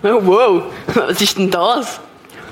Wow, 0.02 0.64
was 0.94 1.20
ist 1.20 1.36
denn 1.36 1.50
das? 1.50 2.00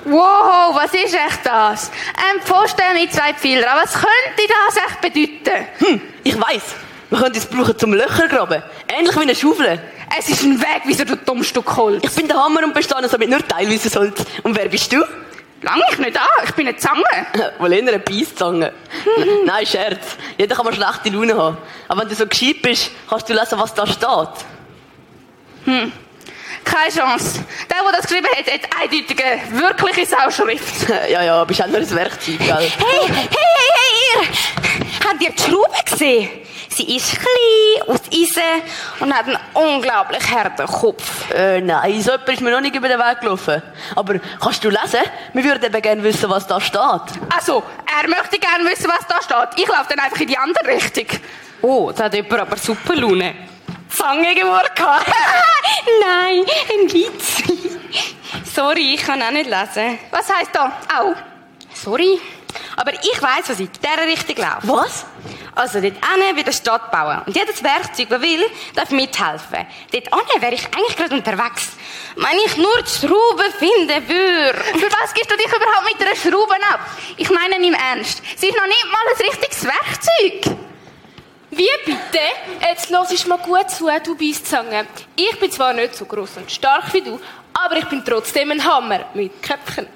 Wow, 0.04 0.74
was 0.74 0.92
ist 0.92 1.14
echt 1.14 1.44
das? 1.44 1.90
Ein 2.16 2.42
Pfosten 2.42 2.82
mit 2.94 3.12
zwei 3.12 3.32
Pfeilern. 3.34 3.70
Was 3.82 3.92
könnte 3.94 4.42
das 4.48 4.76
echt 4.76 5.00
bedeuten? 5.00 5.66
Hm, 5.78 6.00
ich 6.24 6.38
weiß. 6.38 6.62
Wir 7.10 7.18
können 7.18 7.34
es 7.34 7.46
brauchen 7.46 7.78
zum 7.78 7.94
Löcher 7.94 8.28
graben. 8.28 8.62
Ähnlich 8.86 9.16
wie 9.16 9.20
eine 9.20 9.34
Schaufel. 9.34 9.80
Es 10.18 10.28
ist 10.28 10.42
ein 10.42 10.60
Weg, 10.60 10.82
wieso 10.84 11.04
du 11.04 11.16
dummes 11.16 11.48
Stück 11.48 11.74
Holz. 11.76 12.04
Ich 12.04 12.14
bin 12.14 12.28
der 12.28 12.36
Hammer 12.36 12.62
und 12.64 12.74
bestehe 12.74 13.08
somit 13.08 13.30
nur 13.30 13.46
teilweise 13.46 13.98
Holz. 13.98 14.24
Und 14.42 14.56
wer 14.56 14.68
bist 14.68 14.92
du? 14.92 14.98
Lang 15.62 15.80
ich 15.90 15.98
nicht 15.98 16.16
an, 16.16 16.26
ich 16.44 16.52
bin 16.52 16.68
eine 16.68 16.76
Zange. 16.76 17.02
Wohl 17.58 17.72
eher 17.72 17.80
eine 17.80 17.98
Beißzange. 17.98 18.72
Nein, 19.46 19.66
Scherz. 19.66 20.16
Jeder 20.36 20.54
kann 20.54 20.66
mal 20.66 20.74
schlechte 20.74 21.10
Laune 21.10 21.36
haben. 21.36 21.56
Aber 21.88 22.02
wenn 22.02 22.08
du 22.08 22.14
so 22.14 22.26
gescheit 22.26 22.62
bist, 22.62 22.90
kannst 23.08 23.28
du 23.28 23.32
lesen, 23.32 23.58
was 23.58 23.74
da 23.74 23.86
steht. 23.86 24.44
Hm. 25.64 25.92
Keine 26.70 26.92
Chance. 26.92 27.44
Der, 27.70 27.78
der 27.82 27.92
das 27.92 28.06
geschrieben 28.06 28.28
hat, 28.36 28.52
hat 28.52 28.82
eindeutige, 28.82 29.24
wirkliche 29.52 30.06
Sauschrift. 30.06 30.88
ja, 31.10 31.22
ja, 31.22 31.44
bist 31.44 31.62
auch 31.62 31.66
nur 31.66 31.78
ein 31.78 31.90
Werkzeug, 31.90 32.38
gell? 32.38 32.48
Hey, 32.48 32.68
hey, 32.78 33.08
hey, 33.08 33.28
hey, 33.30 34.22
ihr! 34.22 35.08
Habt 35.08 35.22
ihr 35.22 35.30
die 35.30 35.42
Schraube 35.42 35.90
gesehen? 35.90 36.28
Sie 36.68 36.96
ist 36.96 37.12
klein, 37.12 37.88
aus 37.88 38.02
Eisen 38.12 38.62
und 39.00 39.12
hat 39.12 39.26
einen 39.26 39.38
unglaublich 39.54 40.30
harten 40.30 40.66
Kopf. 40.66 41.30
Äh, 41.32 41.60
nein, 41.62 42.00
so 42.02 42.12
etwas 42.12 42.34
ist 42.34 42.40
mir 42.42 42.50
noch 42.50 42.60
nicht 42.60 42.76
über 42.76 42.88
den 42.88 42.98
Weg 42.98 43.20
gelaufen. 43.20 43.62
Aber 43.96 44.18
kannst 44.40 44.62
du 44.62 44.68
lesen? 44.68 45.00
Wir 45.32 45.44
würden 45.44 45.64
eben 45.64 45.82
gerne 45.82 46.02
wissen, 46.04 46.28
was 46.28 46.46
da 46.46 46.60
steht. 46.60 47.18
Also, 47.34 47.64
er 48.00 48.08
möchte 48.08 48.38
gerne 48.38 48.68
wissen, 48.68 48.88
was 48.88 49.06
da 49.08 49.22
steht. 49.22 49.64
Ich 49.64 49.68
laufe 49.68 49.86
dann 49.88 50.00
einfach 50.00 50.20
in 50.20 50.28
die 50.28 50.36
andere 50.36 50.68
Richtung. 50.68 51.06
Oh, 51.62 51.90
da 51.90 52.04
hat 52.04 52.14
jemand 52.14 52.42
aber 52.42 52.56
super 52.56 52.94
Laune. 52.94 53.34
Zange 53.88 54.34
geworden. 54.34 54.68
Nein, 56.00 56.44
ein 56.72 56.92
Witz. 56.92 57.42
Sorry, 58.54 58.94
ich 58.94 59.02
kann 59.02 59.22
auch 59.22 59.30
nicht 59.30 59.48
lesen. 59.48 59.98
Was 60.10 60.28
heisst 60.34 60.54
da? 60.54 60.72
Au. 60.98 61.14
Sorry. 61.74 62.20
Aber 62.76 62.92
ich 62.92 63.22
weiss, 63.22 63.48
was 63.48 63.60
in 63.60 63.70
dieser 63.72 64.06
Richtung 64.06 64.36
läuft. 64.36 64.68
Was? 64.68 65.04
Also, 65.54 65.80
dort 65.80 65.94
hinten 65.94 66.36
wird 66.36 66.46
eine 66.46 66.52
Stadt 66.52 66.90
bauen. 66.90 67.22
Und 67.26 67.36
jedes 67.36 67.62
Werkzeug, 67.62 68.08
das 68.08 68.22
will, 68.22 68.44
darf 68.74 68.90
mithelfen. 68.90 69.66
Dort 69.92 70.04
hinten 70.04 70.42
wäre 70.42 70.54
ich 70.54 70.64
eigentlich 70.66 70.96
gerade 70.96 71.14
unterwegs. 71.14 71.70
Wenn 72.14 72.38
ich 72.46 72.56
nur 72.56 72.82
die 72.82 73.06
Schraube 73.06 73.44
finden 73.58 74.08
würde. 74.08 74.58
Für 74.78 74.92
was 74.92 75.12
gibst 75.14 75.30
du 75.30 75.36
dich 75.36 75.46
überhaupt 75.46 75.84
mit 75.84 76.00
einer 76.00 76.16
Schraube 76.16 76.54
ab? 76.72 76.80
Ich 77.16 77.30
meine 77.30 77.56
im 77.56 77.74
Ernst. 77.74 78.22
Sie 78.36 78.48
ist 78.48 78.56
noch 78.56 78.66
nicht 78.66 78.86
mal 78.86 78.98
ein 79.12 79.26
richtiges 79.26 79.64
Werkzeug. 79.64 80.67
Wie 81.58 81.68
bitte? 81.84 82.20
Jetzt 82.60 82.88
los 82.88 83.10
ich 83.10 83.26
mal 83.26 83.38
gut 83.38 83.68
zu, 83.68 83.90
du 84.04 84.14
Beißzange. 84.14 84.86
Ich 85.16 85.40
bin 85.40 85.50
zwar 85.50 85.72
nicht 85.72 85.92
so 85.92 86.04
groß 86.04 86.36
und 86.36 86.48
stark 86.48 86.94
wie 86.94 87.00
du, 87.00 87.18
aber 87.52 87.78
ich 87.78 87.84
bin 87.86 88.04
trotzdem 88.04 88.52
ein 88.52 88.64
Hammer 88.64 89.06
mit 89.12 89.42
Köpfen. 89.42 89.88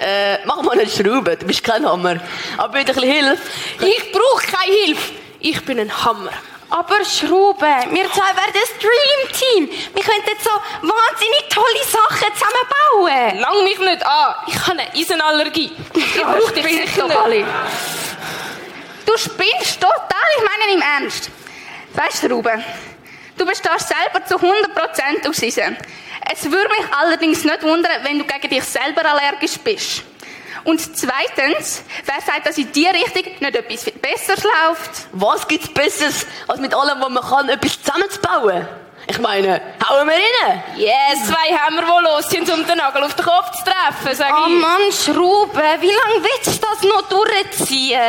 Äh, 0.00 0.44
mach 0.44 0.60
mal 0.62 0.72
eine 0.72 0.90
Schraube, 0.90 1.36
du 1.36 1.46
bist 1.46 1.62
kein 1.62 1.88
Hammer. 1.88 2.16
Aber 2.56 2.76
mit 2.76 2.88
ein 2.88 2.94
bisschen 2.96 3.12
Hilfe. 3.12 3.42
Ich 3.78 4.10
brauche 4.10 4.44
keine 4.56 4.72
Hilfe. 4.72 5.12
Ich 5.38 5.64
bin 5.64 5.78
ein 5.78 6.04
Hammer. 6.04 6.32
Aber 6.70 7.04
Schrauben, 7.04 7.92
wir 7.92 8.10
zwei 8.10 8.34
werden 8.34 8.56
ein 8.56 8.80
Dream 8.80 9.68
Team. 9.68 9.78
Wir 9.94 10.02
könnten 10.02 10.36
so 10.42 10.50
wahnsinnig 10.82 11.44
tolle 11.48 11.84
Sachen 11.84 12.32
zusammenbauen. 12.34 13.38
Lang 13.38 13.62
mich 13.62 13.78
nicht 13.78 14.04
an. 14.04 14.34
Ich 14.48 14.58
habe 14.66 14.80
eine 14.80 14.92
Eisenallergie. 14.92 15.70
Ich 15.94 16.22
brauche 16.22 16.52
dich 16.54 16.66
sicher 16.66 17.28
nicht. 17.28 17.46
Du 19.06 19.16
spinnst 19.16 19.80
total, 19.80 20.28
ich 20.36 20.44
meine 20.44 20.74
im 20.74 20.82
Ernst. 20.82 21.30
Weißt 21.94 22.24
du, 22.24 22.28
Ruben, 22.28 22.64
du 23.36 23.46
bestehst 23.46 23.88
selber 23.88 24.24
zu 24.26 24.36
100% 24.36 25.28
aus 25.28 25.42
Eisen. 25.42 25.76
Es 26.32 26.50
würde 26.50 26.68
mich 26.68 26.92
allerdings 26.92 27.44
nicht 27.44 27.62
wundern, 27.62 28.02
wenn 28.02 28.18
du 28.18 28.24
gegen 28.24 28.48
dich 28.48 28.64
selber 28.64 29.04
allergisch 29.08 29.58
bist. 29.58 30.02
Und 30.64 30.80
zweitens, 30.96 31.82
wer 32.06 32.20
sagt, 32.22 32.46
dass 32.46 32.56
in 32.56 32.72
die 32.72 32.86
Richtung 32.86 33.32
nicht 33.38 33.56
etwas 33.56 33.84
Besseres 33.92 34.44
läuft? 34.44 35.08
Was 35.12 35.46
gibt's 35.46 35.68
Besseres, 35.68 36.26
als 36.48 36.58
mit 36.58 36.74
allem, 36.74 37.00
was 37.00 37.10
man 37.10 37.22
kann, 37.22 37.48
etwas 37.50 37.82
zusammenzubauen? 37.82 38.66
Ich 39.06 39.18
meine, 39.18 39.60
hauen 39.86 40.08
wir 40.08 40.14
rein? 40.14 40.62
Yes, 40.76 41.26
zwei 41.26 41.54
haben 41.54 41.76
wir, 41.76 41.82
die 41.82 42.04
los 42.04 42.30
sind, 42.30 42.50
um 42.50 42.66
den 42.66 42.78
Nagel 42.78 43.02
auf 43.02 43.14
den 43.14 43.24
Kopf 43.26 43.50
zu 43.50 43.64
treffen, 43.64 44.16
sag 44.16 44.32
oh 44.32 44.46
ich. 44.48 44.54
Oh 44.54 44.58
Mann, 44.58 44.92
Schrauben, 44.92 45.80
wie 45.82 45.92
lange 45.92 46.24
willst 46.24 46.62
du 46.62 46.66
das 46.66 46.82
noch 46.82 47.02
durchziehen? 47.08 48.00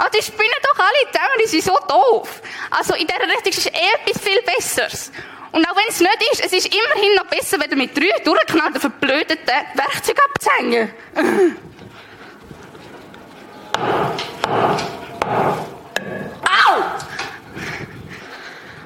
Ah, 0.00 0.08
die 0.14 0.22
spinnen 0.22 0.54
doch 0.62 0.78
alle 0.78 1.10
zusammen, 1.10 1.38
die 1.42 1.48
sind 1.48 1.64
so 1.64 1.76
doof. 1.88 2.40
Also 2.70 2.94
in 2.94 3.04
dieser 3.04 3.28
Richtung 3.34 3.52
ist 3.52 3.66
etwas 3.66 4.22
viel 4.22 4.40
Besseres. 4.42 5.10
Und 5.50 5.68
auch 5.68 5.74
wenn 5.74 5.88
es 5.88 5.98
nicht 5.98 6.32
ist, 6.32 6.44
es 6.44 6.52
ist 6.52 6.72
immerhin 6.72 7.16
noch 7.16 7.26
besser, 7.26 7.58
wenn 7.58 7.68
du 7.68 7.74
mit 7.74 7.96
drei 7.96 8.16
durchgeknallten, 8.22 8.80
verblödeten 8.80 9.54
Werkzeugen 9.74 10.22
abzuhängen. 10.24 10.94
Au! 16.44 16.82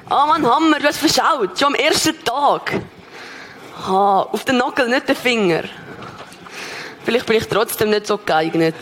Oh 0.09 0.25
Mann, 0.25 0.49
Hammer, 0.49 0.79
du 0.79 0.87
hast 0.87 0.97
verschaut. 0.97 1.59
Schon 1.59 1.67
am 1.67 1.75
ersten 1.75 2.23
Tag. 2.25 2.73
Ha, 3.87 4.29
auf 4.31 4.45
den 4.45 4.57
Nagel, 4.57 4.87
nicht 4.87 5.07
den 5.07 5.15
Finger. 5.15 5.63
Vielleicht 7.05 7.25
bin 7.25 7.37
ich 7.37 7.47
trotzdem 7.47 7.89
nicht 7.89 8.07
so 8.07 8.17
geeignet. 8.17 8.75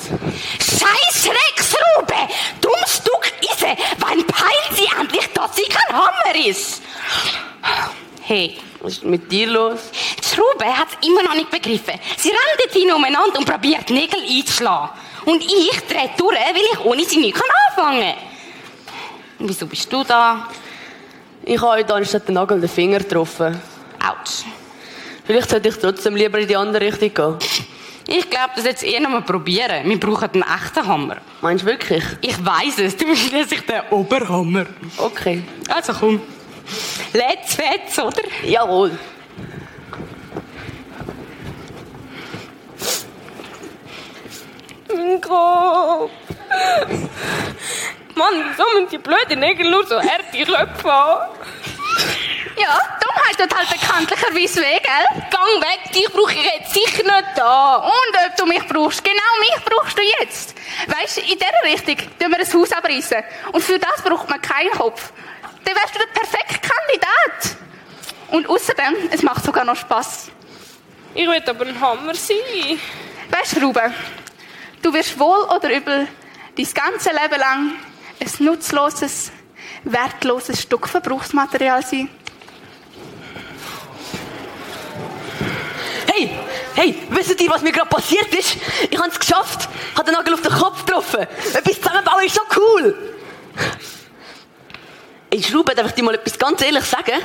Scheiß 0.60 1.30
Rexrube! 1.30 2.30
Dummes 2.62 2.98
Stück 2.98 3.32
Eisen! 3.50 3.78
Wann 4.00 4.26
peilt 4.26 4.76
sie 4.76 4.88
endlich, 5.00 5.28
dass 5.34 5.56
sie 5.56 5.64
kein 5.64 5.98
Hammer 5.98 6.48
ist? 6.48 6.82
Hey. 8.22 8.58
Was 8.82 8.94
ist 8.94 9.04
mit 9.04 9.32
dir 9.32 9.48
los? 9.48 9.80
Die 10.20 10.28
Schraube 10.28 10.66
hat 10.66 10.88
es 10.90 11.08
immer 11.08 11.22
noch 11.22 11.36
nicht 11.36 11.52
begriffen. 11.52 12.00
Sie 12.18 12.30
rennt 12.30 12.74
hin 12.74 12.92
umeinander 12.92 13.38
und 13.38 13.46
probiert 13.46 13.88
Nägel 13.92 14.20
einzuschlagen. 14.28 14.90
Und 15.26 15.44
ich 15.44 15.82
drehe 15.88 16.10
durch, 16.18 16.36
weil 16.36 16.64
ich 16.74 16.80
ohne 16.80 17.06
sie 17.06 17.18
nicht 17.18 17.36
anfangen 17.36 18.02
kann. 18.02 18.16
Und 19.38 19.50
wieso 19.50 19.68
bist 19.68 19.92
du 19.94 20.04
da? 20.04 20.48
Ich 21.44 21.62
habe 21.62 21.74
heute 21.74 21.94
anstatt 21.94 22.28
den 22.28 22.36
Nagel 22.36 22.60
den 22.60 22.70
Finger 22.70 22.98
getroffen. 22.98 23.62
Autsch. 24.00 24.46
Vielleicht 25.26 25.52
sollte 25.52 25.70
ich 25.70 25.78
trotzdem 25.78 26.16
lieber 26.16 26.40
in 26.40 26.48
die 26.48 26.56
andere 26.56 26.86
Richtung 26.86 27.14
gehen. 27.14 27.38
Ich 28.08 28.30
glaube, 28.30 28.52
das 28.56 28.66
jetzt 28.66 28.84
eh 28.84 29.00
noch 29.00 29.10
mal 29.10 29.22
probieren. 29.22 29.88
Wir 29.88 30.00
brauchen 30.00 30.30
einen 30.34 30.44
echten 30.44 30.88
Hammer. 30.88 31.18
Meinst 31.42 31.64
du 31.64 31.68
wirklich? 31.68 32.04
Ich 32.22 32.44
weiß 32.44 32.80
es. 32.80 32.98
Du 32.98 33.06
bist 33.06 33.28
schließlich 33.30 33.62
der 33.66 33.92
Oberhammer. 33.92 34.66
Okay. 34.98 35.44
Also 35.70 35.94
komm. 35.94 36.22
Let's 37.14 37.56
fetz, 37.56 38.00
oder? 38.00 38.24
Jawohl. 38.44 38.92
Mein 44.94 45.22
Kopf. 45.22 46.12
Mann, 48.16 48.34
wieso 48.50 48.64
müssen 48.74 48.90
die 48.92 48.98
blöden 48.98 49.40
Nägel 49.40 49.70
nur 49.72 49.86
so 49.86 49.96
harte 49.96 50.46
Köpfe 50.46 50.92
haben? 50.92 51.32
Ja, 52.58 52.80
Dummheit 53.00 53.38
tut 53.38 53.58
halt 53.58 53.70
bekanntlicherweise 53.70 54.62
weh, 54.62 54.80
gell? 54.80 55.24
Gang 55.30 55.62
weg, 55.62 55.92
dich 55.94 56.12
brauche 56.12 56.34
ich 56.34 56.44
jetzt 56.44 56.74
sicher 56.74 57.04
nicht 57.04 57.30
da. 57.36 57.78
Und 57.78 58.18
ob 58.28 58.36
du 58.36 58.46
mich 58.46 58.66
brauchst, 58.68 59.04
genau 59.04 59.32
mich 59.40 59.66
brauchst 59.66 59.98
du 59.98 60.02
jetzt. 60.20 60.56
Weißt 60.88 61.18
du, 61.18 61.22
in 61.22 61.38
dieser 61.38 61.64
Richtung 61.64 61.98
tun 62.20 62.32
wir 62.32 62.40
ein 62.40 62.54
Haus 62.54 62.72
abreißen. 62.72 63.24
Und 63.52 63.64
für 63.64 63.80
das 63.80 64.02
braucht 64.04 64.30
man 64.30 64.42
keinen 64.42 64.72
Kopf. 64.72 65.12
Dann 65.64 65.76
wärst 65.76 65.96
du 65.96 66.00
der 66.00 66.08
perfekte 66.08 66.60
Kandidat. 66.60 67.58
Und 68.30 68.50
außerdem, 68.50 69.10
es 69.12 69.22
macht 69.24 69.44
sogar 69.44 69.64
noch 69.64 69.76
Spass. 69.76 70.30
Ich 71.14 71.28
will 71.28 71.44
aber 71.46 71.66
ein 71.66 71.80
Hammer 71.80 72.16
sein. 72.16 72.38
Weißt 73.30 73.58
du, 73.58 73.66
Ruben, 73.66 73.94
du 74.82 74.94
wirst 74.94 75.18
wohl 75.20 75.44
oder 75.44 75.76
übel 75.76 76.08
dein 76.58 76.74
ganze 76.74 77.10
Leben 77.10 77.40
lang 77.40 77.72
ein 78.20 78.46
nutzloses, 78.46 79.32
wertloses 79.84 80.62
Stück 80.62 80.88
Verbrauchsmaterial 80.88 81.86
sein. 81.86 82.10
Hey, 86.22 86.30
hey, 86.76 86.96
wisst 87.10 87.42
ihr, 87.42 87.50
was 87.50 87.64
mir 87.64 87.72
gerade 87.72 87.90
passiert 87.90 88.32
ist? 88.36 88.56
Ich 88.90 88.98
habe 88.98 89.10
es 89.10 89.20
geschafft. 89.20 89.68
Ich 89.92 89.98
habe 89.98 90.06
den 90.06 90.14
Nagel 90.14 90.36
auf 90.36 90.42
den 90.42 90.52
Kopf 90.52 90.86
getroffen. 90.86 91.22
Etwas 91.22 91.82
zusammenbauen 91.82 92.24
ist 92.24 92.36
so 92.36 92.42
cool. 92.58 93.16
Ey, 95.32 95.42
Schraube, 95.42 95.74
darf 95.74 95.88
ich 95.88 95.94
dir 95.94 96.04
mal 96.04 96.14
etwas 96.14 96.38
ganz 96.38 96.62
ehrlich 96.62 96.84
sagen? 96.84 97.20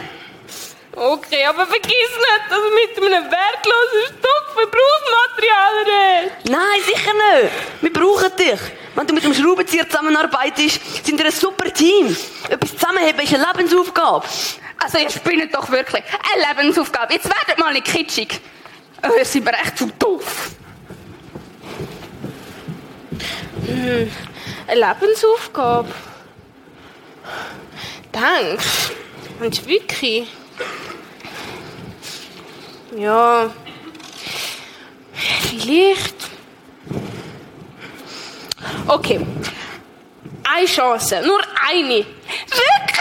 Okay, 0.94 1.44
aber 1.44 1.66
vergiss 1.66 1.92
nicht, 1.92 2.40
dass 2.48 2.56
du 2.56 2.64
mit 2.74 3.12
einem 3.12 3.30
wertlosen 3.30 4.02
Stück 4.06 4.46
Verbrauchsmaterial 4.54 5.74
redest. 5.84 6.48
Nein, 6.48 6.82
sicher 6.86 7.12
nicht. 7.12 7.52
Wir 7.82 7.92
brauchen 7.92 8.34
dich. 8.36 8.60
Wenn 8.94 9.06
du 9.06 9.12
mit 9.12 9.24
dem 9.24 9.34
Schraubenzieher 9.34 9.86
zusammenarbeitest, 9.86 11.04
sind 11.04 11.18
wir 11.18 11.26
ein 11.26 11.32
super 11.32 11.70
Team. 11.70 12.16
Etwas 12.48 12.72
zusammenheben 12.72 13.20
ist 13.20 13.34
eine 13.34 13.46
Lebensaufgabe. 13.46 14.26
Also 14.82 14.96
ihr 14.96 15.10
spinnt 15.10 15.54
doch 15.54 15.68
wirklich. 15.70 16.02
Eine 16.32 16.62
Lebensaufgabe. 16.62 17.12
Jetzt 17.12 17.26
werdet 17.26 17.58
mal 17.58 17.74
nicht 17.74 17.84
kitschig. 17.84 18.40
Ihr 19.02 19.24
seid 19.24 19.44
mir 19.44 19.52
echt 19.52 19.78
zu 19.78 19.86
doof. 19.98 20.50
Hm, 23.66 24.10
eine 24.66 24.80
Lebensaufgabe? 24.80 25.88
Denkst 28.12 28.90
du? 29.38 29.50
Du 29.50 29.66
wirklich? 29.66 30.28
Ja. 32.96 33.50
Vielleicht. 35.12 36.14
Okay. 38.86 39.26
Eine 40.44 40.66
Chance. 40.66 41.22
Nur 41.24 41.40
eine. 41.68 41.98
Wirklich? 41.98 42.96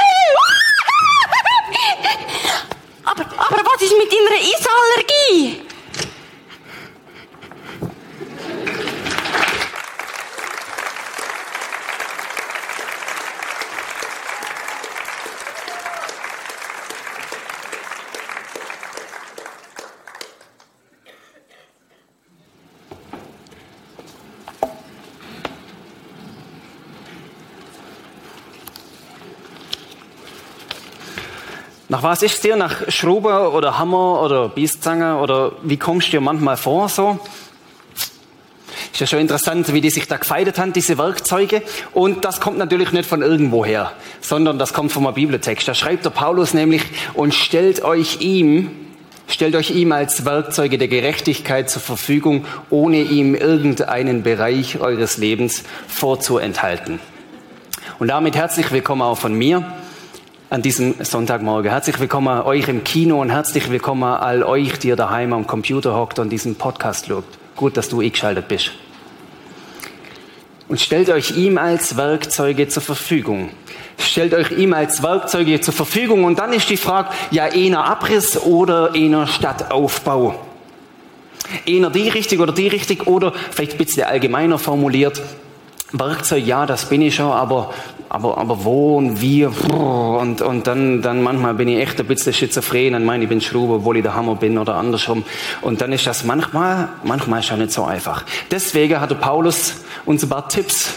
aber, 3.05 3.23
aber 3.23 3.63
was 3.63 3.81
ist 3.81 3.93
mit 3.97 4.11
deiner 4.11 4.41
Eisallergie? 4.41 5.64
Nach 31.95 32.03
was 32.03 32.23
ist 32.23 32.43
dir? 32.43 32.57
Nach 32.57 32.91
Schrauber 32.91 33.53
oder 33.53 33.79
Hammer 33.79 34.21
oder 34.21 34.49
Bieszange 34.49 35.17
oder 35.17 35.53
wie 35.63 35.77
kommst 35.77 36.07
du 36.07 36.11
dir 36.11 36.19
manchmal 36.19 36.57
vor 36.57 36.89
so? 36.89 37.17
Ist 38.91 38.99
ja 38.99 39.07
schon 39.07 39.19
interessant, 39.19 39.71
wie 39.71 39.79
die 39.79 39.89
sich 39.89 40.05
da 40.05 40.17
gefeiert 40.17 40.59
haben, 40.59 40.73
diese 40.73 40.97
Werkzeuge. 40.97 41.61
Und 41.93 42.25
das 42.25 42.41
kommt 42.41 42.57
natürlich 42.57 42.91
nicht 42.91 43.07
von 43.07 43.21
irgendwoher, 43.21 43.93
sondern 44.19 44.59
das 44.59 44.73
kommt 44.73 44.91
vom 44.91 45.13
Bibeltext. 45.13 45.69
Da 45.69 45.73
schreibt 45.73 46.03
der 46.03 46.09
Paulus 46.09 46.53
nämlich, 46.53 46.81
und 47.13 47.33
stellt 47.33 47.81
euch 47.81 48.19
ihm, 48.19 48.71
stellt 49.29 49.55
euch 49.55 49.71
ihm 49.71 49.93
als 49.93 50.25
Werkzeuge 50.25 50.77
der 50.77 50.89
Gerechtigkeit 50.89 51.69
zur 51.69 51.81
Verfügung, 51.81 52.43
ohne 52.69 53.03
ihm 53.03 53.35
irgendeinen 53.35 54.21
Bereich 54.21 54.81
eures 54.81 55.15
Lebens 55.15 55.63
vorzuenthalten. 55.87 56.99
Und 57.99 58.09
damit 58.09 58.35
herzlich 58.35 58.69
willkommen 58.73 59.01
auch 59.01 59.17
von 59.17 59.33
mir 59.33 59.63
an 60.55 60.61
diesem 60.61 60.95
Sonntagmorgen. 61.03 61.69
Herzlich 61.69 61.99
willkommen 61.99 62.41
euch 62.43 62.69
im 62.69 62.85
Kino 62.85 63.19
und 63.19 63.29
herzlich 63.29 63.69
willkommen 63.69 64.03
all 64.05 64.41
euch, 64.41 64.79
die 64.79 64.87
ihr 64.87 64.95
daheim 64.95 65.33
am 65.33 65.45
Computer 65.47 65.97
hockt 65.97 66.17
und 66.17 66.29
diesen 66.29 66.55
Podcast 66.55 67.07
schaut. 67.07 67.25
Gut, 67.57 67.75
dass 67.75 67.89
du 67.89 67.99
eingeschaltet 67.99 68.47
bist. 68.47 68.71
Und 70.69 70.79
stellt 70.79 71.09
euch 71.09 71.35
ihm 71.35 71.57
als 71.57 71.97
Werkzeuge 71.97 72.69
zur 72.69 72.81
Verfügung. 72.81 73.49
Stellt 73.97 74.33
euch 74.33 74.51
ihm 74.51 74.71
als 74.71 75.03
Werkzeuge 75.03 75.59
zur 75.59 75.73
Verfügung. 75.73 76.23
Und 76.23 76.39
dann 76.39 76.53
ist 76.53 76.69
die 76.69 76.77
Frage, 76.77 77.09
ja, 77.31 77.43
einer 77.43 77.83
Abriss 77.83 78.41
oder 78.41 78.93
einer 78.93 79.27
Stadtaufbau. 79.27 80.39
Einer 81.67 81.89
die 81.89 82.07
richtig 82.07 82.39
oder 82.39 82.53
die 82.53 82.69
richtig 82.69 83.07
oder 83.07 83.33
vielleicht 83.51 83.73
ein 83.73 83.77
bisschen 83.77 84.03
allgemeiner 84.03 84.57
formuliert. 84.57 85.21
Werkzeug, 85.91 86.45
ja, 86.45 86.65
das 86.65 86.87
bin 86.87 87.01
ich 87.01 87.15
schon, 87.15 87.31
aber, 87.31 87.73
aber, 88.15 88.37
aber 88.37 88.63
wo 88.63 88.97
und 88.97 89.19
wie, 89.19 89.45
und, 89.45 90.41
und 90.41 90.67
dann, 90.67 91.01
dann 91.01 91.21
manchmal 91.21 91.53
bin 91.53 91.67
ich 91.67 91.79
echt 91.79 91.99
ein 91.99 92.05
bisschen 92.07 92.31
schizophren 92.31 92.95
und 92.95 93.03
meine, 93.03 93.23
ich 93.23 93.29
bin 93.29 93.41
Schrauber, 93.41 93.75
obwohl 93.75 93.97
ich 93.97 94.03
der 94.03 94.15
Hammer 94.15 94.35
bin 94.35 94.57
oder 94.57 94.75
andersrum. 94.75 95.25
Und 95.61 95.81
dann 95.81 95.91
ist 95.91 96.07
das 96.07 96.23
manchmal, 96.23 96.87
manchmal 97.03 97.43
schon 97.43 97.59
nicht 97.59 97.73
so 97.73 97.83
einfach. 97.83 98.23
Deswegen 98.49 99.01
hatte 99.01 99.15
Paulus 99.15 99.73
uns 100.05 100.23
ein 100.23 100.29
paar 100.29 100.47
Tipps 100.47 100.93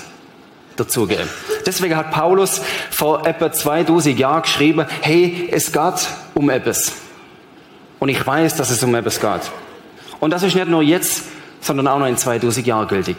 dazu 0.76 1.09
gegeben. 1.09 1.29
Deswegen 1.67 1.97
hat 1.97 2.12
Paulus 2.12 2.61
vor 2.93 3.26
etwa 3.26 3.50
2000 3.50 4.17
Jahren 4.17 4.43
geschrieben, 4.43 4.87
hey, 5.00 5.49
es 5.50 5.73
geht 5.73 6.09
um 6.35 6.49
etwas. 6.50 6.93
Und 7.99 8.11
ich 8.11 8.25
weiß, 8.25 8.55
dass 8.55 8.71
es 8.71 8.81
um 8.85 8.94
etwas 8.94 9.19
geht. 9.19 9.50
Und 10.21 10.31
das 10.31 10.44
ist 10.44 10.55
nicht 10.55 10.69
nur 10.69 10.82
jetzt, 10.82 11.25
sondern 11.62 11.88
auch 11.88 11.99
noch 11.99 12.06
in 12.06 12.17
2000 12.17 12.64
Jahren 12.64 12.87
gültig. 12.87 13.17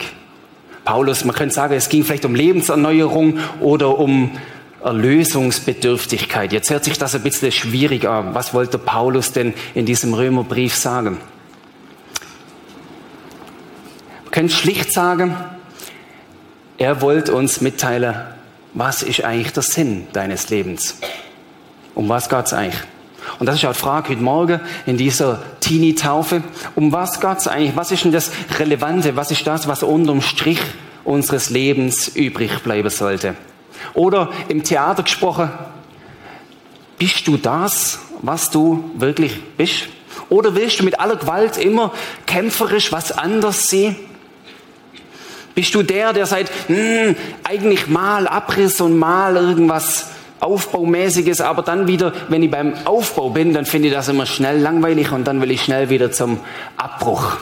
Paulus, 0.89 1.23
man 1.23 1.35
könnte 1.35 1.53
sagen, 1.53 1.75
es 1.75 1.87
ging 1.87 2.03
vielleicht 2.03 2.25
um 2.25 2.33
Lebenserneuerung 2.33 3.37
oder 3.59 3.99
um 3.99 4.31
Erlösungsbedürftigkeit. 4.83 6.51
Jetzt 6.51 6.71
hört 6.71 6.83
sich 6.83 6.97
das 6.97 7.13
ein 7.13 7.21
bisschen 7.21 7.51
schwierig 7.51 8.07
an. 8.07 8.33
Was 8.33 8.55
wollte 8.55 8.79
Paulus 8.79 9.31
denn 9.31 9.53
in 9.75 9.85
diesem 9.85 10.15
Römerbrief 10.15 10.73
sagen? 10.73 11.19
Man 14.23 14.31
könnte 14.31 14.51
schlicht 14.51 14.91
sagen, 14.91 15.37
er 16.79 17.01
wollte 17.01 17.35
uns 17.35 17.61
mitteilen, 17.61 18.15
was 18.73 19.03
ist 19.03 19.23
eigentlich 19.23 19.53
der 19.53 19.61
Sinn 19.61 20.07
deines 20.11 20.49
Lebens? 20.49 20.95
Um 21.93 22.09
was 22.09 22.29
geht 22.29 22.47
es 22.47 22.53
eigentlich? 22.53 22.81
Und 23.39 23.45
das 23.45 23.55
ist 23.55 23.65
auch 23.65 23.73
die 23.73 23.79
Frage 23.79 24.09
heute 24.09 24.21
Morgen 24.21 24.59
in 24.85 24.97
dieser 24.97 25.41
Teenie-Taufe. 25.59 26.43
Um 26.75 26.91
was 26.91 27.19
geht 27.19 27.37
es 27.37 27.47
eigentlich? 27.47 27.75
Was 27.75 27.91
ist 27.91 28.03
denn 28.05 28.11
das 28.11 28.31
Relevante? 28.57 29.15
Was 29.15 29.31
ist 29.31 29.45
das, 29.45 29.67
was 29.67 29.83
unterm 29.83 30.21
Strich 30.21 30.59
unseres 31.03 31.49
Lebens 31.49 32.07
übrig 32.09 32.59
bleiben 32.63 32.89
sollte? 32.89 33.35
Oder 33.93 34.29
im 34.47 34.63
Theater 34.63 35.03
gesprochen, 35.03 35.49
bist 36.97 37.27
du 37.27 37.37
das, 37.37 37.99
was 38.21 38.49
du 38.49 38.91
wirklich 38.95 39.41
bist? 39.57 39.87
Oder 40.29 40.55
willst 40.55 40.79
du 40.79 40.83
mit 40.83 40.99
aller 40.99 41.15
Gewalt 41.15 41.57
immer 41.57 41.93
kämpferisch 42.25 42.91
was 42.91 43.11
anders 43.11 43.67
sehen? 43.67 43.95
Bist 45.55 45.73
du 45.73 45.81
der, 45.81 46.13
der 46.13 46.25
sagt, 46.25 46.51
hm, 46.67 47.15
eigentlich 47.43 47.87
mal 47.87 48.27
Abriss 48.27 48.79
und 48.81 48.97
mal 48.97 49.35
irgendwas 49.35 50.09
Aufbaumäßiges, 50.39 51.41
aber 51.41 51.61
dann 51.61 51.87
wieder, 51.87 52.13
wenn 52.29 52.43
ich 52.43 52.51
beim 52.51 52.73
Aufbau 52.85 53.29
bin, 53.29 53.53
dann 53.53 53.65
finde 53.65 53.89
ich 53.89 53.93
das 53.93 54.07
immer 54.07 54.25
schnell 54.25 54.59
langweilig 54.59 55.11
und 55.11 55.25
dann 55.25 55.41
will 55.41 55.51
ich 55.51 55.63
schnell 55.63 55.89
wieder 55.89 56.11
zum 56.11 56.39
Abbruch. 56.77 57.37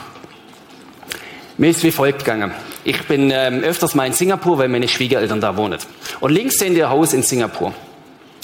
Mir 1.56 1.70
ist 1.70 1.82
wie 1.82 1.90
folgt 1.90 2.20
gegangen. 2.20 2.52
Ich 2.84 3.06
bin 3.06 3.30
ähm, 3.32 3.62
öfters 3.64 3.94
mal 3.94 4.06
in 4.06 4.12
Singapur, 4.12 4.58
weil 4.58 4.68
meine 4.68 4.88
Schwiegereltern 4.88 5.40
da 5.40 5.56
wohnen. 5.56 5.78
Und 6.20 6.32
links 6.32 6.58
sehen 6.58 6.76
ein 6.76 6.88
Haus 6.88 7.12
in 7.12 7.22
Singapur. 7.22 7.74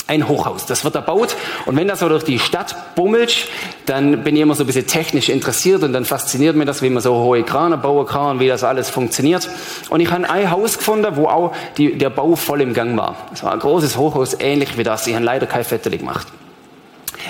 Ein 0.07 0.29
Hochhaus. 0.29 0.67
Das 0.67 0.85
wird 0.85 0.97
erbaut. 0.97 1.35
Und 1.65 1.77
wenn 1.77 1.89
das 1.89 2.01
so 2.01 2.09
durch 2.11 2.25
die 2.25 2.39
Stadt 2.39 2.95
bummelt, 2.95 3.49
dann 3.87 4.23
bin 4.23 4.37
ich 4.37 4.43
immer 4.43 4.55
so 4.55 4.65
ein 4.65 4.67
bisschen 4.67 4.87
technisch 4.87 5.31
interessiert 5.31 5.83
und 5.83 5.95
dann 5.95 6.05
fasziniert 6.05 6.57
mich 6.57 6.67
das, 6.67 6.83
wie 6.83 6.91
man 6.91 7.03
so 7.03 7.15
hohe 7.15 7.43
Krane 7.43 7.79
bauen 7.79 8.07
kann, 8.07 8.39
wie 8.39 8.49
das 8.49 8.65
alles 8.65 8.91
funktioniert. 8.91 9.49
Und 9.89 10.01
ich 10.01 10.11
habe 10.11 10.29
ein 10.29 10.51
Haus 10.51 10.77
gefunden, 10.77 11.17
wo 11.17 11.29
auch 11.29 11.53
die, 11.79 11.97
der 11.97 12.11
Bau 12.11 12.37
voll 12.37 12.61
im 12.61 12.75
Gang 12.75 12.99
war. 12.99 13.17
Es 13.33 13.43
war 13.43 13.53
ein 13.53 13.61
großes 13.61 13.97
Hochhaus, 13.97 14.37
ähnlich 14.39 14.77
wie 14.77 14.83
das. 14.83 15.07
Ich 15.07 15.15
habe 15.15 15.25
leider 15.25 15.47
kein 15.47 15.65
Vettel 15.65 15.97
gemacht. 15.97 16.27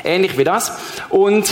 Ähnlich 0.02 0.36
wie 0.36 0.44
das. 0.44 0.72
Und 1.10 1.48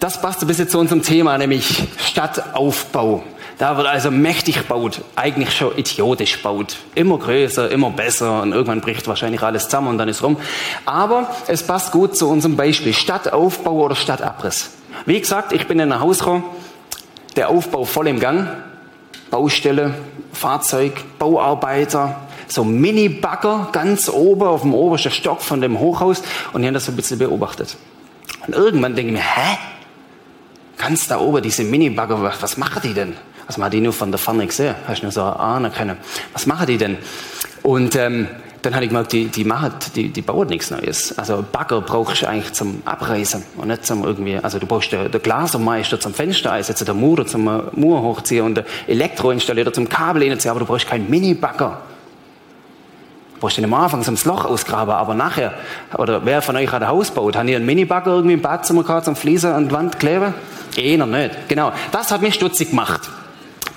das 0.00 0.20
passt 0.20 0.42
ein 0.42 0.48
bisschen 0.48 0.68
zu 0.68 0.78
unserem 0.78 1.02
Thema, 1.02 1.38
nämlich 1.38 1.82
Stadtaufbau. 2.04 3.22
Da 3.58 3.76
wird 3.76 3.88
also 3.88 4.12
mächtig 4.12 4.56
gebaut, 4.56 5.00
eigentlich 5.16 5.52
schon 5.52 5.76
idiotisch 5.76 6.36
gebaut. 6.36 6.76
Immer 6.94 7.18
größer, 7.18 7.68
immer 7.72 7.90
besser 7.90 8.42
und 8.42 8.52
irgendwann 8.52 8.80
bricht 8.80 9.08
wahrscheinlich 9.08 9.42
alles 9.42 9.64
zusammen 9.64 9.88
und 9.88 9.98
dann 9.98 10.08
ist 10.08 10.22
rum. 10.22 10.36
Aber 10.84 11.28
es 11.48 11.64
passt 11.64 11.90
gut 11.90 12.16
zu 12.16 12.28
unserem 12.28 12.56
Beispiel. 12.56 12.94
Stadtaufbau 12.94 13.72
oder 13.72 13.96
Stadtabriss. 13.96 14.70
Wie 15.06 15.18
gesagt, 15.18 15.52
ich 15.52 15.66
bin 15.66 15.80
in 15.80 15.90
einem 15.90 16.00
Haus 16.00 16.20
gekommen, 16.20 16.44
der 17.34 17.48
Aufbau 17.48 17.84
voll 17.84 18.06
im 18.06 18.20
Gang. 18.20 18.48
Baustelle, 19.30 19.92
Fahrzeug, 20.32 20.92
Bauarbeiter, 21.18 22.20
so 22.46 22.64
Mini-Bagger 22.64 23.68
ganz 23.72 24.08
oben 24.08 24.46
auf 24.46 24.62
dem 24.62 24.72
obersten 24.72 25.10
Stock 25.10 25.42
von 25.42 25.60
dem 25.60 25.78
Hochhaus 25.80 26.22
und 26.52 26.62
ich 26.62 26.66
habe 26.66 26.74
das 26.74 26.86
so 26.86 26.92
ein 26.92 26.96
bisschen 26.96 27.18
beobachtet. 27.18 27.76
Und 28.46 28.54
irgendwann 28.54 28.94
denke 28.94 29.12
ich 29.12 29.18
mir, 29.18 29.24
hä? 29.24 29.58
Ganz 30.78 31.08
da 31.08 31.18
oben, 31.18 31.42
diese 31.42 31.64
Mini-Bagger, 31.64 32.22
was 32.40 32.56
machen 32.56 32.80
die 32.84 32.94
denn? 32.94 33.16
Was 33.48 33.56
machen 33.56 33.70
die 33.70 33.80
nur 33.80 33.94
von 33.94 34.12
der 34.12 34.18
Ferne 34.18 34.46
gesehen? 34.46 34.74
Hast 34.86 35.00
du 35.00 35.06
nur 35.06 35.12
so 35.12 35.22
ahnen 35.22 35.72
können. 35.72 35.96
Was 36.34 36.46
machen 36.46 36.66
die 36.66 36.76
denn? 36.76 36.98
Und 37.62 37.96
ähm, 37.96 38.28
dann 38.60 38.74
habe 38.74 38.84
ich 38.84 38.90
gemerkt, 38.90 39.12
die, 39.12 39.26
die 39.28 39.44
machen, 39.44 39.72
die, 39.96 40.10
die 40.10 40.20
bauen 40.20 40.48
nichts 40.48 40.70
Neues. 40.70 41.16
Also 41.18 41.42
Bagger 41.50 41.80
brauchst 41.80 42.22
du 42.22 42.28
eigentlich 42.28 42.52
zum 42.52 42.82
Abreißen 42.84 43.42
und 43.56 43.68
nicht 43.68 43.86
zum 43.86 44.04
irgendwie, 44.04 44.36
also 44.36 44.58
du 44.58 44.66
brauchst 44.66 44.92
den, 44.92 45.10
den 45.10 45.22
Glasermeister 45.22 45.98
zum 45.98 46.12
Fenster 46.12 46.52
einsetzen, 46.52 46.84
der 46.84 46.94
Murer 46.94 47.24
zum 47.24 47.44
Mauer 47.44 48.02
hochziehen 48.02 48.44
und 48.44 48.56
der 48.56 48.64
Elektroinstallierer 48.86 49.72
zum 49.72 49.88
Kabel 49.88 50.24
hinziehen, 50.24 50.50
aber 50.50 50.60
du 50.60 50.66
brauchst 50.66 50.86
keinen 50.86 51.08
Mini-Bagger. 51.08 51.80
Du 53.34 53.40
brauchst 53.40 53.56
den 53.56 53.64
am 53.64 53.74
Anfang 53.74 54.02
zum 54.02 54.18
Loch 54.24 54.44
ausgraben, 54.44 54.92
aber 54.92 55.14
nachher, 55.14 55.54
oder 55.96 56.26
wer 56.26 56.42
von 56.42 56.54
euch 56.56 56.70
hat 56.70 56.82
ein 56.82 56.88
Haus 56.88 57.14
gebaut? 57.14 57.36
Haben 57.36 57.48
ihr 57.48 57.56
einen 57.56 57.66
Mini-Bagger 57.66 58.10
irgendwie 58.10 58.34
im 58.34 58.42
Badzimmer 58.42 58.82
gehabt 58.82 59.06
zum 59.06 59.16
Fliesen 59.16 59.52
an 59.52 59.68
die 59.68 59.74
Wand 59.74 59.98
kleben? 59.98 60.34
Einer 60.76 61.06
nicht. 61.06 61.48
Genau. 61.48 61.72
Das 61.92 62.10
hat 62.10 62.20
mich 62.20 62.34
stutzig 62.34 62.70
gemacht 62.70 63.08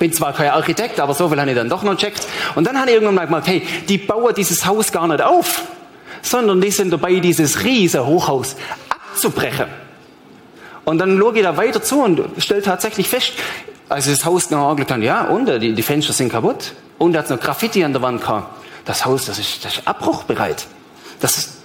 bin 0.01 0.11
zwar 0.11 0.33
kein 0.33 0.49
Architekt, 0.49 0.99
aber 0.99 1.13
so 1.13 1.29
viel 1.29 1.39
habe 1.39 1.51
ich 1.51 1.55
dann 1.55 1.69
doch 1.69 1.83
noch 1.83 1.91
gecheckt. 1.91 2.25
Und 2.55 2.65
dann 2.65 2.75
habe 2.75 2.89
ich 2.89 2.95
irgendwann 2.95 3.13
mal 3.13 3.25
gemerkt, 3.25 3.47
hey, 3.47 3.61
die 3.87 3.99
bauen 3.99 4.33
dieses 4.35 4.65
Haus 4.65 4.91
gar 4.91 5.07
nicht 5.07 5.21
auf, 5.21 5.61
sondern 6.23 6.59
die 6.59 6.71
sind 6.71 6.91
dabei, 6.91 7.19
dieses 7.19 7.63
riesige 7.63 8.03
Hochhaus 8.03 8.55
abzubrechen. 8.89 9.67
Und 10.85 10.97
dann 10.97 11.19
schaue 11.19 11.37
ich 11.37 11.43
da 11.43 11.55
weiter 11.55 11.83
zu 11.83 12.01
und 12.01 12.19
stelle 12.39 12.63
tatsächlich 12.63 13.07
fest, 13.07 13.33
als 13.89 14.07
ich 14.07 14.17
das 14.17 14.25
Haus 14.25 14.49
geangelt 14.49 14.91
habe, 14.91 15.03
ja, 15.03 15.25
und 15.25 15.45
die, 15.45 15.73
die 15.73 15.83
Fenster 15.83 16.13
sind 16.13 16.29
kaputt. 16.29 16.73
Und 16.97 17.13
da 17.13 17.19
hat 17.19 17.29
noch 17.29 17.39
Graffiti 17.39 17.83
an 17.83 17.93
der 17.93 18.01
Wand 18.01 18.21
gehabt. 18.21 18.59
Das 18.85 19.05
Haus, 19.05 19.25
das 19.25 19.37
ist, 19.37 19.63
das 19.63 19.77
ist 19.77 19.87
abbruchbereit. 19.87 20.65
Das 21.19 21.37
ist, 21.37 21.57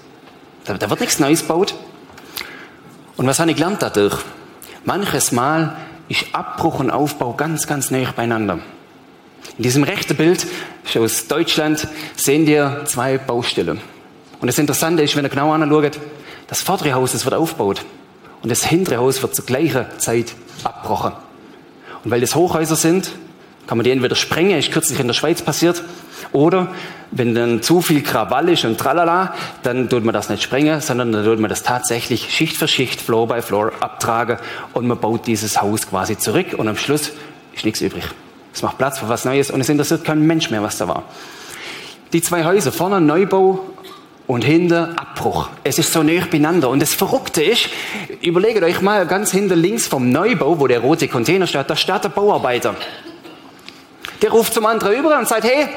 da, 0.67 0.75
da 0.75 0.91
wird 0.91 1.01
nichts 1.01 1.19
Neues 1.21 1.41
gebaut. 1.41 1.75
Und 3.17 3.27
was 3.27 3.41
habe 3.41 3.51
ich 3.51 3.57
gelernt 3.57 3.81
dadurch? 3.81 4.19
Manches 4.85 5.33
Mal 5.33 5.75
ist 6.09 6.27
Abbruch 6.33 6.81
und 6.81 6.91
Aufbau 6.91 7.33
ganz, 7.33 7.67
ganz 7.67 7.91
nah 7.91 8.11
beieinander. 8.15 8.61
In 9.57 9.63
diesem 9.63 9.85
rechten 9.85 10.17
Bild 10.17 10.47
aus 10.97 11.29
Deutschland 11.29 11.89
sehen 12.17 12.47
wir 12.47 12.83
zwei 12.85 13.19
Baustellen. 13.19 13.81
Und 14.41 14.47
das 14.47 14.59
Interessante 14.59 15.03
ist, 15.03 15.17
wenn 15.17 15.25
ihr 15.25 15.31
genau 15.31 15.53
anschaut, 15.53 15.99
das 16.47 16.63
vordere 16.63 16.95
Haus 16.95 17.13
das 17.13 17.25
wird 17.25 17.35
aufgebaut 17.35 17.85
und 18.43 18.51
das 18.51 18.65
hintere 18.65 18.99
Haus 18.99 19.23
wird 19.23 19.35
zur 19.35 19.47
gleichen 19.47 19.87
Zeit 19.99 20.35
abgebrochen. 20.63 21.13
Und 22.05 22.11
weil 22.11 22.21
das 22.21 22.35
Hochhäuser 22.35 22.77
sind, 22.77 23.11
kann 23.67 23.79
man 23.79 23.85
die 23.85 23.91
entweder 23.91 24.15
sprengen, 24.15 24.59
ist 24.59 24.71
kürzlich 24.71 25.01
in 25.01 25.07
der 25.07 25.15
Schweiz 25.15 25.43
passiert, 25.43 25.83
oder 26.33 26.69
wenn 27.11 27.35
dann 27.35 27.63
zu 27.63 27.81
viel 27.81 28.03
Krawall 28.03 28.49
ist 28.49 28.65
und 28.65 28.79
tralala, 28.79 29.35
dann 29.63 29.89
tut 29.89 30.05
man 30.05 30.13
das 30.13 30.29
nicht 30.29 30.43
sprengen, 30.43 30.81
sondern 30.81 31.13
dann 31.13 31.25
tut 31.25 31.39
man 31.39 31.49
das 31.49 31.63
tatsächlich 31.63 32.33
Schicht 32.35 32.57
für 32.57 32.69
Schicht, 32.69 33.01
Floor 33.01 33.29
by 33.29 33.43
Floor 33.43 33.73
abtragen 33.81 34.39
und 34.73 34.87
man 34.87 34.99
baut 34.99 35.27
dieses 35.27 35.61
Haus 35.61 35.89
quasi 35.89 36.19
zurück 36.19 36.55
und 36.57 36.69
am 36.69 36.77
Schluss 36.77 37.13
ist 37.55 37.65
nichts 37.65 37.81
übrig. 37.81 38.05
Es 38.53 38.63
macht 38.63 38.79
Platz 38.79 38.99
für 38.99 39.09
was 39.09 39.25
Neues 39.25 39.51
und 39.51 39.61
es 39.61 39.69
interessiert 39.69 40.05
kein 40.05 40.27
Mensch 40.27 40.51
mehr, 40.51 40.63
was 40.63 40.79
da 40.79 40.89
war. 40.89 41.05
Die 42.13 42.23
zwei 42.23 42.45
Häuser, 42.45 42.73
vorne 42.73 43.01
Neubau 43.01 43.61
und 44.27 44.43
hinter 44.45 44.95
Abbruch. 44.97 45.51
Es 45.63 45.79
ist 45.79 45.93
so 45.93 46.03
nah 46.03 46.25
beieinander. 46.31 46.69
Und 46.69 46.81
das 46.81 46.95
Verrückte 46.95 47.43
ist, 47.43 47.69
überlegt 48.23 48.63
euch 48.63 48.81
mal 48.81 49.07
ganz 49.07 49.31
hinter 49.31 49.57
links 49.57 49.87
vom 49.87 50.11
Neubau, 50.11 50.59
wo 50.59 50.67
der 50.67 50.81
rote 50.81 51.09
Container 51.09 51.47
steht, 51.47 51.71
da 51.71 51.77
steht 51.77 52.05
der 52.05 52.09
Bauarbeiter. 52.09 52.75
Der 54.23 54.31
ruft 54.31 54.55
zum 54.55 54.67
anderen 54.67 54.99
über 54.99 55.19
und 55.19 55.29
sagt, 55.29 55.45
hey, 55.45 55.69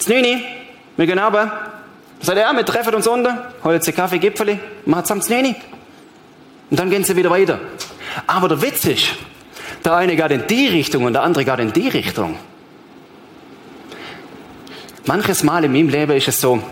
Znüni, 0.00 0.44
wir 0.96 1.06
gehen 1.06 1.18
runter. 1.18 1.70
Sagt 2.20 2.38
er, 2.38 2.44
ja, 2.44 2.56
wir 2.56 2.64
treffen 2.64 2.94
uns 2.94 3.06
unten, 3.06 3.38
holen 3.64 3.80
sie 3.80 3.92
Kaffee, 3.92 4.18
Gipfeli, 4.18 4.58
machen 4.84 5.04
zusammen 5.04 5.22
Znüni. 5.22 5.54
Und 6.70 6.78
dann 6.78 6.90
gehen 6.90 7.04
sie 7.04 7.16
wieder 7.16 7.30
weiter. 7.30 7.58
Aber 8.26 8.48
der 8.48 8.60
Witz 8.62 8.84
ist, 8.84 9.08
der 9.84 9.94
eine 9.94 10.16
geht 10.16 10.30
in 10.30 10.46
die 10.46 10.68
Richtung 10.68 11.04
und 11.04 11.14
der 11.14 11.22
andere 11.22 11.44
geht 11.44 11.58
in 11.58 11.72
die 11.72 11.88
Richtung. 11.88 12.36
Manches 15.06 15.42
Mal 15.42 15.64
in 15.64 15.72
meinem 15.72 15.88
Leben 15.88 16.12
ist 16.12 16.28
es 16.28 16.40
so, 16.40 16.62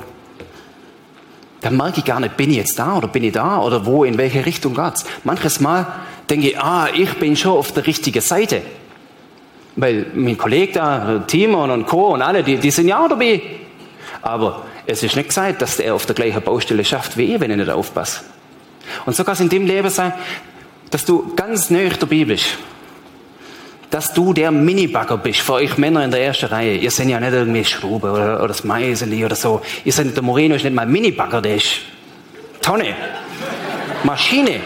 da 1.60 1.70
merke 1.70 2.00
ich 2.00 2.04
gar 2.04 2.20
nicht, 2.20 2.36
bin 2.36 2.50
ich 2.50 2.56
jetzt 2.56 2.78
da 2.78 2.96
oder 2.96 3.08
bin 3.08 3.24
ich 3.24 3.32
da 3.32 3.60
oder 3.60 3.84
wo, 3.86 4.04
in 4.04 4.18
welche 4.18 4.46
Richtung 4.46 4.74
geht's. 4.74 5.04
Manches 5.24 5.60
Mal 5.60 5.86
denke 6.30 6.50
ich, 6.50 6.60
ah, 6.60 6.88
ich 6.94 7.14
bin 7.14 7.36
schon 7.36 7.56
auf 7.56 7.72
der 7.72 7.86
richtigen 7.86 8.20
Seite. 8.20 8.62
Weil 9.80 10.06
mein 10.14 10.36
Kollege 10.36 10.72
da, 10.72 11.22
Timon 11.24 11.70
und 11.70 11.86
Co. 11.86 12.08
und 12.08 12.20
alle, 12.20 12.42
die, 12.42 12.56
die 12.56 12.70
sind 12.72 12.88
ja 12.88 13.04
auch 13.04 13.08
dabei. 13.08 13.40
Aber 14.22 14.64
es 14.86 15.04
ist 15.04 15.14
nicht 15.14 15.28
gesagt, 15.28 15.62
dass 15.62 15.78
er 15.78 15.94
auf 15.94 16.04
der 16.04 16.16
gleichen 16.16 16.42
Baustelle 16.42 16.84
schafft 16.84 17.16
wie 17.16 17.34
ich, 17.34 17.40
wenn 17.40 17.52
ich 17.52 17.56
nicht 17.56 17.70
aufpasse. 17.70 18.24
Und 19.06 19.14
so 19.14 19.22
kann 19.22 19.34
es 19.34 19.40
in 19.40 19.48
dem 19.48 19.66
Leben 19.66 19.88
sein, 19.88 20.12
dass 20.90 21.04
du 21.04 21.32
ganz 21.36 21.70
nöch 21.70 21.96
dabei 21.96 22.24
bist. 22.24 22.58
Dass 23.88 24.12
du 24.12 24.32
der 24.32 24.50
Minibagger 24.50 25.16
bist 25.16 25.40
für 25.40 25.54
euch 25.54 25.78
Männer 25.78 26.04
in 26.04 26.10
der 26.10 26.24
ersten 26.24 26.46
Reihe. 26.46 26.76
Ihr 26.76 26.90
seid 26.90 27.08
ja 27.08 27.20
nicht 27.20 27.32
irgendwie 27.32 27.64
Schrube 27.64 28.10
oder, 28.10 28.38
oder 28.38 28.48
das 28.48 28.64
Meiseli 28.64 29.24
oder 29.24 29.36
so. 29.36 29.62
Ihr 29.84 29.92
seid, 29.92 30.14
der 30.14 30.24
Moreno 30.24 30.56
ist 30.56 30.64
nicht 30.64 30.74
mal 30.74 30.86
Minibagger, 30.86 31.40
der 31.40 31.54
ist 31.54 31.82
Tonne. 32.60 32.96
Maschine. 34.02 34.60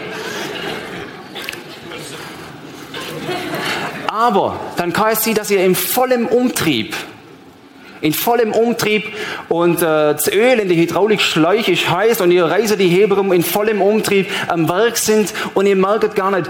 Aber 4.13 4.59
dann 4.77 4.93
kann 4.93 5.13
es 5.13 5.23
sein, 5.23 5.33
dass 5.33 5.49
ihr 5.49 5.65
im 5.65 5.73
vollen 5.73 6.27
Umtrieb, 6.27 6.95
in 7.99 8.13
vollem 8.13 8.51
Umtrieb 8.51 9.05
und 9.49 9.77
äh, 9.77 10.13
das 10.13 10.31
Öl 10.31 10.59
in 10.59 10.69
die 10.69 10.75
Hydraulikschläuche 10.75 11.71
ist 11.71 11.89
heiß 11.89 12.21
und 12.21 12.29
ihr 12.29 12.45
reißt 12.45 12.79
die 12.79 12.89
Heber 12.89 13.17
um 13.17 13.33
in 13.33 13.41
vollem 13.41 13.81
Umtrieb 13.81 14.27
am 14.49 14.69
Werk 14.69 14.97
sind 14.97 15.33
und 15.55 15.65
ihr 15.65 15.75
merkt 15.75 16.15
gar 16.15 16.29
nicht, 16.29 16.47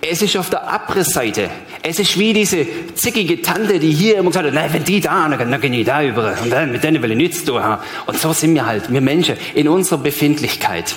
es 0.00 0.22
ist 0.22 0.36
auf 0.36 0.48
der 0.50 0.62
Abrissseite. 0.72 1.50
Es 1.82 1.98
ist 1.98 2.16
wie 2.20 2.32
diese 2.32 2.64
zickige 2.94 3.42
Tante, 3.42 3.80
die 3.80 3.90
hier 3.90 4.18
immer 4.18 4.30
gesagt 4.30 4.46
hat, 4.46 4.54
nein, 4.54 4.72
wenn 4.72 4.84
die 4.84 5.00
da, 5.00 5.28
dann 5.28 5.60
gehe 5.60 5.72
ich 5.72 5.84
da 5.84 6.04
über. 6.04 6.36
Und 6.40 6.50
dann, 6.50 6.70
mit 6.70 6.84
denen 6.84 7.02
will 7.02 7.10
ich 7.10 7.16
nichts 7.16 7.44
tun. 7.44 7.60
Und 8.06 8.16
so 8.16 8.32
sind 8.32 8.54
wir 8.54 8.64
halt, 8.64 8.92
wir 8.92 9.00
Menschen, 9.00 9.36
in 9.54 9.66
unserer 9.66 9.98
Befindlichkeit. 9.98 10.94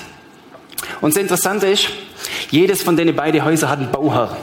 Und 1.02 1.16
das 1.16 1.22
Interessante 1.22 1.66
ist, 1.66 1.88
jedes 2.52 2.84
von 2.84 2.96
den 2.96 3.16
beiden 3.16 3.44
Häusern 3.44 3.72
hat 3.72 3.80
einen 3.80 3.92
Bauherr. 3.92 4.38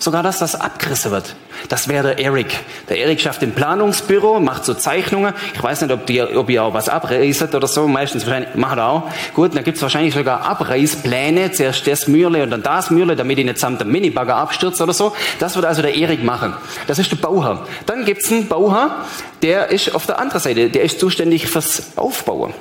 Sogar 0.00 0.22
dass 0.22 0.38
das 0.38 0.54
abgerissen 0.54 1.10
wird. 1.10 1.34
Das 1.68 1.88
wäre 1.88 2.14
der 2.14 2.24
Erik. 2.24 2.56
Der 2.88 2.98
Erik 2.98 3.20
schafft 3.20 3.42
im 3.42 3.50
Planungsbüro, 3.50 4.38
macht 4.38 4.64
so 4.64 4.74
Zeichnungen. 4.74 5.34
Ich 5.54 5.62
weiß 5.62 5.82
nicht, 5.82 5.90
ob, 5.92 6.06
die, 6.06 6.22
ob 6.22 6.48
ihr 6.50 6.62
auch 6.62 6.72
was 6.72 6.88
abreißt 6.88 7.52
oder 7.52 7.66
so. 7.66 7.88
Meistens 7.88 8.24
wahrscheinlich, 8.24 8.54
macht 8.54 8.78
er 8.78 8.88
auch. 8.88 9.10
Gut, 9.34 9.56
dann 9.56 9.64
gibt's 9.64 9.82
wahrscheinlich 9.82 10.14
sogar 10.14 10.42
Abreißpläne. 10.42 11.50
Zuerst 11.50 11.84
das 11.88 12.06
Mürle 12.06 12.44
und 12.44 12.50
dann 12.50 12.62
das 12.62 12.90
Mürle, 12.90 13.16
damit 13.16 13.40
ich 13.40 13.44
nicht 13.44 13.58
samt 13.58 13.80
dem 13.80 13.90
Minibagger 13.90 14.36
abstürzt 14.36 14.80
oder 14.80 14.92
so. 14.92 15.12
Das 15.40 15.56
wird 15.56 15.66
also 15.66 15.82
der 15.82 15.96
Erik 15.96 16.22
machen. 16.22 16.54
Das 16.86 17.00
ist 17.00 17.10
der 17.10 17.16
Bauherr. 17.16 17.66
Dann 17.86 18.04
gibt's 18.04 18.30
einen 18.30 18.46
Bauherr, 18.46 19.04
der 19.42 19.70
ist 19.70 19.96
auf 19.96 20.06
der 20.06 20.20
anderen 20.20 20.40
Seite. 20.40 20.70
Der 20.70 20.82
ist 20.84 21.00
zuständig 21.00 21.48
fürs 21.48 21.96
Aufbauen. 21.96 22.54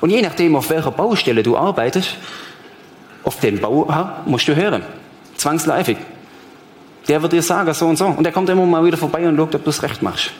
Und 0.00 0.10
je 0.10 0.22
nachdem, 0.22 0.56
auf 0.56 0.70
welcher 0.70 0.90
Baustelle 0.90 1.44
du 1.44 1.56
arbeitest, 1.56 2.16
auf 3.22 3.38
den 3.38 3.60
Bauherr 3.60 4.22
musst 4.26 4.48
du 4.48 4.56
hören. 4.56 4.82
Zwangsläufig. 5.36 5.98
Der 7.08 7.22
wird 7.22 7.32
dir 7.32 7.42
sagen, 7.42 7.72
so 7.74 7.86
und 7.86 7.96
so. 7.96 8.06
Und 8.06 8.24
der 8.24 8.32
kommt 8.32 8.48
immer 8.50 8.66
mal 8.66 8.84
wieder 8.84 8.98
vorbei 8.98 9.26
und 9.26 9.36
schaut, 9.36 9.54
ob 9.54 9.64
du 9.64 9.70
es 9.70 9.82
recht 9.82 10.02
machst. 10.02 10.30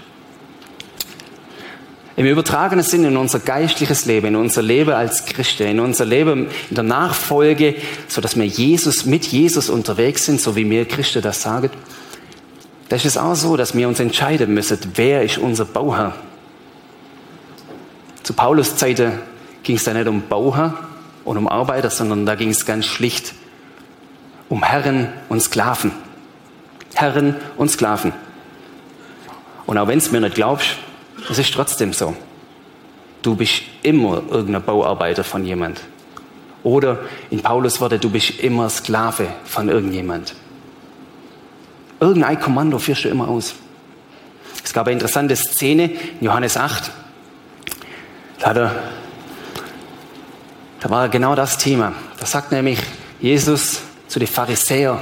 Im 2.19 2.27
übertragenen 2.27 2.85
Sinn 2.85 3.05
in 3.05 3.17
unser 3.17 3.39
geistliches 3.39 4.05
Leben, 4.05 4.27
in 4.27 4.37
unser 4.37 4.61
Leben 4.61 4.91
als 4.91 5.25
Christen, 5.25 5.69
in 5.69 5.79
unser 5.79 6.05
Leben 6.05 6.49
in 6.69 6.75
der 6.75 6.83
Nachfolge, 6.83 7.77
so 8.09 8.21
dass 8.21 8.37
wir 8.37 8.45
Jesus, 8.45 9.07
mit 9.07 9.27
Jesus 9.27 9.71
unterwegs 9.71 10.25
sind, 10.25 10.41
so 10.41 10.57
wie 10.57 10.69
wir 10.69 10.85
Christen 10.85 11.23
das 11.23 11.43
sagen, 11.43 11.71
da 12.89 12.97
ist 12.97 13.05
es 13.05 13.17
auch 13.17 13.37
so, 13.37 13.57
dass 13.57 13.77
wir 13.77 13.87
uns 13.87 14.01
entscheiden 14.01 14.53
müssen, 14.53 14.79
wer 14.95 15.23
ist 15.23 15.39
unser 15.39 15.65
Bauherr. 15.65 16.15
Zu 18.25 18.33
Paulus 18.33 18.75
Zeiten 18.75 19.13
ging 19.63 19.77
es 19.77 19.85
da 19.85 19.95
nicht 19.95 20.09
um 20.09 20.23
Bauherr 20.29 20.75
und 21.25 21.37
um 21.37 21.47
Arbeiter, 21.47 21.89
sondern 21.89 22.27
da 22.27 22.35
ging 22.35 22.51
es 22.51 22.67
ganz 22.67 22.87
schlicht 22.87 23.33
um 24.49 24.65
Herren 24.65 25.13
und 25.29 25.41
Sklaven. 25.41 25.93
Herren 26.95 27.37
und 27.57 27.71
Sklaven. 27.71 28.13
Und 29.67 29.79
auch 29.79 29.87
wenn 29.87 29.99
es 29.99 30.11
mir 30.11 30.21
nicht 30.21 30.35
glaubst, 30.35 30.77
es 31.31 31.39
ist 31.39 31.53
trotzdem 31.53 31.93
so. 31.93 32.17
Du 33.23 33.35
bist 33.35 33.63
immer 33.83 34.23
irgendein 34.31 34.63
Bauarbeiter 34.63 35.25
von 35.25 35.45
jemand. 35.45 35.81
Oder 36.63 36.99
in 37.31 37.43
Paulus 37.43 37.81
Worte, 37.81 37.99
du 37.99 38.11
bist 38.11 38.41
immer 38.41 38.69
Sklave 38.71 39.29
von 39.45 39.69
irgendjemand. 39.69 40.35
Irgendein 42.01 42.39
Kommando 42.41 42.79
führst 42.79 43.05
du 43.05 43.09
immer 43.09 43.29
aus. 43.29 43.55
Es 44.65 44.73
gab 44.73 44.87
eine 44.87 44.95
interessante 44.95 45.35
Szene 45.37 45.85
in 46.21 46.27
Johannes 46.27 46.57
8. 46.57 46.91
Da, 48.39 48.53
er, 48.53 48.83
da 50.81 50.91
war 50.91 51.09
genau 51.09 51.35
das 51.35 51.59
Thema. 51.59 51.93
Da 52.19 52.27
sagt 52.27 52.53
nämlich 52.53 52.79
Jesus 53.21 53.81
zu 54.07 54.19
den 54.19 54.29
Pharisäern, 54.29 55.01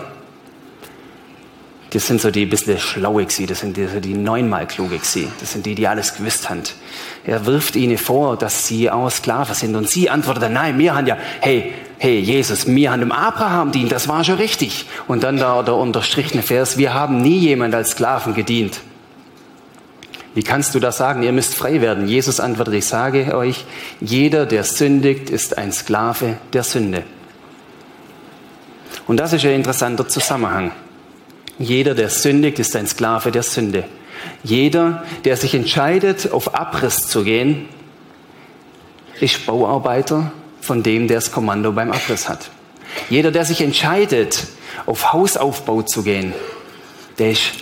das 1.96 2.08
sind 2.08 2.20
so 2.20 2.30
die 2.30 2.44
bisschen 2.44 2.78
schlaue 2.78 3.24
gewesen, 3.24 3.46
das 3.46 3.60
sind 3.60 3.74
die, 3.74 3.86
die 3.86 4.12
neunmal 4.12 4.66
kluge 4.66 4.98
gewesen. 4.98 5.32
Das 5.40 5.52
sind 5.52 5.64
die, 5.64 5.74
die 5.74 5.88
alles 5.88 6.14
gewusst 6.14 6.50
haben. 6.50 6.62
Er 7.24 7.46
wirft 7.46 7.74
ihnen 7.74 7.96
vor, 7.96 8.36
dass 8.36 8.66
sie 8.66 8.90
auch 8.90 9.10
Sklaven 9.10 9.54
sind 9.54 9.74
und 9.74 9.88
sie 9.88 10.10
antworten, 10.10 10.52
nein, 10.52 10.78
wir 10.78 10.94
haben 10.94 11.06
ja, 11.06 11.16
hey, 11.40 11.72
hey, 11.96 12.18
Jesus, 12.18 12.66
wir 12.66 12.92
haben 12.92 13.00
dem 13.00 13.12
Abraham 13.12 13.72
dient, 13.72 13.92
das 13.92 14.08
war 14.08 14.22
schon 14.24 14.34
richtig. 14.34 14.84
Und 15.08 15.22
dann 15.22 15.38
da 15.38 15.62
der 15.62 15.74
unterstrichene 15.76 16.42
Vers, 16.42 16.76
wir 16.76 16.92
haben 16.92 17.22
nie 17.22 17.38
jemand 17.38 17.74
als 17.74 17.92
Sklaven 17.92 18.34
gedient. 18.34 18.78
Wie 20.34 20.42
kannst 20.42 20.74
du 20.74 20.80
das 20.80 20.98
sagen? 20.98 21.22
Ihr 21.22 21.32
müsst 21.32 21.54
frei 21.54 21.80
werden. 21.80 22.06
Jesus 22.06 22.40
antwortet, 22.40 22.74
ich 22.74 22.84
sage 22.84 23.34
euch, 23.34 23.64
jeder, 24.02 24.44
der 24.44 24.64
sündigt, 24.64 25.30
ist 25.30 25.56
ein 25.56 25.72
Sklave 25.72 26.36
der 26.52 26.62
Sünde. 26.62 27.04
Und 29.06 29.16
das 29.16 29.32
ist 29.32 29.46
ein 29.46 29.52
interessanter 29.52 30.06
Zusammenhang. 30.06 30.72
Jeder, 31.58 31.94
der 31.94 32.10
sündigt, 32.10 32.58
ist 32.58 32.76
ein 32.76 32.86
Sklave 32.86 33.32
der 33.32 33.42
Sünde. 33.42 33.84
Jeder, 34.42 35.04
der 35.24 35.36
sich 35.36 35.54
entscheidet, 35.54 36.32
auf 36.32 36.54
Abriss 36.54 37.08
zu 37.08 37.24
gehen, 37.24 37.68
ist 39.20 39.46
Bauarbeiter 39.46 40.32
von 40.60 40.82
dem, 40.82 41.08
der 41.08 41.18
das 41.18 41.32
Kommando 41.32 41.72
beim 41.72 41.90
Abriss 41.90 42.28
hat. 42.28 42.50
Jeder, 43.08 43.30
der 43.30 43.44
sich 43.44 43.60
entscheidet, 43.60 44.46
auf 44.84 45.12
Hausaufbau 45.12 45.82
zu 45.82 46.02
gehen, 46.02 46.34
der 47.18 47.32
ist 47.32 47.52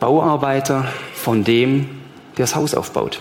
Bauarbeiter 0.00 0.88
von 1.14 1.44
dem, 1.44 1.88
der 2.36 2.44
das 2.44 2.56
Haus 2.56 2.74
aufbaut. 2.74 3.20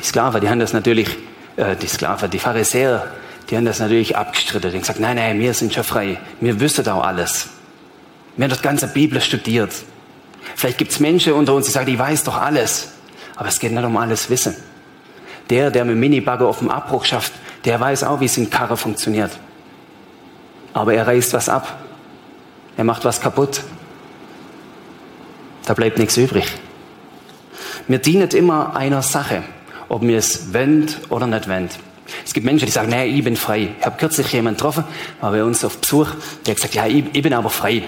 Die 0.00 0.04
Sklaven, 0.04 0.40
die 0.40 0.48
haben 0.48 0.58
das 0.58 0.72
natürlich, 0.72 1.08
äh, 1.56 1.76
die 1.76 1.86
Sklaven, 1.86 2.30
die 2.30 2.38
Pharisäer, 2.38 3.06
die 3.48 3.56
haben 3.56 3.64
das 3.64 3.78
natürlich 3.78 4.16
abgestritten. 4.16 4.70
Die 4.70 4.76
haben 4.76 4.82
gesagt, 4.82 5.00
nein, 5.00 5.16
nein, 5.16 5.38
wir 5.38 5.54
sind 5.54 5.72
schon 5.72 5.84
frei. 5.84 6.18
Wir 6.40 6.58
wissen 6.58 6.88
auch 6.88 7.04
alles. 7.04 7.50
Wir 8.36 8.44
haben 8.44 8.50
das 8.50 8.62
ganze 8.62 8.88
Bibel 8.88 9.20
studiert. 9.20 9.72
Vielleicht 10.56 10.78
gibt 10.78 10.92
es 10.92 11.00
Menschen 11.00 11.34
unter 11.34 11.54
uns, 11.54 11.66
die 11.66 11.72
sagen, 11.72 11.90
ich 11.90 11.98
weiß 11.98 12.24
doch 12.24 12.40
alles. 12.40 12.92
Aber 13.36 13.48
es 13.48 13.58
geht 13.58 13.72
nicht 13.72 13.84
um 13.84 13.96
alles 13.96 14.30
Wissen. 14.30 14.56
Der, 15.50 15.70
der 15.70 15.84
mit 15.84 15.96
Minibagger 15.96 16.46
auf 16.46 16.58
dem 16.58 16.70
Abbruch 16.70 17.04
schafft, 17.04 17.32
der 17.64 17.78
weiß 17.78 18.04
auch, 18.04 18.20
wie 18.20 18.26
es 18.26 18.36
in 18.36 18.50
Karre 18.50 18.76
funktioniert. 18.76 19.30
Aber 20.72 20.94
er 20.94 21.06
reißt 21.06 21.32
was 21.34 21.48
ab. 21.48 21.78
Er 22.76 22.84
macht 22.84 23.04
was 23.04 23.20
kaputt. 23.20 23.62
Da 25.64 25.74
bleibt 25.74 25.98
nichts 25.98 26.16
übrig. 26.16 26.46
Wir 27.86 27.98
dienen 27.98 28.28
immer 28.30 28.74
einer 28.76 29.02
Sache, 29.02 29.42
ob 29.88 30.02
wir 30.02 30.16
es 30.16 30.52
wendet 30.52 31.10
oder 31.10 31.26
nicht 31.26 31.48
wendet. 31.48 31.78
Es 32.24 32.32
gibt 32.32 32.46
Menschen, 32.46 32.66
die 32.66 32.72
sagen, 32.72 32.90
nee, 32.90 33.06
ich 33.06 33.24
bin 33.24 33.36
frei. 33.36 33.74
Ich 33.78 33.86
habe 33.86 33.96
kürzlich 33.96 34.32
jemanden 34.32 34.56
getroffen, 34.56 34.84
war 35.20 35.32
bei 35.32 35.44
uns 35.44 35.64
auf 35.64 35.78
Besuch, 35.78 36.08
der 36.46 36.52
hat 36.52 36.56
gesagt, 36.56 36.74
ja, 36.74 36.86
ich, 36.86 37.04
ich 37.12 37.22
bin 37.22 37.32
aber 37.32 37.50
frei. 37.50 37.84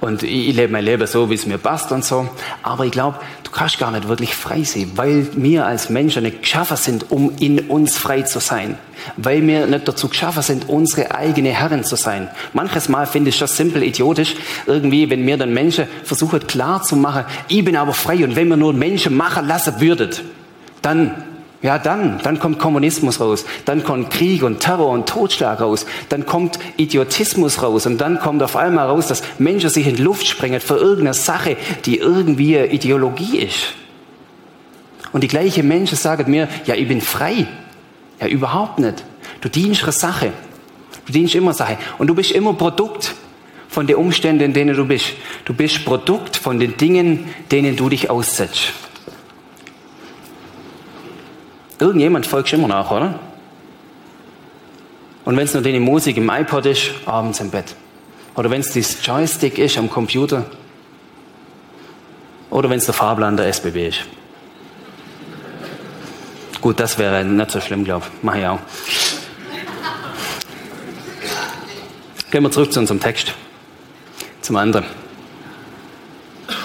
Und 0.00 0.22
ich, 0.22 0.56
lebe 0.56 0.72
mein 0.72 0.84
Leben 0.84 1.06
so, 1.06 1.28
wie 1.28 1.34
es 1.34 1.44
mir 1.46 1.58
passt 1.58 1.92
und 1.92 2.04
so. 2.04 2.28
Aber 2.62 2.86
ich 2.86 2.92
glaube, 2.92 3.18
du 3.44 3.50
kannst 3.50 3.78
gar 3.78 3.90
nicht 3.90 4.08
wirklich 4.08 4.34
frei 4.34 4.62
sein, 4.62 4.92
weil 4.94 5.26
wir 5.34 5.66
als 5.66 5.90
Menschen 5.90 6.22
nicht 6.22 6.40
geschaffen 6.42 6.78
sind, 6.78 7.10
um 7.10 7.32
in 7.38 7.60
uns 7.68 7.98
frei 7.98 8.22
zu 8.22 8.40
sein. 8.40 8.78
Weil 9.18 9.46
wir 9.46 9.66
nicht 9.66 9.86
dazu 9.86 10.08
geschaffen 10.08 10.42
sind, 10.42 10.68
unsere 10.68 11.14
eigene 11.14 11.50
Herren 11.50 11.84
zu 11.84 11.96
sein. 11.96 12.28
Manches 12.54 12.88
Mal 12.88 13.06
finde 13.06 13.28
ich 13.28 13.38
das 13.38 13.56
simpel 13.56 13.82
idiotisch, 13.82 14.36
irgendwie, 14.66 15.10
wenn 15.10 15.24
mir 15.24 15.36
dann 15.36 15.52
Menschen 15.52 15.86
versuchen 16.04 16.46
klar 16.46 16.82
zu 16.82 16.96
machen, 16.96 17.24
ich 17.48 17.64
bin 17.64 17.76
aber 17.76 17.92
frei 17.92 18.24
und 18.24 18.36
wenn 18.36 18.48
wir 18.48 18.56
nur 18.56 18.72
Menschen 18.72 19.16
machen 19.16 19.46
lassen 19.46 19.80
würdet, 19.80 20.22
dann 20.80 21.24
ja, 21.62 21.78
dann, 21.78 22.20
dann 22.22 22.38
kommt 22.38 22.58
Kommunismus 22.58 23.20
raus, 23.20 23.44
dann 23.66 23.84
kommt 23.84 24.10
Krieg 24.10 24.42
und 24.42 24.60
Terror 24.60 24.88
und 24.88 25.06
Totschlag 25.06 25.60
raus, 25.60 25.84
dann 26.08 26.24
kommt 26.24 26.58
Idiotismus 26.78 27.62
raus 27.62 27.84
und 27.84 27.98
dann 27.98 28.18
kommt 28.18 28.42
auf 28.42 28.56
einmal 28.56 28.86
raus, 28.86 29.08
dass 29.08 29.22
Menschen 29.38 29.68
sich 29.68 29.86
in 29.86 29.98
Luft 29.98 30.26
sprengen 30.26 30.60
für 30.60 30.76
irgendeine 30.76 31.12
Sache, 31.12 31.58
die 31.84 31.98
irgendwie 31.98 32.56
Ideologie 32.56 33.38
ist. 33.38 33.74
Und 35.12 35.22
die 35.22 35.28
gleichen 35.28 35.68
Menschen 35.68 35.98
sagen 35.98 36.30
mir, 36.30 36.48
ja, 36.64 36.74
ich 36.74 36.88
bin 36.88 37.00
frei. 37.00 37.46
Ja, 38.20 38.26
überhaupt 38.26 38.78
nicht. 38.78 39.04
Du 39.40 39.48
dienst 39.48 39.82
eine 39.82 39.92
Sache. 39.92 40.32
Du 41.06 41.12
dienst 41.12 41.34
immer 41.34 41.52
Sache. 41.52 41.76
Und 41.98 42.06
du 42.06 42.14
bist 42.14 42.30
immer 42.30 42.54
Produkt 42.54 43.14
von 43.68 43.86
den 43.86 43.96
Umständen, 43.96 44.44
in 44.44 44.52
denen 44.52 44.76
du 44.76 44.86
bist. 44.86 45.12
Du 45.44 45.52
bist 45.52 45.84
Produkt 45.84 46.36
von 46.36 46.58
den 46.58 46.76
Dingen, 46.76 47.28
denen 47.50 47.76
du 47.76 47.88
dich 47.88 48.08
aussetzt. 48.08 48.72
Irgendjemand 51.80 52.26
folgt 52.26 52.52
immer 52.52 52.68
nach, 52.68 52.90
oder? 52.90 53.18
Und 55.24 55.36
wenn 55.36 55.44
es 55.44 55.54
nur 55.54 55.62
deine 55.62 55.80
Musik 55.80 56.18
im 56.18 56.28
iPod 56.28 56.66
ist, 56.66 56.90
abends 57.06 57.40
im 57.40 57.50
Bett. 57.50 57.74
Oder 58.36 58.50
wenn 58.50 58.60
es 58.60 58.72
das 58.72 59.04
Joystick 59.04 59.58
ist 59.58 59.78
am 59.78 59.88
Computer. 59.90 60.44
Oder 62.50 62.68
wenn 62.68 62.78
es 62.78 62.84
der 62.84 62.94
Fahrplan 62.94 63.36
der 63.36 63.46
SBB 63.46 63.88
ist. 63.88 64.00
Gut, 66.60 66.78
das 66.78 66.98
wäre 66.98 67.24
nicht 67.24 67.50
so 67.50 67.60
schlimm, 67.60 67.84
glaube 67.84 68.06
ich. 68.06 68.22
Mach 68.22 68.34
ich 68.34 68.46
auch. 68.46 68.58
Gehen 72.30 72.42
wir 72.42 72.50
zurück 72.50 72.72
zu 72.72 72.80
unserem 72.80 73.00
Text. 73.00 73.32
Zum 74.42 74.56
anderen. 74.56 74.84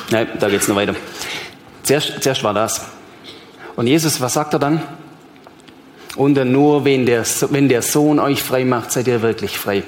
Nein, 0.09 0.27
da 0.39 0.49
geht 0.49 0.61
es 0.61 0.67
noch 0.67 0.75
weiter. 0.75 0.95
Zuerst, 1.83 2.21
zuerst 2.21 2.43
war 2.43 2.53
das. 2.53 2.85
Und 3.75 3.87
Jesus, 3.87 4.19
was 4.19 4.33
sagt 4.33 4.53
er 4.53 4.59
dann? 4.59 4.81
Und 6.15 6.43
nur 6.45 6.85
wenn 6.85 7.05
der, 7.05 7.25
wenn 7.49 7.67
der 7.69 7.81
Sohn 7.81 8.19
euch 8.19 8.41
frei 8.41 8.63
macht, 8.65 8.91
seid 8.91 9.07
ihr 9.07 9.21
wirklich 9.21 9.57
frei. 9.57 9.83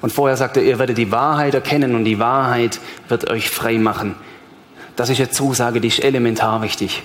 Und 0.00 0.12
vorher 0.12 0.36
sagte 0.36 0.60
er, 0.60 0.66
ihr 0.66 0.78
werdet 0.78 0.98
die 0.98 1.10
Wahrheit 1.10 1.54
erkennen 1.54 1.94
und 1.94 2.04
die 2.04 2.18
Wahrheit 2.18 2.78
wird 3.08 3.28
euch 3.30 3.50
frei 3.50 3.78
machen. 3.78 4.14
Das 4.96 5.10
ist 5.10 5.18
eine 5.18 5.30
Zusage, 5.30 5.80
die 5.80 5.88
ist 5.88 6.02
elementar 6.02 6.62
wichtig. 6.62 7.02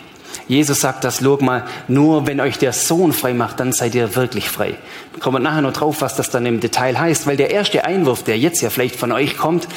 Jesus 0.48 0.82
sagt 0.82 1.04
das, 1.04 1.22
log 1.22 1.42
mal, 1.42 1.64
nur 1.88 2.28
wenn 2.28 2.40
euch 2.40 2.58
der 2.58 2.74
Sohn 2.74 3.14
frei 3.14 3.34
macht, 3.34 3.60
dann 3.60 3.74
seid 3.74 3.96
ihr 3.96 4.16
wirklich 4.16 4.50
frei. 4.50 4.76
Wir 5.12 5.20
kommen 5.20 5.42
nachher 5.42 5.62
noch 5.62 5.74
drauf, 5.74 6.02
was 6.02 6.16
das 6.16 6.30
dann 6.30 6.46
im 6.46 6.60
Detail 6.60 7.00
heißt, 7.00 7.26
weil 7.26 7.38
der 7.38 7.52
erste 7.52 7.84
Einwurf, 7.84 8.24
der 8.24 8.38
jetzt 8.38 8.62
ja 8.62 8.70
vielleicht 8.70 8.96
von 8.96 9.12
euch 9.12 9.38
kommt, 9.38 9.68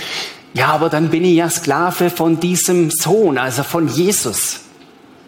ja, 0.54 0.68
aber 0.68 0.88
dann 0.88 1.10
bin 1.10 1.24
ich 1.24 1.36
ja 1.36 1.48
Sklave 1.48 2.10
von 2.10 2.40
diesem 2.40 2.90
Sohn, 2.90 3.38
also 3.38 3.62
von 3.62 3.88
Jesus. 3.88 4.60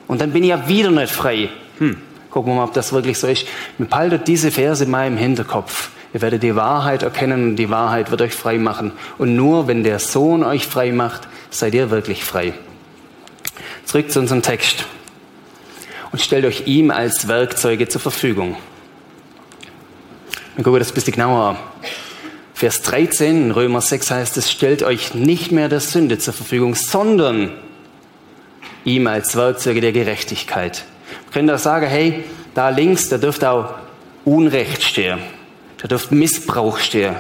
Und 0.09 0.21
dann 0.21 0.33
bin 0.33 0.43
ich 0.43 0.51
ja 0.51 0.69
wieder 0.69 0.91
nicht 0.91 1.13
frei. 1.13 1.49
Hm. 1.79 1.97
Gucken 2.31 2.53
wir 2.53 2.57
mal, 2.57 2.65
ob 2.65 2.75
das 2.75 2.93
wirklich 2.93 3.19
so 3.19 3.27
ist. 3.27 3.47
Behaltet 3.79 4.29
diese 4.29 4.51
Verse 4.51 4.87
mal 4.87 5.07
im 5.07 5.17
Hinterkopf. 5.17 5.91
Ihr 6.13 6.23
werdet 6.23 6.43
die 6.43 6.57
Wahrheit 6.57 7.03
erkennen 7.03 7.51
und 7.51 7.57
die 7.57 7.71
Wahrheit 7.71 8.11
wird 8.11 8.23
euch 8.23 8.35
frei 8.35 8.59
machen. 8.59 8.93
Und 9.19 9.37
nur 9.37 9.69
wenn 9.69 9.85
der 9.85 9.99
Sohn 9.99 10.43
euch 10.43 10.67
frei 10.67 10.93
macht, 10.93 11.29
seid 11.51 11.75
ihr 11.75 11.91
wirklich 11.91 12.25
frei. 12.25 12.55
Zurück 13.85 14.11
zu 14.11 14.21
unserem 14.21 14.43
Text. 14.43 14.85
Und 16.13 16.21
stellt 16.21 16.45
euch 16.45 16.67
ihm 16.67 16.91
als 16.91 17.29
Werkzeuge 17.29 17.89
zur 17.89 18.01
Verfügung. 18.01 18.57
Wir 20.57 20.65
gucken 20.65 20.81
das 20.81 20.91
ein 20.91 20.95
bisschen 20.95 21.15
genauer. 21.15 21.57
Vers 22.55 22.83
13 22.83 23.45
in 23.45 23.51
Römer 23.53 23.81
6 23.81 24.11
heißt 24.11 24.37
es, 24.37 24.51
stellt 24.51 24.83
euch 24.83 25.15
nicht 25.15 25.53
mehr 25.53 25.69
der 25.69 25.81
Sünde 25.81 26.19
zur 26.19 26.35
Verfügung, 26.35 26.75
sondern 26.75 27.51
ihm 28.85 29.07
als 29.07 29.37
Werkzeuge 29.37 29.81
der 29.81 29.93
Gerechtigkeit. 29.93 30.85
Könnt 31.33 31.49
ihr 31.49 31.59
sagen, 31.59 31.87
hey, 31.87 32.25
da 32.55 32.69
links, 32.71 33.09
da 33.09 33.19
dürfte 33.19 33.51
auch 33.51 33.75
Unrecht 34.25 34.83
stehen. 34.83 35.21
Da 35.79 35.89
dürfte 35.89 36.15
Missbrauch 36.15 36.79
stehen. 36.79 37.17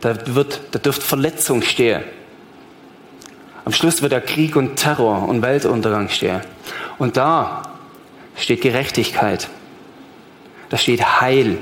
Da, 0.00 0.14
wird, 0.34 0.60
da 0.72 0.78
dürfte 0.78 1.04
Verletzung 1.04 1.62
stehen. 1.62 2.02
Am 3.64 3.72
Schluss 3.72 4.02
wird 4.02 4.12
da 4.12 4.20
Krieg 4.20 4.56
und 4.56 4.76
Terror 4.76 5.26
und 5.28 5.40
Weltuntergang 5.40 6.08
stehen. 6.10 6.40
Und 6.98 7.16
da 7.16 7.62
steht 8.36 8.60
Gerechtigkeit. 8.60 9.48
Da 10.68 10.76
steht 10.76 11.20
Heil. 11.20 11.58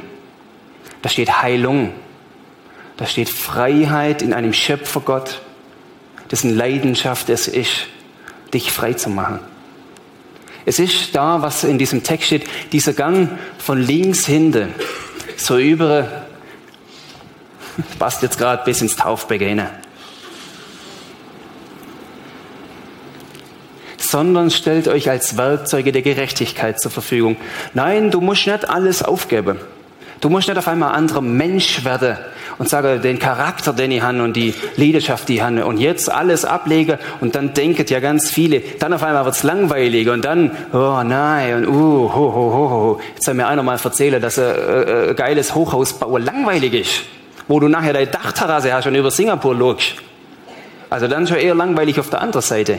Da 1.02 1.08
steht 1.08 1.42
Heilung. 1.42 1.92
Da 2.96 3.06
steht 3.06 3.28
Freiheit 3.28 4.22
in 4.22 4.32
einem 4.32 4.52
Schöpfergott, 4.52 5.40
dessen 6.30 6.54
Leidenschaft 6.56 7.28
es 7.30 7.48
ist, 7.48 7.86
dich 8.52 8.72
frei 8.72 8.94
zu 8.94 9.10
machen. 9.10 9.40
Es 10.64 10.78
ist 10.78 11.14
da, 11.14 11.42
was 11.42 11.64
in 11.64 11.78
diesem 11.78 12.02
Text 12.02 12.26
steht, 12.26 12.44
dieser 12.70 12.92
Gang 12.92 13.28
von 13.58 13.80
links 13.80 14.26
hinten, 14.26 14.74
so 15.36 15.58
über, 15.58 16.26
passt 17.98 18.22
jetzt 18.22 18.38
gerade 18.38 18.64
bis 18.64 18.80
ins 18.80 18.96
Taufbecken 18.96 19.62
sondern 24.12 24.50
stellt 24.50 24.88
euch 24.88 25.08
als 25.08 25.38
Werkzeuge 25.38 25.90
der 25.90 26.02
Gerechtigkeit 26.02 26.78
zur 26.78 26.90
Verfügung. 26.90 27.36
Nein, 27.72 28.10
du 28.10 28.20
musst 28.20 28.46
nicht 28.46 28.68
alles 28.68 29.02
aufgeben. 29.02 29.58
Du 30.20 30.28
musst 30.28 30.48
nicht 30.48 30.58
auf 30.58 30.68
einmal 30.68 30.92
anderer 30.92 31.22
Mensch 31.22 31.82
werden 31.82 32.18
und 32.58 32.68
sage 32.68 32.98
den 32.98 33.18
Charakter, 33.18 33.72
den 33.72 33.90
ich 33.90 34.02
habe 34.02 34.22
und 34.22 34.34
die 34.34 34.54
Leidenschaft, 34.76 35.28
die 35.28 35.36
ich 35.36 35.42
habe 35.42 35.64
und 35.64 35.78
jetzt 35.78 36.10
alles 36.10 36.44
ablege 36.44 36.98
und 37.20 37.34
dann 37.34 37.54
denken 37.54 37.84
ja 37.88 38.00
ganz 38.00 38.30
viele, 38.30 38.60
dann 38.78 38.92
auf 38.92 39.02
einmal 39.02 39.24
wird's 39.24 39.42
langweilig 39.42 40.08
und 40.08 40.24
dann, 40.24 40.50
oh 40.72 41.02
nein 41.04 41.54
und 41.56 41.68
uh, 41.68 42.12
ho, 42.12 42.34
ho, 42.34 42.52
ho, 42.52 42.70
ho. 42.70 43.00
Jetzt 43.14 43.24
soll 43.24 43.34
mir 43.34 43.46
einer 43.46 43.62
mal 43.62 43.78
erzählen, 43.82 44.20
dass 44.20 44.38
ein 44.38 44.44
äh, 44.44 45.10
äh, 45.10 45.14
geiles 45.14 45.54
Hochhausbau 45.54 46.18
langweilig 46.18 46.74
ist, 46.74 47.02
wo 47.48 47.60
du 47.60 47.68
nachher 47.68 47.92
deine 47.92 48.06
Dachterrasse 48.06 48.72
hast 48.72 48.86
und 48.86 48.94
über 48.94 49.10
Singapur 49.10 49.56
schaust. 49.56 49.94
Also 50.90 51.08
dann 51.08 51.26
schon 51.26 51.38
eher 51.38 51.54
langweilig 51.54 51.98
auf 51.98 52.10
der 52.10 52.20
anderen 52.20 52.42
Seite. 52.42 52.78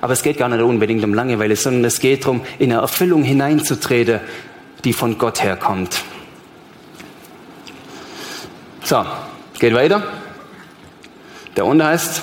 Aber 0.00 0.12
es 0.12 0.22
geht 0.22 0.36
gar 0.36 0.50
nicht 0.50 0.60
unbedingt 0.60 1.02
um 1.02 1.14
Langeweile, 1.14 1.56
sondern 1.56 1.86
es 1.86 1.98
geht 1.98 2.24
darum, 2.24 2.42
in 2.58 2.70
eine 2.70 2.82
Erfüllung 2.82 3.22
hineinzutreten, 3.22 4.20
die 4.84 4.92
von 4.92 5.16
Gott 5.16 5.42
herkommt. 5.42 6.02
So, 8.84 9.02
geht 9.58 9.74
weiter. 9.74 10.02
Der 11.56 11.64
Unter 11.64 11.86
heißt, 11.86 12.20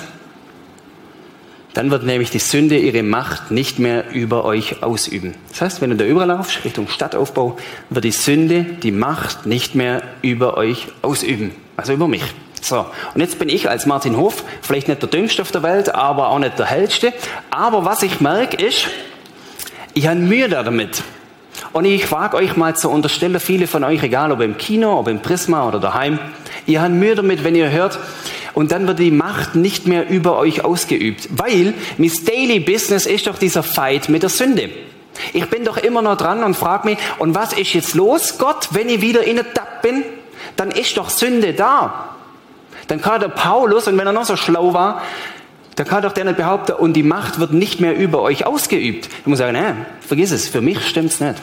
dann 1.74 1.90
wird 1.90 2.04
nämlich 2.04 2.30
die 2.30 2.38
Sünde 2.38 2.78
ihre 2.78 3.02
Macht 3.02 3.50
nicht 3.50 3.80
mehr 3.80 4.12
über 4.12 4.44
euch 4.44 4.80
ausüben. 4.80 5.34
Das 5.48 5.60
heißt, 5.60 5.80
wenn 5.80 5.90
du 5.90 5.96
da 5.96 6.04
überlaufst, 6.04 6.64
Richtung 6.64 6.86
Stadtaufbau, 6.86 7.56
wird 7.90 8.04
die 8.04 8.12
Sünde 8.12 8.62
die 8.62 8.92
Macht 8.92 9.44
nicht 9.44 9.74
mehr 9.74 10.02
über 10.22 10.56
euch 10.56 10.86
ausüben. 11.02 11.50
Also 11.76 11.94
über 11.94 12.06
mich. 12.06 12.22
So, 12.60 12.86
und 13.12 13.20
jetzt 13.20 13.40
bin 13.40 13.48
ich 13.48 13.68
als 13.68 13.86
Martin 13.86 14.16
Hof 14.16 14.44
vielleicht 14.60 14.86
nicht 14.86 15.02
der 15.02 15.08
dümmste 15.08 15.42
auf 15.42 15.50
der 15.50 15.64
Welt, 15.64 15.92
aber 15.92 16.28
auch 16.28 16.38
nicht 16.38 16.60
der 16.60 16.66
hellste. 16.66 17.12
Aber 17.50 17.84
was 17.84 18.04
ich 18.04 18.20
merke 18.20 18.64
ist, 18.64 18.86
ich 19.94 20.06
habe 20.06 20.20
Mühe 20.20 20.48
damit. 20.48 21.02
Und 21.72 21.86
ich 21.86 22.10
wage 22.12 22.36
euch 22.36 22.56
mal 22.56 22.76
zu 22.76 22.90
unterstellen, 22.90 23.40
viele 23.40 23.66
von 23.66 23.82
euch, 23.82 24.02
egal 24.02 24.30
ob 24.30 24.40
im 24.42 24.58
Kino, 24.58 24.98
ob 24.98 25.08
im 25.08 25.20
Prisma 25.20 25.66
oder 25.66 25.80
daheim, 25.80 26.18
Ihr 26.66 26.82
habt 26.82 26.92
Mühe 26.92 27.14
damit, 27.14 27.44
wenn 27.44 27.54
ihr 27.54 27.70
hört, 27.70 27.98
und 28.54 28.72
dann 28.72 28.86
wird 28.86 28.98
die 28.98 29.10
Macht 29.10 29.54
nicht 29.54 29.86
mehr 29.86 30.08
über 30.08 30.36
euch 30.36 30.64
ausgeübt. 30.64 31.28
Weil 31.30 31.74
Miss 31.98 32.24
Daily 32.24 32.60
Business 32.60 33.06
ist 33.06 33.26
doch 33.26 33.38
dieser 33.38 33.62
Fight 33.62 34.08
mit 34.08 34.22
der 34.22 34.30
Sünde. 34.30 34.70
Ich 35.32 35.46
bin 35.46 35.64
doch 35.64 35.76
immer 35.76 36.02
noch 36.02 36.16
dran 36.16 36.42
und 36.42 36.54
frage 36.54 36.88
mich, 36.88 36.98
und 37.18 37.34
was 37.34 37.52
ist 37.52 37.74
jetzt 37.74 37.94
los, 37.94 38.38
Gott, 38.38 38.68
wenn 38.72 38.88
ich 38.88 39.00
wieder 39.00 39.24
in 39.24 39.36
der 39.36 39.52
Tab 39.52 39.82
bin? 39.82 40.04
Dann 40.56 40.70
ist 40.70 40.96
doch 40.96 41.10
Sünde 41.10 41.52
da. 41.52 42.16
Dann 42.88 43.00
kann 43.00 43.20
der 43.20 43.28
Paulus, 43.28 43.88
und 43.88 43.98
wenn 43.98 44.06
er 44.06 44.12
noch 44.12 44.24
so 44.24 44.36
schlau 44.36 44.74
war, 44.74 45.02
dann 45.76 45.86
kann 45.86 46.02
doch 46.02 46.12
der 46.12 46.24
nicht 46.24 46.36
behaupten, 46.36 46.72
und 46.72 46.94
die 46.94 47.02
Macht 47.02 47.38
wird 47.38 47.52
nicht 47.52 47.80
mehr 47.80 47.96
über 47.96 48.20
euch 48.20 48.46
ausgeübt. 48.46 49.08
Ich 49.20 49.26
muss 49.26 49.38
sagen, 49.38 49.54
nein, 49.54 49.86
vergiss 50.00 50.30
es, 50.30 50.48
für 50.48 50.60
mich 50.60 50.86
stimmt's 50.86 51.20
nicht. 51.20 51.36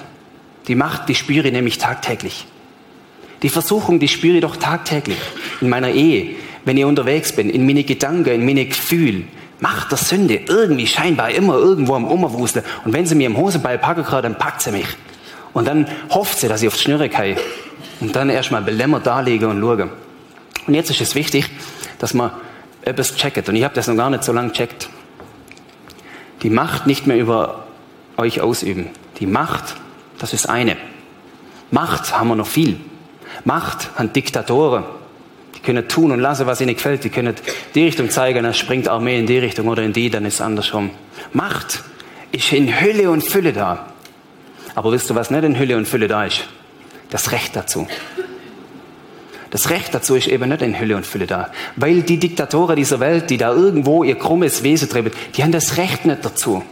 Die 0.67 0.75
Macht, 0.75 1.09
die 1.09 1.15
spüre 1.15 1.47
ich 1.47 1.53
nämlich 1.53 1.79
tagtäglich. 1.79 2.45
Die 3.41 3.49
Versuchung, 3.49 3.99
die 3.99 4.07
spüre 4.07 4.35
ich 4.35 4.41
doch 4.41 4.57
tagtäglich 4.57 5.19
in 5.61 5.69
meiner 5.69 5.89
Ehe. 5.89 6.35
wenn 6.65 6.77
ich 6.77 6.85
unterwegs 6.85 7.31
bin, 7.31 7.49
in 7.49 7.65
meine 7.65 7.83
Gedanken, 7.83 8.29
in 8.29 8.45
meine 8.45 8.65
Gefühle, 8.65 9.23
macht 9.59 9.91
der 9.91 9.97
Sünde 9.97 10.41
irgendwie 10.47 10.87
scheinbar 10.87 11.31
immer 11.31 11.55
irgendwo 11.55 11.95
am 11.95 12.05
Umwuseln. 12.05 12.65
Und 12.85 12.93
wenn 12.93 13.05
sie 13.05 13.15
mir 13.15 13.27
im 13.27 13.37
Hosenball 13.37 13.77
packen 13.77 14.03
kann, 14.03 14.23
dann 14.23 14.37
packt 14.37 14.61
sie 14.61 14.71
mich. 14.71 14.87
Und 15.53 15.67
dann 15.67 15.87
hofft 16.09 16.39
sie, 16.39 16.47
dass 16.47 16.61
ich 16.61 16.67
aufs 16.67 16.81
Schnürre 16.81 17.09
kann. 17.09 17.35
Und 17.99 18.15
dann 18.15 18.29
erstmal 18.29 18.61
belämmert 18.61 19.07
darlege 19.07 19.47
und 19.47 19.59
schaue. 19.59 19.89
Und 20.67 20.73
jetzt 20.73 20.91
ist 20.91 21.01
es 21.01 21.15
wichtig, 21.15 21.49
dass 21.97 22.13
man 22.13 22.31
etwas 22.83 23.15
checkt. 23.15 23.49
Und 23.49 23.55
ich 23.55 23.63
habe 23.63 23.73
das 23.73 23.87
noch 23.87 23.95
gar 23.95 24.09
nicht 24.09 24.23
so 24.23 24.31
lange 24.31 24.51
checkt. 24.51 24.89
Die 26.43 26.49
Macht 26.49 26.87
nicht 26.87 27.07
mehr 27.07 27.17
über 27.17 27.65
euch 28.15 28.41
ausüben. 28.41 28.87
Die 29.19 29.25
Macht, 29.25 29.75
das 30.19 30.33
ist 30.33 30.47
eine. 30.47 30.77
Macht 31.71 32.17
haben 32.17 32.29
wir 32.29 32.35
noch 32.35 32.47
viel. 32.47 32.79
Macht 33.45 33.89
haben 33.97 34.13
Diktatoren. 34.13 34.83
Die 35.55 35.59
können 35.59 35.87
tun 35.87 36.11
und 36.11 36.19
lassen, 36.19 36.45
was 36.45 36.61
ihnen 36.61 36.75
gefällt. 36.75 37.03
Die 37.03 37.09
können 37.09 37.35
die 37.75 37.83
Richtung 37.83 38.09
zeigen, 38.09 38.43
dann 38.43 38.53
springt 38.53 38.87
Armee 38.87 39.19
in 39.19 39.25
die 39.25 39.39
Richtung 39.39 39.67
oder 39.67 39.83
in 39.83 39.93
die, 39.93 40.09
dann 40.09 40.25
ist 40.25 40.35
es 40.35 40.41
andersrum. 40.41 40.91
Macht 41.33 41.83
ist 42.31 42.53
in 42.53 42.79
Hülle 42.79 43.09
und 43.09 43.23
Fülle 43.23 43.53
da. 43.53 43.87
Aber 44.75 44.91
wisst 44.91 45.09
du, 45.09 45.15
was 45.15 45.31
nicht 45.31 45.43
in 45.43 45.57
Hülle 45.57 45.77
und 45.77 45.87
Fülle 45.87 46.07
da 46.07 46.25
ist? 46.25 46.43
Das 47.09 47.31
Recht 47.31 47.55
dazu. 47.55 47.87
Das 49.49 49.71
Recht 49.71 49.93
dazu 49.93 50.15
ist 50.15 50.27
eben 50.27 50.47
nicht 50.47 50.61
in 50.61 50.79
Hülle 50.79 50.95
und 50.95 51.05
Fülle 51.05 51.25
da. 51.25 51.51
Weil 51.75 52.03
die 52.03 52.19
Diktatoren 52.19 52.75
dieser 52.75 52.99
Welt, 52.99 53.29
die 53.29 53.37
da 53.37 53.51
irgendwo 53.51 54.03
ihr 54.03 54.15
krummes 54.15 54.61
Wesen 54.63 54.89
treiben, 54.89 55.11
die 55.35 55.43
haben 55.43 55.51
das 55.51 55.77
Recht 55.77 56.05
nicht 56.05 56.23
dazu. 56.23 56.63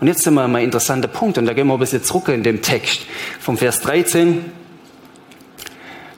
Und 0.00 0.06
jetzt 0.06 0.22
sind 0.22 0.32
wir 0.34 0.48
mal 0.48 0.58
ein 0.58 0.64
interessanter 0.64 1.08
Punkt, 1.08 1.36
und 1.36 1.44
da 1.44 1.52
gehen 1.52 1.66
wir 1.66 1.74
ein 1.74 1.80
bisschen 1.80 2.02
zurück 2.02 2.28
in 2.28 2.42
dem 2.42 2.62
Text 2.62 3.02
vom 3.38 3.58
Vers 3.58 3.82
13, 3.82 4.46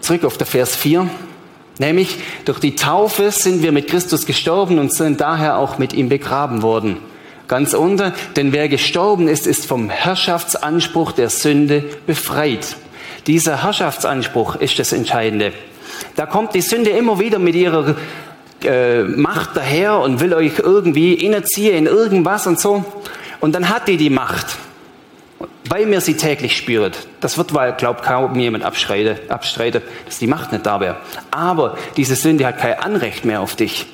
zurück 0.03 0.25
auf 0.25 0.37
der 0.37 0.47
Vers 0.47 0.77
4. 0.77 1.09
Nämlich, 1.79 2.19
durch 2.45 2.59
die 2.59 2.77
Taufe 2.77 3.31
sind 3.31 3.63
wir 3.63 3.73
mit 3.73 3.89
Christus 3.89 4.27
gestorben 4.27 4.79
und 4.79 4.93
sind 4.93 5.21
daher 5.21 5.57
auch 5.57 5.79
mit 5.79 5.95
ihm 5.95 6.09
begraben 6.09 6.63
worden. 6.63 6.99
Ganz 7.49 7.75
unter, 7.75 8.15
denn 8.37 8.53
wer 8.53 8.69
gestorben 8.69 9.29
ist, 9.29 9.47
ist 9.47 9.67
vom 9.67 9.91
Herrschaftsanspruch 9.91 11.13
der 11.13 11.29
Sünde 11.29 11.85
befreit. 12.07 12.77
Dieser 13.27 13.63
Herrschaftsanspruch 13.63 14.57
ist 14.57 14.79
das 14.79 14.93
Entscheidende. 14.93 15.53
Da 16.17 16.27
kommt 16.27 16.55
die 16.55 16.61
Sünde 16.61 16.91
immer 16.91 17.19
wieder 17.19 17.39
mit 17.39 17.55
ihrer 17.55 17.97
äh, 18.65 19.03
Macht 19.03 19.51
daher 19.57 19.99
und 20.01 20.21
will 20.21 20.35
euch 20.35 20.59
irgendwie 20.59 21.15
innerziehen 21.15 21.77
in 21.77 21.87
irgendwas 21.87 22.47
und 22.47 22.61
so. 22.61 22.85
Und 23.41 23.55
dann 23.55 23.69
hat 23.69 23.89
die 23.89 23.97
die 23.97 24.11
Macht, 24.11 24.47
weil 25.69 25.87
mir 25.87 26.01
sie 26.01 26.17
täglich 26.17 26.57
spürt. 26.57 27.07
Das 27.21 27.39
wird, 27.39 27.55
weil, 27.55 27.73
glaubt 27.73 28.03
kaum 28.03 28.39
jemand 28.39 28.65
abstreiten, 28.65 29.19
abstreiten, 29.31 29.83
dass 30.07 30.19
die 30.19 30.27
Macht 30.27 30.53
nicht 30.53 30.67
da 30.67 30.81
wäre. 30.81 30.97
Aber 31.31 31.77
diese 31.97 32.15
Sünde 32.15 32.47
hat 32.47 32.59
kein 32.59 32.79
Anrecht 32.79 33.25
mehr 33.25 33.41
auf 33.41 33.57
dich. 33.57 33.87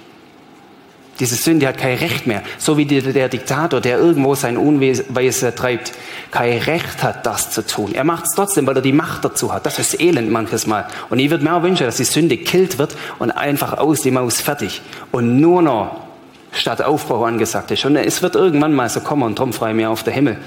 Diese 1.20 1.34
Sünde 1.34 1.66
hat 1.66 1.78
kein 1.78 1.98
Recht 1.98 2.28
mehr. 2.28 2.42
So 2.58 2.76
wie 2.76 2.84
der, 2.84 3.28
Diktator, 3.28 3.80
der 3.80 3.98
irgendwo 3.98 4.36
sein 4.36 4.56
Unwesen 4.56 5.54
treibt, 5.56 5.92
kein 6.30 6.58
Recht 6.58 7.02
hat, 7.02 7.26
das 7.26 7.50
zu 7.50 7.66
tun. 7.66 7.92
Er 7.92 8.04
macht 8.04 8.26
es 8.26 8.34
trotzdem, 8.34 8.66
weil 8.66 8.76
er 8.76 8.82
die 8.82 8.92
Macht 8.92 9.24
dazu 9.24 9.52
hat. 9.52 9.66
Das 9.66 9.80
ist 9.80 10.00
Elend 10.00 10.30
manches 10.30 10.66
Mal. 10.66 10.86
Und 11.10 11.18
ich 11.18 11.30
würde 11.30 11.42
mir 11.42 11.54
auch 11.54 11.62
wünschen, 11.62 11.86
dass 11.86 11.96
die 11.96 12.04
Sünde 12.04 12.36
killt 12.36 12.78
wird 12.78 12.96
und 13.18 13.32
einfach 13.32 13.78
aus 13.78 14.02
die 14.02 14.12
Maus 14.12 14.40
fertig. 14.40 14.80
Und 15.10 15.40
nur 15.40 15.60
noch 15.62 16.08
statt 16.52 16.82
Aufbau 16.82 17.24
angesagt 17.24 17.72
ist. 17.72 17.84
Und 17.84 17.96
es 17.96 18.22
wird 18.22 18.36
irgendwann 18.36 18.72
mal 18.72 18.88
so 18.88 19.00
kommen 19.00 19.24
und 19.24 19.38
drum 19.38 19.52
frei 19.52 19.74
mir 19.74 19.90
auf 19.90 20.04
der 20.04 20.12
Himmel. 20.12 20.38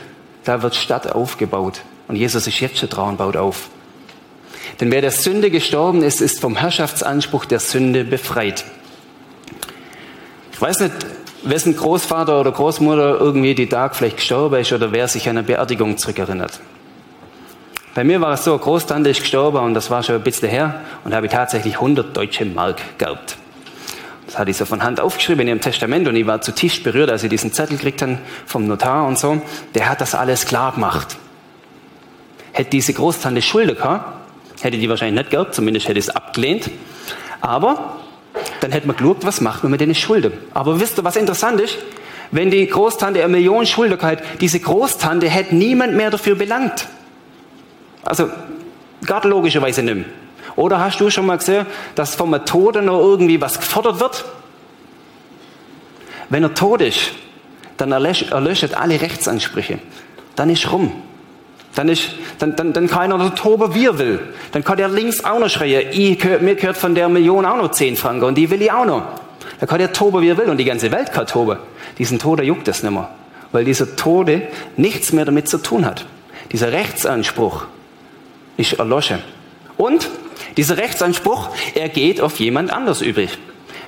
Da 0.43 0.61
wird 0.61 0.75
Stadt 0.75 1.11
aufgebaut. 1.11 1.81
Und 2.07 2.15
Jesus 2.15 2.47
ist 2.47 2.59
jetzt 2.59 2.79
schon 2.79 2.89
dran 2.89 3.09
und 3.09 3.17
baut 3.17 3.37
auf. 3.37 3.69
Denn 4.79 4.91
wer 4.91 5.01
der 5.01 5.11
Sünde 5.11 5.51
gestorben 5.51 6.01
ist, 6.01 6.21
ist 6.21 6.39
vom 6.39 6.55
Herrschaftsanspruch 6.55 7.45
der 7.45 7.59
Sünde 7.59 8.03
befreit. 8.03 8.65
Ich 10.51 10.61
weiß 10.61 10.79
nicht, 10.79 10.93
wessen 11.43 11.75
Großvater 11.75 12.39
oder 12.39 12.51
Großmutter 12.51 13.19
irgendwie 13.19 13.55
die 13.55 13.67
Tag 13.67 13.95
vielleicht 13.95 14.17
gestorben 14.17 14.59
ist 14.59 14.71
oder 14.73 14.91
wer 14.91 15.07
sich 15.07 15.27
an 15.29 15.37
eine 15.37 15.47
Beerdigung 15.47 15.97
zurückerinnert. 15.97 16.59
Bei 17.93 18.03
mir 18.03 18.21
war 18.21 18.33
es 18.33 18.43
so, 18.43 18.57
Großtante 18.57 19.09
ist 19.09 19.19
gestorben 19.19 19.57
und 19.57 19.73
das 19.73 19.89
war 19.89 20.01
schon 20.01 20.15
ein 20.15 20.23
bisschen 20.23 20.49
her 20.49 20.81
und 21.03 21.13
habe 21.13 21.25
ich 21.25 21.31
tatsächlich 21.31 21.75
100 21.75 22.15
deutsche 22.15 22.45
Mark 22.45 22.79
geerbt. 22.97 23.37
Das 24.31 24.39
hatte 24.39 24.51
ich 24.51 24.55
so 24.55 24.63
von 24.63 24.81
Hand 24.81 25.01
aufgeschrieben 25.01 25.41
in 25.41 25.47
ihrem 25.49 25.59
Testament 25.59 26.07
und 26.07 26.15
ich 26.15 26.25
war 26.25 26.39
zutiefst 26.39 26.85
berührt, 26.85 27.11
als 27.11 27.21
ich 27.21 27.29
diesen 27.29 27.51
Zettel 27.51 27.77
kriegt 27.77 28.01
dann 28.01 28.17
vom 28.45 28.65
Notar 28.65 29.05
und 29.05 29.19
so. 29.19 29.41
Der 29.75 29.89
hat 29.89 29.99
das 29.99 30.15
alles 30.15 30.45
klar 30.45 30.71
gemacht. 30.71 31.17
Hätte 32.53 32.69
diese 32.69 32.93
Großtante 32.93 33.41
Schulden 33.41 33.75
gehabt, 33.75 34.05
hätte 34.61 34.77
die 34.77 34.87
wahrscheinlich 34.87 35.19
nicht 35.19 35.31
geerbt, 35.31 35.53
zumindest 35.53 35.89
hätte 35.89 35.99
ich 35.99 36.07
es 36.07 36.15
abgelehnt. 36.15 36.69
Aber 37.41 37.97
dann 38.61 38.71
hätte 38.71 38.87
man 38.87 38.95
geschaut, 38.95 39.25
was 39.25 39.41
macht 39.41 39.63
man 39.63 39.71
mit 39.71 39.81
den 39.81 39.93
Schulden. 39.93 40.31
Aber 40.53 40.79
wisst 40.79 40.97
ihr, 40.97 41.03
was 41.03 41.17
interessant 41.17 41.59
ist? 41.59 41.77
Wenn 42.31 42.49
die 42.49 42.65
Großtante 42.67 43.19
eine 43.19 43.27
Million 43.27 43.65
Schulden 43.65 44.01
hat, 44.01 44.23
diese 44.39 44.61
Großtante 44.61 45.27
hätte 45.27 45.55
niemand 45.55 45.97
mehr 45.97 46.09
dafür 46.09 46.35
belangt. 46.35 46.87
Also, 48.05 48.29
gerade 49.01 49.27
logischerweise 49.27 49.83
nicht. 49.83 50.05
Oder 50.55 50.79
hast 50.79 50.99
du 50.99 51.09
schon 51.09 51.25
mal 51.25 51.37
gesehen, 51.37 51.65
dass 51.95 52.15
vom 52.15 52.33
Toten 52.45 52.85
noch 52.85 52.99
irgendwie 52.99 53.39
was 53.39 53.59
gefordert 53.59 53.99
wird? 53.99 54.25
Wenn 56.29 56.43
er 56.43 56.53
tot 56.53 56.81
ist, 56.81 57.11
dann 57.77 57.91
erlöscht, 57.91 58.31
erlöscht 58.31 58.73
alle 58.73 59.01
Rechtsansprüche. 59.01 59.79
Dann 60.35 60.49
ist 60.49 60.71
rum. 60.71 60.91
Dann, 61.75 61.87
ist, 61.87 62.09
dann, 62.39 62.55
dann, 62.55 62.73
dann 62.73 62.87
kann 62.87 63.13
einer 63.13 63.33
toben, 63.33 63.73
wie 63.73 63.85
er 63.85 63.97
will. 63.97 64.19
Dann 64.51 64.63
kann 64.63 64.77
der 64.77 64.89
links 64.89 65.23
auch 65.23 65.39
noch 65.39 65.49
schreien, 65.49 65.87
ich, 65.91 66.23
mir 66.23 66.55
gehört 66.55 66.77
von 66.77 66.95
der 66.95 67.07
Million 67.07 67.45
auch 67.45 67.57
noch 67.57 67.71
10 67.71 67.95
Franken 67.95 68.25
und 68.25 68.35
die 68.35 68.49
will 68.49 68.61
ich 68.61 68.71
auch 68.71 68.85
noch. 68.85 69.03
Dann 69.59 69.69
kann 69.69 69.79
der 69.79 69.93
toben, 69.93 70.21
wie 70.21 70.29
er 70.29 70.37
will 70.37 70.49
und 70.49 70.57
die 70.57 70.65
ganze 70.65 70.91
Welt 70.91 71.13
kann 71.13 71.27
toben. 71.27 71.57
Diesen 71.97 72.19
Tode 72.19 72.43
juckt 72.43 72.67
es 72.67 72.83
nicht 72.83 72.91
mehr. 72.91 73.09
Weil 73.51 73.65
dieser 73.65 73.95
Tode 73.95 74.43
nichts 74.75 75.13
mehr 75.13 75.25
damit 75.25 75.47
zu 75.47 75.57
tun 75.57 75.85
hat. 75.85 76.05
Dieser 76.51 76.71
Rechtsanspruch 76.71 77.65
ist 78.57 78.73
erloschen. 78.73 79.19
Und 79.77 80.09
dieser 80.57 80.77
Rechtsanspruch, 80.77 81.49
er 81.75 81.89
geht 81.89 82.21
auf 82.21 82.39
jemand 82.39 82.71
anders 82.71 83.01
übrig. 83.01 83.37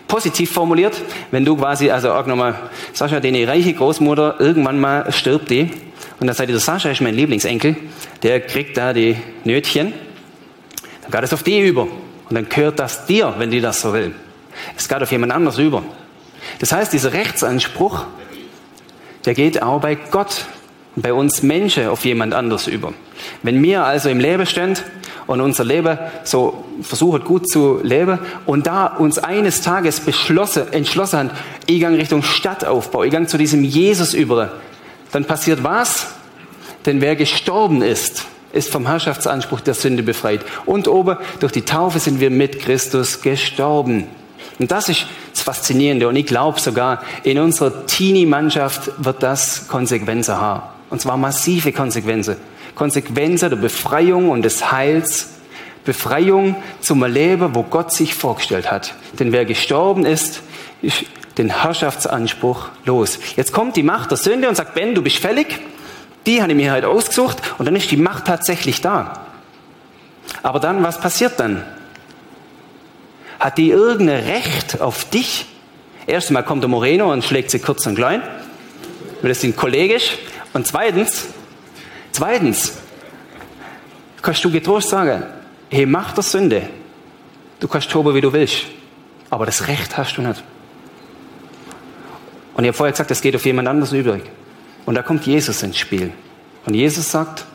Positiv 0.08 0.52
formuliert, 0.52 1.02
wenn 1.32 1.46
du 1.46 1.56
quasi, 1.56 1.90
also 1.90 2.12
auch 2.12 2.26
nochmal, 2.26 2.56
Sascha, 2.94 3.20
deine 3.20 3.48
reiche 3.48 3.74
Großmutter, 3.74 4.36
irgendwann 4.40 4.80
mal 4.80 5.12
stirbt 5.12 5.50
die, 5.50 5.72
und 6.20 6.28
dann 6.28 6.36
sagt 6.36 6.50
ihr, 6.50 6.60
Sascha 6.60 6.90
ist 6.90 7.02
mein 7.02 7.16
Lieblingsenkel, 7.16 7.76
der 8.22 8.42
kriegt 8.42 8.78
da 8.78 8.94
die 8.94 9.18
Nötchen, 9.44 9.94
dann 11.02 11.12
geht 11.12 11.24
es 11.24 11.34
auf 11.34 11.44
die 11.44 11.60
über. 11.60 11.84
Und 11.84 12.36
dann 12.36 12.48
gehört 12.48 12.80
das 12.80 13.06
dir, 13.06 13.34
wenn 13.38 13.52
die 13.52 13.62
das 13.62 13.82
so 13.82 13.94
will. 13.94 14.14
Es 14.78 14.88
geht 14.88 15.02
auf 15.02 15.12
jemand 15.12 15.34
anders 15.34 15.58
über. 15.58 15.84
Das 16.60 16.72
heißt, 16.72 16.94
dieser 16.94 17.14
Rechtsanspruch, 17.14 18.06
der 19.26 19.34
geht 19.34 19.62
auch 19.62 19.82
bei 19.82 19.96
Gott 19.96 20.46
bei 20.96 21.14
uns 21.14 21.42
Menschen 21.42 21.88
auf 21.88 22.06
jemand 22.06 22.34
anders 22.34 22.68
über. 22.68 22.94
Wenn 23.42 23.62
wir 23.64 23.84
also 23.84 24.10
im 24.10 24.20
Leben 24.20 24.46
stehen 24.46 24.78
und 25.28 25.42
unser 25.42 25.64
Leben 25.64 25.98
so 26.24 26.66
versuchen 26.82 27.24
gut 27.24 27.50
zu 27.50 27.80
leben 27.84 28.20
und 28.46 28.68
da 28.68 28.88
uns 28.88 29.20
eines 29.20 29.62
Tages 29.62 30.00
beschlossen, 30.00 30.72
entschlossen 30.72 31.20
haben, 31.20 31.32
ich 31.66 31.80
gehe 31.80 31.90
Richtung 31.90 32.24
Stadtaufbau, 32.24 33.04
ich 33.04 33.12
gehe 33.12 33.26
zu 33.28 33.38
diesem 33.38 33.64
Jesus 33.64 34.14
über, 34.14 34.52
dann 35.12 35.26
passiert 35.26 35.64
was? 35.64 36.08
Denn 36.86 37.02
wer 37.02 37.16
gestorben 37.16 37.82
ist, 37.82 38.26
ist 38.52 38.72
vom 38.72 38.86
Herrschaftsanspruch 38.86 39.62
der 39.62 39.74
Sünde 39.74 40.04
befreit. 40.04 40.42
Und 40.66 40.88
oben, 40.88 41.18
durch 41.40 41.52
die 41.52 41.64
Taufe 41.64 42.00
sind 42.00 42.20
wir 42.20 42.30
mit 42.30 42.60
Christus 42.60 43.22
gestorben. 43.22 44.08
Und 44.60 44.72
das 44.72 44.90
ist 44.90 45.06
das 45.32 45.42
Faszinierende. 45.42 46.08
Und 46.08 46.16
ich 46.16 46.26
glaube 46.26 46.60
sogar, 46.60 47.02
in 47.24 47.40
unserer 47.40 47.86
Teenie-Mannschaft 47.86 48.92
wird 48.98 49.24
das 49.24 49.68
Konsequenzen 49.68 50.38
haben. 50.38 50.64
Und 50.90 51.02
zwar 51.02 51.18
massive 51.18 51.72
Konsequenzen. 51.72 52.36
Konsequenzen 52.76 53.50
der 53.50 53.58
Befreiung 53.58 54.30
und 54.30 54.44
des 54.44 54.72
Heils. 54.72 55.30
Befreiung 55.86 56.56
zum 56.80 57.04
Leben, 57.04 57.56
wo 57.56 57.64
Gott 57.64 57.92
sich 57.92 58.16
vorgestellt 58.16 58.72
hat. 58.72 58.94
Denn 59.20 59.32
wer 59.32 59.46
gestorben 59.46 60.06
ist, 60.06 60.42
ist 60.82 61.04
den 61.38 61.50
Herrschaftsanspruch 61.50 62.70
los. 62.86 63.20
Jetzt 63.36 63.52
kommt 63.52 63.76
die 63.76 63.84
Macht 63.84 64.12
der 64.12 64.18
Sünde 64.18 64.48
und 64.48 64.56
sagt, 64.56 64.76
Ben, 64.76 64.96
du 64.96 65.02
bist 65.02 65.18
fällig. 65.18 65.60
Die 66.26 66.42
habe 66.42 66.52
ich 66.52 66.58
mir 66.58 66.72
halt 66.72 66.86
ausgesucht 66.86 67.38
und 67.58 67.66
dann 67.66 67.76
ist 67.76 67.92
die 67.92 67.98
Macht 67.98 68.26
tatsächlich 68.26 68.82
da. 68.82 69.26
Aber 70.42 70.60
dann, 70.60 70.84
was 70.84 71.00
passiert 71.00 71.40
dann? 71.40 71.64
Hat 73.40 73.58
die 73.58 73.72
irgendein 73.72 74.24
Recht 74.24 74.80
auf 74.80 75.06
dich? 75.10 75.48
Erstmal 76.08 76.44
kommt 76.44 76.64
der 76.64 76.70
Moreno 76.70 77.12
und 77.12 77.24
schlägt 77.24 77.52
sie 77.52 77.60
kurz 77.60 77.86
und 77.86 77.96
klein, 77.96 78.22
weil 79.22 79.30
das 79.30 79.42
sind 79.42 79.58
kollegisch. 79.58 80.18
Und 80.54 80.68
zweitens, 80.68 81.28
zweitens, 82.14 82.78
kannst 84.22 84.44
du 84.46 84.50
getrost 84.50 84.90
sagen, 84.90 85.24
hey, 85.70 85.86
mach 85.86 86.14
das 86.14 86.32
Sünde. 86.32 86.70
Du 87.60 87.68
kannst 87.68 87.90
toben, 87.92 88.16
wie 88.16 88.22
du 88.22 88.32
willst. 88.32 88.64
Aber 89.30 89.46
das 89.46 89.68
Recht 89.68 89.98
hast 89.98 90.16
du 90.18 90.22
nicht. 90.22 90.44
Und 92.56 92.64
ich 92.64 92.68
habe 92.70 92.78
vorher 92.78 92.92
gesagt, 92.92 93.12
es 93.12 93.22
geht 93.22 93.36
auf 93.36 93.46
jemand 93.46 93.68
anderes 93.68 93.92
übrig. 93.92 94.24
Und 94.86 94.96
da 94.96 95.02
kommt 95.02 95.26
Jesus 95.26 95.64
ins 95.64 95.78
Spiel. 95.78 96.12
Und 96.66 96.74
Jesus 96.74 97.10
sagt, 97.10 97.46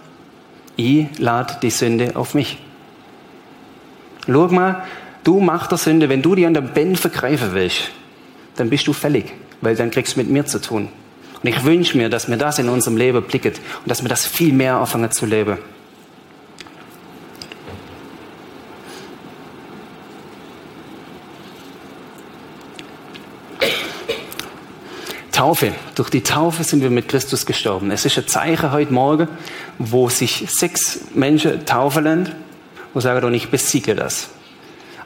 ich 0.77 1.19
lade 1.19 1.57
die 1.63 1.71
Sünde 1.71 2.17
auf 2.17 2.35
mich. 2.35 2.59
Schau 4.27 4.49
mal, 4.49 4.85
du 5.25 5.41
machst 5.41 5.71
der 5.71 5.79
Sünde, 5.79 6.09
wenn 6.09 6.23
du 6.23 6.35
die 6.35 6.47
an 6.47 6.55
der 6.55 6.61
Ben 6.61 6.97
vergreifen 6.97 7.53
willst, 7.53 7.91
dann 8.57 8.69
bist 8.71 8.87
du 8.87 8.93
fällig, 8.93 9.33
weil 9.61 9.77
dann 9.77 9.91
kriegst 9.91 10.17
du 10.17 10.21
mit 10.21 10.29
mir 10.29 10.45
zu 10.47 10.61
tun. 10.61 10.89
Und 11.43 11.49
ich 11.49 11.65
wünsche 11.65 11.97
mir, 11.97 12.09
dass 12.09 12.29
wir 12.29 12.37
das 12.37 12.59
in 12.59 12.69
unserem 12.69 12.97
Leben 12.97 13.23
blicken 13.23 13.53
und 13.53 13.89
dass 13.89 14.03
wir 14.03 14.09
das 14.09 14.27
viel 14.27 14.53
mehr 14.53 14.77
anfangen 14.77 15.11
zu 15.11 15.27
leben. 15.27 15.59
Taufe. 25.39 25.73
Durch 25.95 26.11
die 26.11 26.25
Taufe 26.25 26.65
sind 26.65 26.83
wir 26.83 26.91
mit 26.91 27.07
Christus 27.07 27.47
gestorben. 27.47 27.93
Es 27.93 28.05
ist 28.05 28.19
ein 28.19 28.27
Zeichen 28.27 28.73
heute 28.73 28.93
Morgen, 28.93 29.29
wo 29.79 30.09
sich 30.09 30.45
sechs 30.49 30.99
Menschen 31.15 31.65
taufen 31.65 32.03
lassen 32.03 32.35
und 32.93 33.01
sagen, 33.03 33.25
und 33.25 33.35
ich 33.35 33.49
besiege 33.49 33.95
das. 33.95 34.31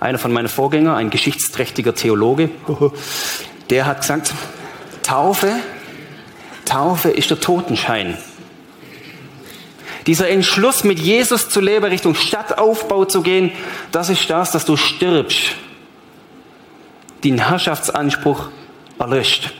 Einer 0.00 0.16
von 0.16 0.32
meinen 0.32 0.48
Vorgängern, 0.48 0.96
ein 0.96 1.10
geschichtsträchtiger 1.10 1.94
Theologe, 1.94 2.48
der 3.68 3.84
hat 3.84 4.00
gesagt, 4.00 4.32
Taufe, 5.02 5.52
Taufe 6.72 7.10
ist 7.10 7.28
der 7.28 7.38
Totenschein. 7.38 8.16
Dieser 10.06 10.30
Entschluss, 10.30 10.84
mit 10.84 10.98
Jesus 10.98 11.50
zu 11.50 11.60
leben, 11.60 11.84
Richtung 11.84 12.14
Stadtaufbau 12.14 13.04
zu 13.04 13.20
gehen, 13.20 13.52
das 13.90 14.08
ist 14.08 14.30
das, 14.30 14.52
dass 14.52 14.64
du 14.64 14.78
stirbst. 14.78 15.52
Den 17.24 17.46
Herrschaftsanspruch 17.46 18.48
erlöscht. 18.98 19.52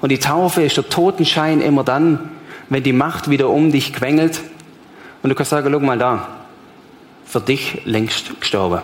Und 0.00 0.10
die 0.10 0.20
Taufe 0.20 0.62
ist 0.62 0.76
der 0.76 0.88
Totenschein 0.88 1.60
immer 1.60 1.82
dann, 1.82 2.30
wenn 2.68 2.84
die 2.84 2.92
Macht 2.92 3.28
wieder 3.28 3.48
um 3.48 3.72
dich 3.72 3.92
quengelt 3.92 4.40
und 5.24 5.30
du 5.30 5.34
kannst 5.34 5.50
sagen, 5.50 5.72
guck 5.72 5.82
mal 5.82 5.98
da, 5.98 6.28
für 7.26 7.40
dich 7.40 7.82
längst 7.86 8.40
gestorben. 8.40 8.82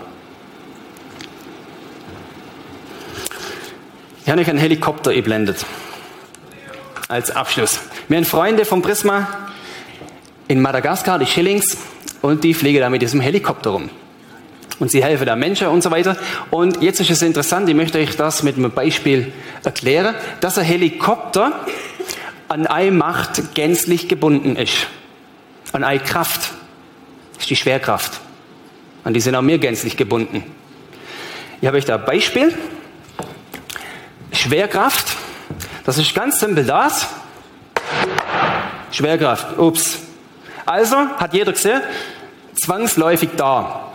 Ich 4.25 4.31
habe 4.31 4.41
euch 4.41 4.51
einen 4.51 4.59
Helikopter 4.59 5.15
geblendet. 5.15 5.65
Als 7.11 7.33
Abschluss. 7.33 7.81
Wir 8.09 8.19
haben 8.19 8.25
Freunde 8.25 8.65
vom 8.65 8.83
Prisma 8.83 9.27
in 10.47 10.63
Madagaskar, 10.63 11.19
die 11.19 11.27
Schillings, 11.27 11.77
und 12.23 12.45
die 12.45 12.55
fliegen 12.55 12.81
da 12.81 12.89
mit 12.89 13.03
diesem 13.03 13.21
Helikopter 13.21 13.71
rum 13.71 13.91
und 14.79 14.93
sie 14.93 15.03
helfen 15.03 15.27
da 15.27 15.35
Menschen 15.35 15.67
und 15.67 15.83
so 15.83 15.91
weiter. 15.91 16.17
Und 16.51 16.83
jetzt 16.83 17.01
ist 17.01 17.11
es 17.11 17.21
interessant, 17.23 17.69
ich 17.69 17.75
möchte 17.75 17.99
euch 17.99 18.17
das 18.17 18.45
mit 18.45 18.57
einem 18.57 18.71
Beispiel 18.71 19.33
erklären, 19.65 20.15
dass 20.41 20.57
ein 20.57 20.65
Helikopter 20.65 21.67
an 22.49 22.69
eine 22.69 22.93
Macht 22.93 23.55
gänzlich 23.55 24.07
gebunden 24.07 24.55
ist. 24.55 24.87
An 25.73 25.83
eine 25.83 26.01
Kraft. 26.01 26.53
Das 27.35 27.43
ist 27.43 27.51
die 27.51 27.57
Schwerkraft. 27.57 28.21
An 29.03 29.15
die 29.15 29.21
sind 29.21 29.35
auch 29.35 29.43
mir 29.43 29.59
gänzlich 29.59 29.97
gebunden. 29.97 30.45
Ich 31.61 31.67
habe 31.67 31.77
euch 31.77 31.85
da 31.85 31.97
ein 31.97 32.05
Beispiel. 32.05 32.55
Schwerkraft. 34.33 35.17
Das 35.91 35.99
ist 35.99 36.15
ganz 36.15 36.39
simpel 36.39 36.63
das. 36.63 37.09
Schwerkraft. 38.93 39.59
Ups. 39.59 39.99
Also 40.65 40.97
hat 40.97 41.35
jeder 41.35 41.51
gesehen, 41.51 41.81
zwangsläufig 42.55 43.31
da. 43.37 43.91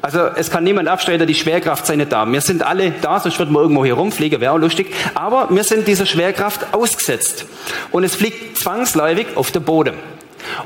Also 0.00 0.20
es 0.36 0.50
kann 0.50 0.64
niemand 0.64 0.88
abstreiten, 0.88 1.26
die 1.26 1.34
Schwerkraft 1.34 1.84
sei 1.84 1.96
nicht 1.96 2.10
da. 2.10 2.24
Wir 2.24 2.40
sind 2.40 2.62
alle 2.62 2.92
da, 2.92 3.20
sonst 3.20 3.38
würden 3.38 3.52
wir 3.52 3.60
irgendwo 3.60 3.84
hier 3.84 3.92
rumfliegen, 3.92 4.40
wäre 4.40 4.54
auch 4.54 4.58
lustig. 4.58 4.94
Aber 5.12 5.48
wir 5.50 5.64
sind 5.64 5.86
dieser 5.86 6.06
Schwerkraft 6.06 6.72
ausgesetzt. 6.72 7.44
Und 7.90 8.04
es 8.04 8.14
fliegt 8.14 8.56
zwangsläufig 8.56 9.26
auf 9.36 9.50
den 9.50 9.64
Boden. 9.64 9.98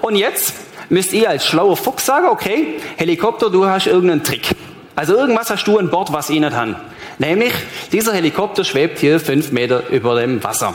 Und 0.00 0.14
jetzt 0.14 0.54
müsst 0.90 1.12
ihr 1.12 1.28
als 1.28 1.44
schlauer 1.44 1.76
Fuchs 1.76 2.06
sagen, 2.06 2.28
okay, 2.28 2.78
Helikopter, 2.94 3.50
du 3.50 3.66
hast 3.66 3.88
irgendeinen 3.88 4.22
Trick. 4.22 4.54
Also 4.94 5.16
irgendwas 5.16 5.50
hast 5.50 5.64
du 5.64 5.76
an 5.76 5.90
Bord, 5.90 6.12
was 6.12 6.30
ich 6.30 6.38
nicht 6.38 6.54
habe. 6.54 6.76
Nämlich, 7.18 7.52
dieser 7.92 8.14
Helikopter 8.14 8.64
schwebt 8.64 8.98
hier 8.98 9.18
fünf 9.18 9.50
Meter 9.50 9.88
über 9.88 10.20
dem 10.20 10.42
Wasser. 10.44 10.74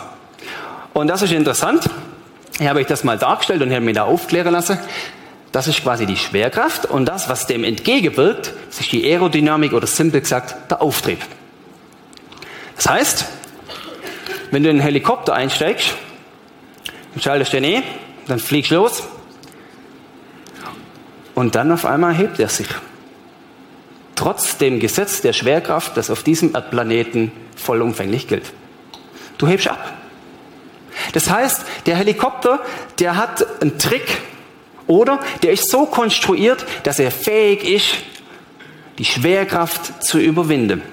Und 0.93 1.07
das 1.07 1.21
ist 1.21 1.31
interessant. 1.31 1.89
Ich 2.59 2.67
habe 2.67 2.79
euch 2.79 2.87
das 2.87 3.03
mal 3.03 3.17
dargestellt 3.17 3.61
und 3.61 3.71
habe 3.71 3.81
mich 3.81 3.95
da 3.95 4.03
aufklären 4.03 4.53
lassen. 4.53 4.77
Das 5.51 5.67
ist 5.67 5.83
quasi 5.83 6.05
die 6.05 6.17
Schwerkraft 6.17 6.85
und 6.85 7.05
das, 7.05 7.29
was 7.29 7.47
dem 7.47 7.63
entgegenwirkt, 7.63 8.53
ist 8.69 8.91
die 8.91 9.05
Aerodynamik 9.05 9.73
oder 9.73 9.87
simpel 9.87 10.21
gesagt 10.21 10.71
der 10.71 10.81
Auftrieb. 10.81 11.19
Das 12.75 12.89
heißt, 12.89 13.25
wenn 14.51 14.63
du 14.63 14.69
in 14.69 14.77
einen 14.77 14.83
Helikopter 14.83 15.33
einsteigst, 15.33 15.95
dann 17.13 17.21
schaltest 17.21 17.53
den 17.53 17.63
eh, 17.63 17.83
dann 18.27 18.39
fliegst 18.39 18.71
du 18.71 18.75
los 18.75 19.03
und 21.35 21.55
dann 21.55 21.71
auf 21.71 21.85
einmal 21.85 22.13
hebt 22.13 22.39
er 22.39 22.49
sich. 22.49 22.67
Trotz 24.23 24.57
dem 24.57 24.79
Gesetz 24.79 25.19
der 25.19 25.33
Schwerkraft, 25.33 25.97
das 25.97 26.09
auf 26.09 26.23
diesem 26.23 26.55
Erdplaneten 26.55 27.33
vollumfänglich 27.57 28.29
gilt. 28.29 28.53
Du 29.37 29.49
hebst 29.49 29.67
ab. 29.67 29.97
Das 31.11 31.29
heißt, 31.29 31.65
der 31.87 31.97
Helikopter, 31.97 32.61
der 32.99 33.17
hat 33.17 33.45
einen 33.61 33.77
Trick, 33.77 34.21
oder 34.87 35.19
der 35.41 35.51
ist 35.51 35.69
so 35.69 35.87
konstruiert, 35.87 36.65
dass 36.83 36.99
er 36.99 37.11
fähig 37.11 37.65
ist, 37.65 37.95
die 38.97 39.03
Schwerkraft 39.03 40.01
zu 40.01 40.19
überwinden. 40.19 40.83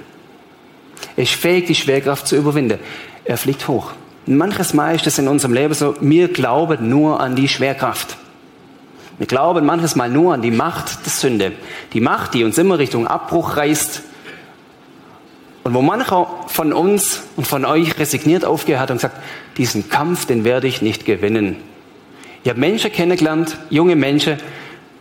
Er 1.15 1.23
ist 1.23 1.35
fähig, 1.35 1.67
die 1.67 1.77
Schwerkraft 1.77 2.27
zu 2.27 2.35
überwinden. 2.35 2.81
Er 3.25 3.37
fliegt 3.37 3.69
hoch. 3.69 3.93
manches 4.27 4.75
Mal 4.75 4.97
ist 4.97 5.07
es 5.07 5.19
in 5.21 5.29
unserem 5.29 5.55
Leben 5.55 5.75
so, 5.75 5.95
wir 6.01 6.27
glauben 6.33 6.89
nur 6.89 7.21
an 7.21 7.37
die 7.37 7.47
Schwerkraft. 7.47 8.17
Wir 9.21 9.27
glauben 9.27 9.67
manches 9.67 9.97
Mal 9.97 10.09
nur 10.09 10.33
an 10.33 10.41
die 10.41 10.51
Macht 10.51 11.05
der 11.05 11.13
Sünde. 11.13 11.53
Die 11.93 12.01
Macht, 12.01 12.33
die 12.33 12.43
uns 12.43 12.57
immer 12.57 12.79
Richtung 12.79 13.07
Abbruch 13.07 13.59
reißt. 13.59 14.03
Und 15.63 15.75
wo 15.75 15.83
mancher 15.83 16.27
von 16.47 16.73
uns 16.73 17.25
und 17.37 17.47
von 17.47 17.67
euch 17.67 17.99
resigniert 17.99 18.47
aufgehört 18.47 18.81
hat 18.81 18.91
und 18.93 18.99
sagt, 18.99 19.17
diesen 19.59 19.91
Kampf, 19.91 20.25
den 20.25 20.45
werde 20.45 20.69
ich 20.69 20.81
nicht 20.81 21.05
gewinnen. 21.05 21.57
Ich 22.45 22.49
habe 22.49 22.59
Menschen 22.59 22.91
kennengelernt, 22.93 23.59
junge 23.69 23.95
Menschen, 23.95 24.39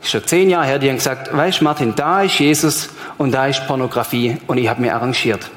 schon 0.04 0.26
zehn 0.26 0.50
Jahre 0.50 0.66
her, 0.66 0.80
die 0.80 0.90
haben 0.90 0.98
gesagt, 0.98 1.34
weißt 1.34 1.62
Martin, 1.62 1.94
da 1.96 2.24
ist 2.24 2.40
Jesus 2.40 2.90
und 3.18 3.32
da 3.32 3.48
ist 3.48 3.68
Pornografie 3.68 4.36
und 4.48 4.58
ich 4.58 4.68
habe 4.68 4.82
mir 4.82 4.96
arrangiert. 4.96 5.50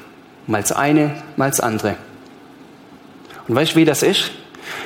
Mal 0.47 0.61
das 0.61 0.71
eine, 0.71 1.21
mal 1.35 1.49
das 1.49 1.59
andere. 1.59 1.97
Und 3.45 3.55
weißt 3.55 3.73
du, 3.73 3.75
wie 3.75 3.85
das 3.85 4.03
ist? 4.03 4.31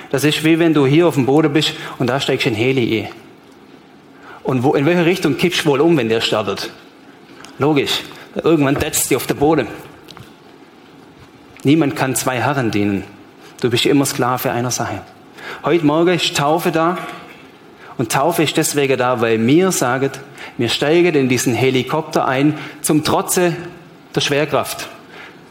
Das 0.09 0.23
ist 0.23 0.43
wie 0.43 0.57
wenn 0.57 0.73
du 0.73 0.87
hier 0.87 1.07
auf 1.07 1.13
dem 1.13 1.27
Boden 1.27 1.53
bist 1.53 1.73
und 1.99 2.07
da 2.07 2.19
steigst 2.19 2.47
ein 2.47 2.55
Heli 2.55 3.03
ein. 3.03 3.26
Und 4.47 4.63
wo, 4.63 4.75
in 4.75 4.85
welche 4.85 5.05
Richtung 5.05 5.35
kippst 5.35 5.65
du 5.65 5.71
wohl 5.71 5.81
um, 5.81 5.97
wenn 5.97 6.07
der 6.07 6.21
startet? 6.21 6.71
Logisch. 7.59 7.99
Irgendwann 8.33 8.79
tätschst 8.79 9.11
du 9.11 9.17
auf 9.17 9.27
den 9.27 9.35
Boden. 9.35 9.67
Niemand 11.65 11.97
kann 11.97 12.15
zwei 12.15 12.37
Herren 12.37 12.71
dienen. 12.71 13.03
Du 13.59 13.69
bist 13.69 13.85
immer 13.85 14.05
Sklave 14.05 14.49
einer 14.49 14.71
Sache. 14.71 15.01
Heute 15.65 15.85
Morgen 15.85 16.15
ist 16.15 16.37
Taufe 16.37 16.71
da. 16.71 16.97
Und 17.97 18.09
Taufe 18.09 18.43
ist 18.43 18.55
deswegen 18.55 18.97
da, 18.97 19.19
weil 19.19 19.37
mir 19.37 19.73
sagen, 19.73 20.11
wir 20.57 20.69
steigen 20.69 21.13
in 21.15 21.27
diesen 21.27 21.53
Helikopter 21.53 22.25
ein 22.25 22.57
zum 22.81 23.03
Trotze 23.03 23.53
der 24.15 24.21
Schwerkraft. 24.21 24.87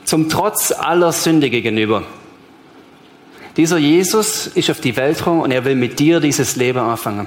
Zum 0.04 0.30
Trotz 0.30 0.72
aller 0.72 1.12
Sünde 1.12 1.50
gegenüber. 1.50 2.02
Dieser 3.58 3.76
Jesus 3.76 4.46
ist 4.46 4.70
auf 4.70 4.80
die 4.80 4.96
Welt 4.96 5.18
gekommen 5.18 5.42
und 5.42 5.50
er 5.50 5.66
will 5.66 5.76
mit 5.76 5.98
dir 5.98 6.18
dieses 6.20 6.56
Leben 6.56 6.78
anfangen. 6.78 7.26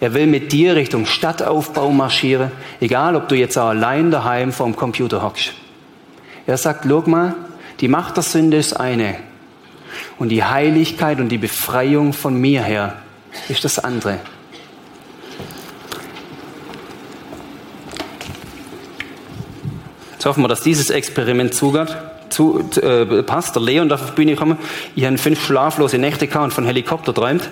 Er 0.00 0.14
will 0.14 0.26
mit 0.26 0.50
dir 0.50 0.76
Richtung 0.76 1.04
Stadtaufbau 1.04 1.90
marschieren, 1.90 2.50
egal 2.80 3.16
ob 3.16 3.28
du 3.28 3.34
jetzt 3.34 3.58
allein 3.58 4.10
daheim 4.10 4.50
vorm 4.50 4.74
Computer 4.74 5.22
hockst. 5.22 5.52
Er 6.46 6.56
sagt, 6.56 6.86
schau 6.88 7.02
mal, 7.06 7.34
die 7.80 7.88
Macht 7.88 8.16
der 8.16 8.22
Sünde 8.22 8.56
ist 8.56 8.72
eine. 8.72 9.16
Und 10.18 10.30
die 10.30 10.42
Heiligkeit 10.42 11.20
und 11.20 11.28
die 11.28 11.38
Befreiung 11.38 12.12
von 12.12 12.34
mir 12.34 12.62
her 12.62 12.96
ist 13.48 13.64
das 13.64 13.78
andere. 13.78 14.20
Jetzt 20.12 20.26
hoffen 20.26 20.42
wir, 20.42 20.48
dass 20.48 20.62
dieses 20.62 20.90
Experiment 20.90 21.54
zugeht, 21.54 21.96
zu, 22.28 22.60
äh, 22.82 23.22
passt. 23.22 23.54
Der 23.56 23.62
Leon 23.62 23.88
darf 23.88 24.02
auf 24.02 24.10
die 24.10 24.16
Bühne 24.16 24.36
kommen. 24.36 24.58
Ich 24.94 25.04
habe 25.04 25.18
fünf 25.18 25.44
schlaflose 25.44 25.98
Nächte 25.98 26.26
gehabt 26.26 26.44
und 26.44 26.52
von 26.52 26.64
Helikopter 26.64 27.14
träumt. 27.14 27.48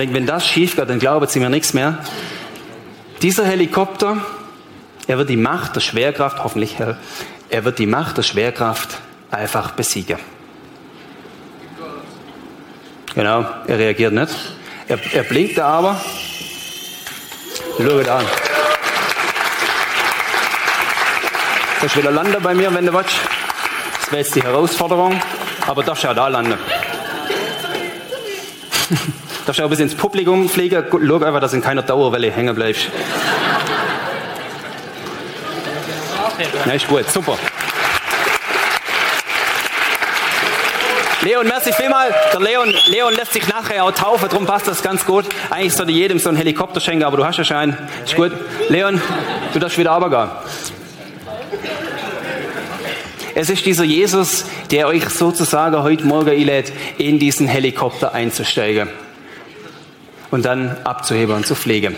Denke, 0.00 0.14
wenn 0.14 0.24
das 0.24 0.46
schief 0.46 0.76
geht, 0.76 0.88
dann 0.88 0.98
glauben 0.98 1.26
sie 1.26 1.40
mir 1.40 1.50
nichts 1.50 1.74
mehr. 1.74 1.98
Dieser 3.20 3.44
Helikopter, 3.44 4.16
er 5.06 5.18
wird 5.18 5.28
die 5.28 5.36
Macht 5.36 5.76
der 5.76 5.82
Schwerkraft, 5.82 6.42
hoffentlich, 6.42 6.78
er 7.50 7.64
wird 7.66 7.78
die 7.78 7.84
Macht 7.84 8.16
der 8.16 8.22
Schwerkraft 8.22 8.96
einfach 9.30 9.72
besiegen. 9.72 10.16
Genau, 13.14 13.44
er 13.66 13.78
reagiert 13.78 14.14
nicht. 14.14 14.34
Er, 14.88 14.98
er 15.12 15.22
blinkt 15.24 15.58
da 15.58 15.66
aber. 15.66 16.00
Schau 17.76 18.00
da 18.00 18.20
an. 18.20 18.26
Kannst 21.78 21.96
wieder 21.98 22.10
landen 22.10 22.42
bei 22.42 22.54
mir, 22.54 22.72
wenn 22.72 22.86
du 22.86 22.94
willst. 22.94 23.16
Das 24.00 24.10
wäre 24.10 24.22
jetzt 24.22 24.34
die 24.34 24.42
Herausforderung. 24.42 25.20
Aber 25.66 25.82
darfst 25.82 26.04
ja 26.04 26.14
da 26.14 26.28
landen. 26.28 26.56
darfst 29.50 29.58
ja 29.58 29.64
auch 29.64 29.70
bis 29.70 29.80
ins 29.80 29.96
Publikum 29.96 30.48
fliegen. 30.48 30.84
Schau 30.88 31.14
einfach, 31.16 31.40
dass 31.40 31.52
in 31.52 31.60
keiner 31.60 31.82
Dauerwelle 31.82 32.30
hängen 32.30 32.54
bleibst. 32.54 32.86
Ja, 36.64 36.72
ist 36.72 36.86
gut, 36.86 37.10
super. 37.10 37.36
Leon, 41.22 41.48
merci 41.48 41.72
vielmal. 41.72 42.14
Der 42.32 42.40
Leon, 42.40 42.72
Leon 42.86 43.12
lässt 43.12 43.32
sich 43.32 43.48
nachher 43.48 43.82
auch 43.82 43.90
taufen, 43.90 44.28
darum 44.28 44.46
passt 44.46 44.68
das 44.68 44.84
ganz 44.84 45.04
gut. 45.04 45.24
Eigentlich 45.50 45.74
sollte 45.74 45.90
jedem 45.90 46.20
so 46.20 46.28
einen 46.28 46.38
Helikopter 46.38 46.80
schenken, 46.80 47.02
aber 47.02 47.16
du 47.16 47.24
hast 47.24 47.38
ja 47.38 47.44
schon 47.44 47.56
einen. 47.56 47.76
Ist 48.04 48.14
gut. 48.14 48.30
Leon, 48.68 49.02
du 49.52 49.58
darfst 49.58 49.76
wieder 49.78 49.90
runtergehen. 49.90 50.30
Es 53.34 53.50
ist 53.50 53.66
dieser 53.66 53.84
Jesus, 53.84 54.44
der 54.70 54.86
euch 54.86 55.08
sozusagen 55.08 55.82
heute 55.82 56.04
Morgen 56.04 56.30
einlädt, 56.30 56.72
in 56.98 57.18
diesen 57.18 57.48
Helikopter 57.48 58.14
einzusteigen 58.14 58.88
und 60.30 60.44
dann 60.44 60.76
abzuheben 60.84 61.34
und 61.34 61.46
zu 61.46 61.54
pflegen. 61.54 61.96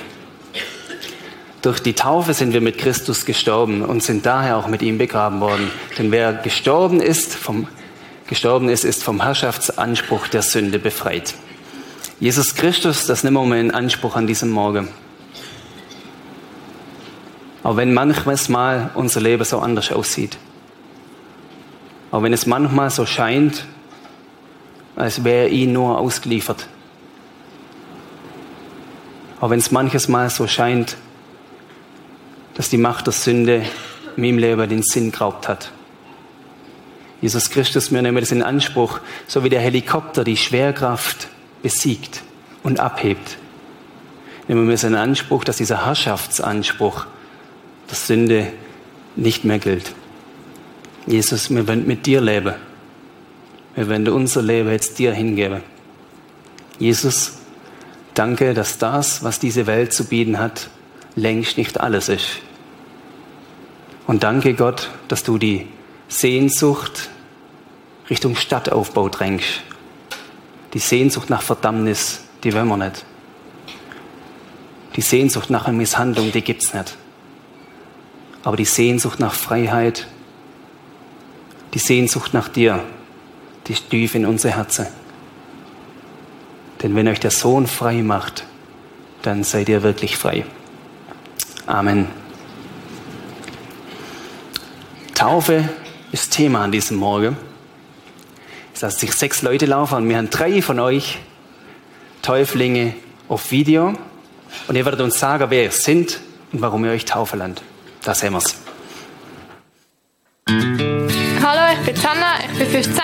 Durch 1.62 1.80
die 1.80 1.92
Taufe 1.92 2.34
sind 2.34 2.52
wir 2.52 2.60
mit 2.60 2.78
Christus 2.78 3.24
gestorben 3.24 3.82
und 3.82 4.02
sind 4.02 4.26
daher 4.26 4.56
auch 4.56 4.66
mit 4.66 4.82
ihm 4.82 4.98
begraben 4.98 5.40
worden. 5.40 5.70
Denn 5.96 6.10
wer 6.10 6.32
gestorben 6.32 7.00
ist, 7.00 7.36
vom, 7.36 7.68
gestorben 8.26 8.68
ist, 8.68 8.84
ist 8.84 9.04
vom 9.04 9.22
Herrschaftsanspruch 9.22 10.26
der 10.26 10.42
Sünde 10.42 10.80
befreit. 10.80 11.34
Jesus 12.18 12.56
Christus, 12.56 13.06
das 13.06 13.22
nehmen 13.22 13.36
wir 13.36 13.44
mal 13.44 13.58
in 13.58 13.70
Anspruch 13.70 14.16
an 14.16 14.26
diesem 14.26 14.50
Morgen. 14.50 14.88
Auch 17.62 17.76
wenn 17.76 17.94
manchmal 17.94 18.90
unser 18.94 19.20
Leben 19.20 19.44
so 19.44 19.60
anders 19.60 19.92
aussieht. 19.92 20.38
Auch 22.10 22.24
wenn 22.24 22.32
es 22.32 22.44
manchmal 22.46 22.90
so 22.90 23.06
scheint, 23.06 23.66
als 24.96 25.22
wäre 25.22 25.48
ihn 25.48 25.72
nur 25.72 25.98
ausgeliefert. 25.98 26.66
Auch 29.42 29.50
wenn 29.50 29.58
es 29.58 29.72
manches 29.72 30.06
Mal 30.06 30.30
so 30.30 30.46
scheint, 30.46 30.96
dass 32.54 32.70
die 32.70 32.78
Macht 32.78 33.06
der 33.06 33.12
Sünde 33.12 33.64
meinem 34.14 34.38
Leben 34.38 34.68
den 34.68 34.84
Sinn 34.84 35.10
geraubt 35.10 35.48
hat. 35.48 35.72
Jesus 37.20 37.50
Christus, 37.50 37.90
wir 37.90 38.00
nehmen 38.02 38.20
das 38.20 38.30
in 38.30 38.44
Anspruch, 38.44 39.00
so 39.26 39.42
wie 39.42 39.48
der 39.48 39.60
Helikopter 39.60 40.22
die 40.22 40.36
Schwerkraft 40.36 41.26
besiegt 41.60 42.22
und 42.62 42.78
abhebt. 42.78 43.36
Nehmen 44.46 44.68
wir 44.68 44.74
es 44.74 44.84
in 44.84 44.94
Anspruch, 44.94 45.42
dass 45.42 45.56
dieser 45.56 45.86
Herrschaftsanspruch 45.86 47.06
der 47.90 47.96
Sünde 47.96 48.46
nicht 49.16 49.44
mehr 49.44 49.58
gilt. 49.58 49.92
Jesus, 51.08 51.50
wir 51.50 51.66
wollen 51.66 51.88
mit 51.88 52.06
dir 52.06 52.20
leben. 52.20 52.54
Wir 53.74 53.88
wollen 53.88 54.08
unser 54.08 54.40
Leben 54.40 54.70
jetzt 54.70 55.00
dir 55.00 55.12
hingeben. 55.12 55.62
Jesus, 56.78 57.41
danke, 58.14 58.54
dass 58.54 58.78
das, 58.78 59.22
was 59.22 59.38
diese 59.38 59.66
Welt 59.66 59.92
zu 59.92 60.04
bieten 60.04 60.38
hat, 60.38 60.68
längst 61.16 61.58
nicht 61.58 61.80
alles 61.80 62.08
ist. 62.08 62.38
Und 64.06 64.22
danke 64.22 64.54
Gott, 64.54 64.90
dass 65.08 65.22
du 65.22 65.38
die 65.38 65.68
Sehnsucht 66.08 67.08
Richtung 68.10 68.36
Stadtaufbau 68.36 69.08
drängst. 69.08 69.62
Die 70.74 70.78
Sehnsucht 70.78 71.30
nach 71.30 71.42
Verdammnis, 71.42 72.22
die 72.44 72.52
wollen 72.52 72.68
wir 72.68 72.76
nicht. 72.76 73.04
Die 74.96 75.00
Sehnsucht 75.00 75.50
nach 75.50 75.66
einer 75.66 75.76
Misshandlung, 75.76 76.32
die 76.32 76.42
gibt's 76.42 76.74
nicht. 76.74 76.96
Aber 78.42 78.56
die 78.56 78.64
Sehnsucht 78.64 79.20
nach 79.20 79.34
Freiheit, 79.34 80.06
die 81.74 81.78
Sehnsucht 81.78 82.34
nach 82.34 82.48
dir, 82.48 82.82
die 83.66 83.72
ist 83.72 83.88
tief 83.88 84.14
in 84.14 84.26
unser 84.26 84.50
Herzen. 84.50 84.86
Denn 86.82 86.96
wenn 86.96 87.08
euch 87.08 87.20
der 87.20 87.30
Sohn 87.30 87.66
frei 87.66 88.02
macht, 88.02 88.44
dann 89.22 89.44
seid 89.44 89.68
ihr 89.68 89.82
wirklich 89.82 90.16
frei. 90.16 90.44
Amen. 91.66 92.08
Taufe 95.14 95.68
ist 96.10 96.32
Thema 96.32 96.64
an 96.64 96.72
diesem 96.72 96.96
Morgen. 96.96 97.36
Es 98.74 98.80
lassen 98.80 98.98
sich 98.98 99.12
sechs 99.12 99.42
Leute 99.42 99.66
laufen 99.66 99.94
und 99.94 100.08
wir 100.08 100.16
haben 100.16 100.30
drei 100.30 100.60
von 100.60 100.80
euch 100.80 101.18
Täuflinge 102.22 102.94
auf 103.28 103.50
Video. 103.50 103.94
Und 104.66 104.76
ihr 104.76 104.84
werdet 104.84 105.00
uns 105.00 105.18
sagen, 105.18 105.50
wer 105.50 105.64
ihr 105.64 105.70
seid 105.70 106.20
und 106.52 106.60
warum 106.60 106.84
ihr 106.84 106.90
euch 106.90 107.04
taufen 107.04 107.38
lasst. 107.38 107.62
Da 108.02 108.14
sehen 108.14 108.32
wir's. 108.32 108.61
Ich 111.82 111.86
bin 111.86 111.96
Sanna, 111.96 112.38
ich 112.40 112.58
bin 112.58 112.68
15 112.68 112.94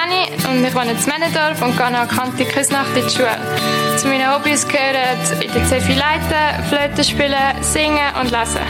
und 0.50 0.64
ich 0.64 0.74
wohne 0.74 0.92
in 0.92 0.98
Männendorf 1.06 1.60
und 1.62 1.76
gehe 1.76 1.86
an 1.86 2.08
Kanti 2.08 2.44
Küsnacht 2.44 2.96
in 2.96 3.04
die 3.04 3.12
Schule. 3.12 3.36
Zu 3.96 4.06
meinen 4.06 4.32
Hobbys 4.32 4.66
gehören 4.68 5.18
in 5.40 5.52
der 5.52 5.64
CFI 5.64 5.94
leiten, 5.94 6.64
Flöte 6.68 7.02
spielen, 7.02 7.34
singen 7.60 7.98
und 8.20 8.30
lesen. 8.30 8.62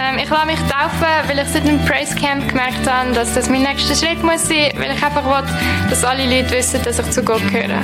Ähm, 0.00 0.18
ich 0.18 0.30
lasse 0.30 0.46
mich 0.46 0.58
taufen, 0.60 1.28
weil 1.28 1.38
ich 1.38 1.48
seit 1.48 1.66
dem 1.66 1.78
Praise 1.84 2.14
Camp 2.14 2.48
gemerkt 2.48 2.88
habe, 2.88 3.12
dass 3.12 3.34
das 3.34 3.50
mein 3.50 3.62
nächster 3.62 3.94
Schritt 3.94 4.22
muss 4.22 4.48
sein, 4.48 4.72
weil 4.76 4.96
ich 4.96 5.02
einfach 5.02 5.24
will, 5.24 5.44
dass 5.90 6.04
alle 6.04 6.24
Leute 6.24 6.50
wissen, 6.50 6.82
dass 6.82 6.98
ich 6.98 7.10
zu 7.10 7.22
Gott 7.22 7.46
gehöre. 7.52 7.82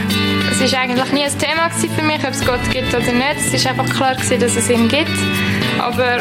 Es 0.50 0.72
war 0.72 0.80
eigentlich 0.80 1.12
nie 1.12 1.24
ein 1.24 1.38
Thema 1.38 1.68
für 1.70 2.02
mich, 2.02 2.24
ob 2.24 2.30
es 2.30 2.44
Gott 2.44 2.70
gibt 2.72 2.94
oder 2.94 3.12
nicht. 3.12 3.52
Es 3.52 3.64
war 3.64 3.72
einfach 3.72 3.94
klar, 3.94 4.14
dass 4.14 4.56
es 4.56 4.70
ihn 4.70 4.88
gibt. 4.88 5.10
Aber 5.78 6.20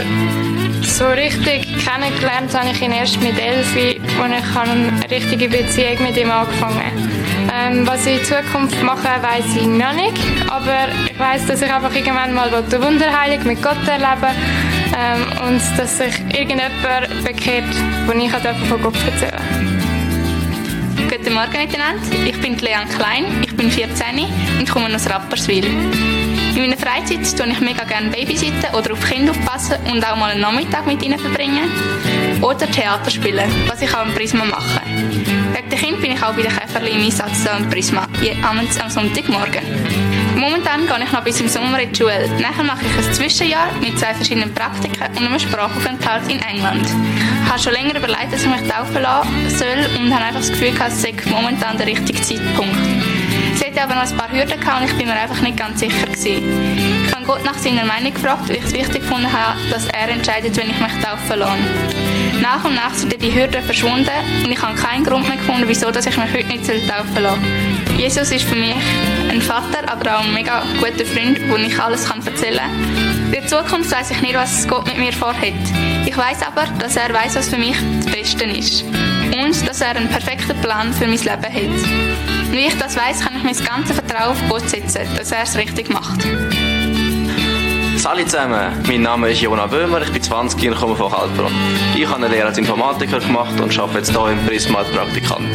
so 0.84 1.08
richtig 1.08 1.68
kennengelernt 1.86 2.54
habe 2.54 2.72
ich 2.72 2.82
ihn 2.82 2.92
erst 2.92 3.22
mit 3.22 3.40
Elfi, 3.40 4.02
wo 4.18 4.26
ich 4.26 4.58
eine 4.58 5.10
richtige 5.10 5.50
Beziehung 5.50 6.04
mit 6.04 6.18
ihm 6.18 6.32
angefangen 6.32 6.80
habe. 6.80 7.20
Ähm, 7.54 7.88
was 7.88 8.06
ich 8.06 8.20
in 8.20 8.26
Zukunft 8.26 8.82
mache, 8.84 9.08
weiß 9.22 9.46
ich 9.56 9.66
noch 9.66 9.94
nicht. 9.94 10.18
Aber 10.48 10.88
ich 11.10 11.20
weiß, 11.20 11.48
dass 11.48 11.62
ich 11.62 11.74
einfach 11.74 11.94
irgendwann 11.94 12.34
mal 12.34 12.50
die 12.72 12.82
Wunderheilung 12.82 13.46
mit 13.46 13.62
Gott 13.62 13.88
erleben 13.88 14.36
ähm, 14.98 15.48
und 15.48 15.62
dass 15.78 15.98
sich 15.98 16.14
irgendjemand 16.34 17.24
bekehrt, 17.24 17.64
wo 18.06 18.12
ich 18.12 18.32
von 18.68 18.82
Gott 18.82 18.96
erzählen 19.06 19.80
Guten 21.10 21.34
Morgen 21.34 21.52
miteinander, 21.52 22.02
ich 22.26 22.40
bin 22.40 22.58
Leon 22.60 22.88
Klein, 22.88 23.26
ich 23.42 23.56
bin 23.56 23.72
14 23.72 24.06
und 24.60 24.70
komme 24.70 24.94
aus 24.94 25.10
Rapperswil. 25.10 25.66
In 26.56 26.62
meiner 26.62 26.78
Freizeit 26.78 27.38
tue 27.38 27.48
ich 27.48 27.60
mega 27.62 27.84
gerne 27.84 28.10
babysitten 28.10 28.74
oder 28.74 28.94
auf 28.94 29.04
Kinder 29.08 29.32
aufpassen 29.32 29.76
und 29.92 30.06
auch 30.06 30.16
mal 30.16 30.32
einen 30.32 30.42
Nachmittag 30.42 30.86
mit 30.86 31.02
ihnen 31.04 31.20
verbringen. 31.20 31.70
Oder 32.42 32.70
Theater 32.70 33.12
spielen, 33.12 33.50
was 33.68 33.82
ich 33.82 33.94
auch 33.94 34.06
im 34.06 34.14
Prisma 34.14 34.46
mache. 34.46 34.82
Wegen 35.54 35.70
der 35.70 35.80
Kind 35.80 36.02
bin 36.02 36.12
ich 36.12 36.24
auch 36.24 36.34
bei 36.34 36.42
den 36.42 36.52
Käferli 36.52 36.92
im 36.92 37.04
Einsatz 37.06 37.46
im 37.46 37.70
Prisma, 37.70 38.08
abends 38.44 38.80
am 38.80 38.90
Sonntagmorgen. 38.90 39.64
Momentan 40.36 40.88
gehe 40.88 41.04
ich 41.04 41.12
noch 41.12 41.24
bis 41.24 41.40
im 41.42 41.48
Sommer 41.48 41.80
in 41.82 41.92
die 41.92 41.98
Schule. 41.98 42.30
Nachher 42.40 42.64
mache 42.64 42.86
ich 42.86 43.08
ein 43.08 43.14
Zwischenjahr 43.14 43.68
mit 43.82 44.00
zwei 44.00 44.14
verschiedenen 44.14 44.54
Praktiken 44.54 45.04
und 45.18 45.18
einem 45.18 45.40
Sprachaufenthalt 45.40 46.32
in 46.32 46.42
England. 46.42 46.88
Ich 47.44 47.50
habe 47.50 47.60
schon 47.60 47.74
länger 47.74 47.96
überlegt, 47.98 48.32
dass 48.32 48.44
ich 48.44 48.50
mich 48.50 48.70
taufen 48.70 49.02
lassen 49.02 49.50
soll 49.50 50.00
und 50.00 50.14
habe 50.14 50.26
einfach 50.26 50.40
das 50.40 50.50
Gefühl, 50.50 50.74
es 50.88 51.02
sei 51.02 51.14
momentan 51.30 51.78
der 51.78 51.88
richtige 51.88 52.22
Zeitpunkt. 52.22 53.09
Sie 53.60 53.66
hatte 53.66 53.84
aber 53.84 53.96
noch 53.96 54.10
ein 54.10 54.16
paar 54.16 54.32
Hürden 54.32 54.58
gehabt 54.58 54.82
und 54.82 54.90
ich 54.90 54.98
bin 54.98 55.08
mir 55.08 55.16
einfach 55.16 55.42
nicht 55.42 55.58
ganz 55.58 55.82
sicher 55.82 56.06
gewesen. 56.06 57.06
Ich 57.06 57.14
habe 57.14 57.26
Gott 57.26 57.44
nach 57.44 57.58
seiner 57.58 57.84
Meinung 57.84 58.14
gefragt, 58.14 58.48
weil 58.48 58.56
ich 58.56 58.64
es 58.64 58.74
wichtig 58.74 59.02
gefunden 59.02 59.28
habe, 59.32 59.60
dass 59.70 59.86
er 59.88 60.08
entscheidet, 60.08 60.56
wenn 60.56 60.70
ich 60.70 60.80
mich 60.80 61.04
taufen 61.04 61.40
lasse. 61.40 61.60
Nach 62.42 62.64
und 62.64 62.76
nach 62.76 62.94
sind 62.94 63.22
die 63.22 63.36
Hürden 63.36 63.62
verschwunden 63.62 64.10
und 64.46 64.50
ich 64.50 64.62
habe 64.62 64.76
keinen 64.76 65.04
Grund 65.04 65.28
mehr 65.28 65.36
gefunden, 65.36 65.66
wieso 65.68 65.90
ich 65.90 66.06
mich 66.06 66.34
heute 66.34 66.48
nicht 66.48 66.90
taufen 66.90 67.22
lassen 67.22 67.90
Jesus 67.98 68.32
ist 68.32 68.46
für 68.46 68.56
mich 68.56 68.76
ein 69.30 69.42
Vater, 69.42 69.92
aber 69.92 70.16
auch 70.16 70.24
ein 70.24 70.34
mega 70.34 70.64
guter 70.80 71.06
Freund, 71.06 71.38
wo 71.50 71.58
ich 71.58 71.78
alles 71.78 72.10
erzählen 72.10 72.60
kann. 72.60 73.26
In 73.26 73.32
der 73.34 73.46
Zukunft 73.46 73.92
weiß 73.92 74.12
ich 74.12 74.22
nicht, 74.22 74.36
was 74.36 74.66
Gott 74.70 74.86
mit 74.88 74.98
mir 74.98 75.12
vorhat. 75.12 75.52
Ich 76.06 76.16
weiß 76.16 76.44
aber, 76.44 76.66
dass 76.80 76.96
er 76.96 77.14
weiß, 77.14 77.36
was 77.36 77.50
für 77.50 77.58
mich 77.58 77.76
das 77.98 78.06
Beste 78.06 78.46
ist. 78.46 78.84
Und 78.84 79.68
dass 79.68 79.82
er 79.82 79.98
einen 79.98 80.08
perfekten 80.08 80.60
Plan 80.62 80.94
für 80.94 81.08
mein 81.08 81.20
Leben 81.20 81.28
hat. 81.28 82.39
Und 82.50 82.56
wie 82.56 82.66
ich 82.66 82.78
das 82.80 82.98
weiß, 82.98 83.20
kann 83.20 83.36
ich 83.38 83.44
mein 83.44 83.56
ganzes 83.64 83.96
Vertrauen 83.96 84.32
auf 84.32 84.42
Gott 84.50 84.68
setzen, 84.68 85.02
dass 85.16 85.32
er 85.32 85.44
es 85.44 85.56
richtig 85.56 85.88
macht. 85.92 86.28
Hallo 88.04 88.24
zusammen, 88.24 88.74
mein 88.88 89.04
Name 89.04 89.30
ist 89.30 89.42
Jona 89.42 89.68
Böhmer, 89.68 90.02
ich 90.02 90.12
bin 90.12 90.24
20 90.24 90.68
und 90.68 90.76
komme 90.76 90.96
von 90.96 91.12
Kaltbrunn. 91.12 91.54
Ich 91.96 92.08
habe 92.08 92.16
eine 92.16 92.28
Lehre 92.28 92.48
als 92.48 92.58
Informatiker 92.58 93.20
gemacht 93.20 93.60
und 93.62 93.78
arbeite 93.78 94.00
jetzt 94.00 94.18
hier 94.18 94.32
im 94.32 94.44
Prisma 94.48 94.80
als 94.80 94.90
Praktikant. 94.90 95.48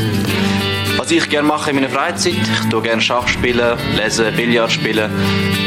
Was 0.97 1.11
ich 1.11 1.29
gerne 1.29 1.49
mache 1.49 1.71
in 1.71 1.77
meiner 1.77 1.89
Freizeit, 1.89 2.35
ich 2.35 2.69
tue 2.71 2.83
gerne 2.83 3.03
Schach 3.03 3.27
spielen, 3.27 3.77
lesen, 3.97 4.27
Billard 4.37 4.71
spielen 4.71 5.11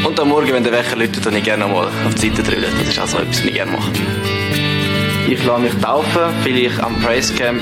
und 0.06 0.18
am 0.18 0.30
Morgen, 0.30 0.54
wenn 0.54 0.64
der 0.64 0.72
Wecker 0.72 0.96
läutet, 0.96 1.26
dann 1.26 1.36
ich 1.36 1.44
gerne 1.44 1.66
mal 1.66 1.88
auf 2.06 2.14
die 2.14 2.30
Seite 2.30 2.42
drüllen. 2.42 2.72
Das 2.78 2.88
ist 2.88 2.98
also 2.98 3.18
etwas, 3.18 3.40
was 3.40 3.44
ich 3.44 3.52
gerne 3.52 3.72
mache. 3.72 3.92
Ich 5.30 5.44
lasse 5.44 5.60
mich 5.60 5.74
taufen, 5.82 6.22
weil 6.42 6.56
ich 6.56 6.82
am 6.82 6.98
Praise 7.02 7.34
Camp 7.34 7.60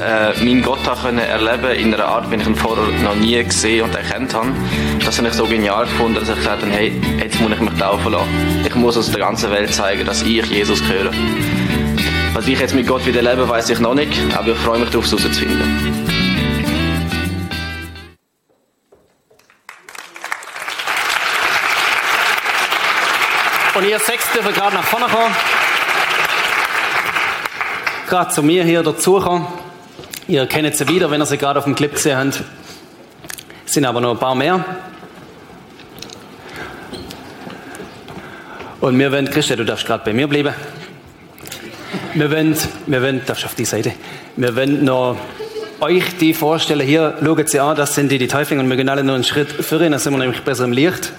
äh, 0.00 0.44
meinen 0.44 0.62
Gott 0.62 0.78
können 1.02 1.18
erleben 1.18 1.72
in 1.72 1.92
einer 1.92 2.04
Art, 2.04 2.30
wie 2.30 2.36
ich 2.36 2.46
ihn 2.46 2.54
vorher 2.54 2.84
noch 3.02 3.16
nie 3.16 3.42
gesehen 3.42 3.82
und 3.82 3.92
erkannt 3.92 4.32
habe. 4.32 4.52
Das 5.04 5.18
habe 5.18 5.26
ich 5.26 5.34
so 5.34 5.44
genial 5.44 5.82
gefunden, 5.82 6.14
dass 6.14 6.28
ich 6.28 6.36
gesagt 6.36 6.62
habe, 6.62 6.70
hey, 6.70 6.92
jetzt 7.18 7.40
muss 7.40 7.50
ich 7.50 7.58
mich 7.58 7.74
taufen 7.76 8.12
lassen. 8.12 8.28
Ich 8.64 8.74
muss 8.76 8.96
aus 8.96 9.10
der 9.10 9.18
ganzen 9.18 9.50
Welt 9.50 9.74
zeigen, 9.74 10.06
dass 10.06 10.22
ich 10.22 10.46
Jesus 10.46 10.80
gehöre. 10.80 11.10
Was 12.34 12.46
ich 12.46 12.60
jetzt 12.60 12.72
mit 12.72 12.86
Gott 12.86 13.04
wieder 13.04 13.20
lebe, 13.20 13.48
weiß 13.48 13.70
ich 13.70 13.80
noch 13.80 13.94
nicht, 13.94 14.12
aber 14.36 14.52
ich 14.52 14.58
freue 14.58 14.78
mich 14.78 14.90
darauf, 14.90 15.04
es 15.04 15.10
herauszufinden. 15.10 16.02
Und 23.74 23.88
ihr 23.88 23.98
sechs 23.98 24.30
dürfen 24.32 24.54
gerade 24.54 24.76
nach 24.76 24.84
vorne 24.84 25.06
kommen. 25.06 25.61
Gerade 28.12 28.30
zu 28.30 28.42
mir 28.42 28.62
hier 28.62 28.82
dazugekommen. 28.82 29.46
Ihr 30.28 30.44
kennt 30.44 30.76
sie 30.76 30.86
wieder, 30.86 31.10
wenn 31.10 31.22
ihr 31.22 31.24
sie 31.24 31.38
gerade 31.38 31.58
auf 31.58 31.64
dem 31.64 31.74
Clip 31.74 31.90
gesehen 31.90 32.18
habt. 32.18 32.42
Es 33.64 33.72
sind 33.72 33.86
aber 33.86 34.02
noch 34.02 34.10
ein 34.10 34.18
paar 34.18 34.34
mehr. 34.34 34.62
Und 38.82 38.98
wir 38.98 39.10
wollen, 39.10 39.30
Christian, 39.30 39.60
du 39.60 39.64
darfst 39.64 39.86
gerade 39.86 40.04
bei 40.04 40.12
mir 40.12 40.28
bleiben. 40.28 40.52
Wir 42.12 42.30
wollen, 42.30 42.54
wir 42.86 43.00
wollen, 43.00 43.22
darfst 43.24 43.46
auf 43.46 43.54
die 43.54 43.64
Seite. 43.64 43.94
Wir 44.36 44.54
wollen 44.54 44.84
noch 44.84 45.16
euch 45.80 46.18
die 46.20 46.34
vorstellen. 46.34 46.86
Hier, 46.86 47.16
schaut 47.24 47.48
sie 47.48 47.60
an, 47.60 47.76
das 47.76 47.94
sind 47.94 48.12
die, 48.12 48.18
die 48.18 48.28
Täuflinge 48.28 48.62
und 48.62 48.68
wir 48.68 48.76
gehen 48.76 48.90
alle 48.90 49.04
noch 49.04 49.14
einen 49.14 49.24
Schritt 49.24 49.50
führen, 49.50 49.90
dann 49.90 50.00
sind 50.00 50.12
wir 50.12 50.18
nämlich 50.18 50.42
besser 50.42 50.64
im 50.64 50.72
Licht. 50.72 51.14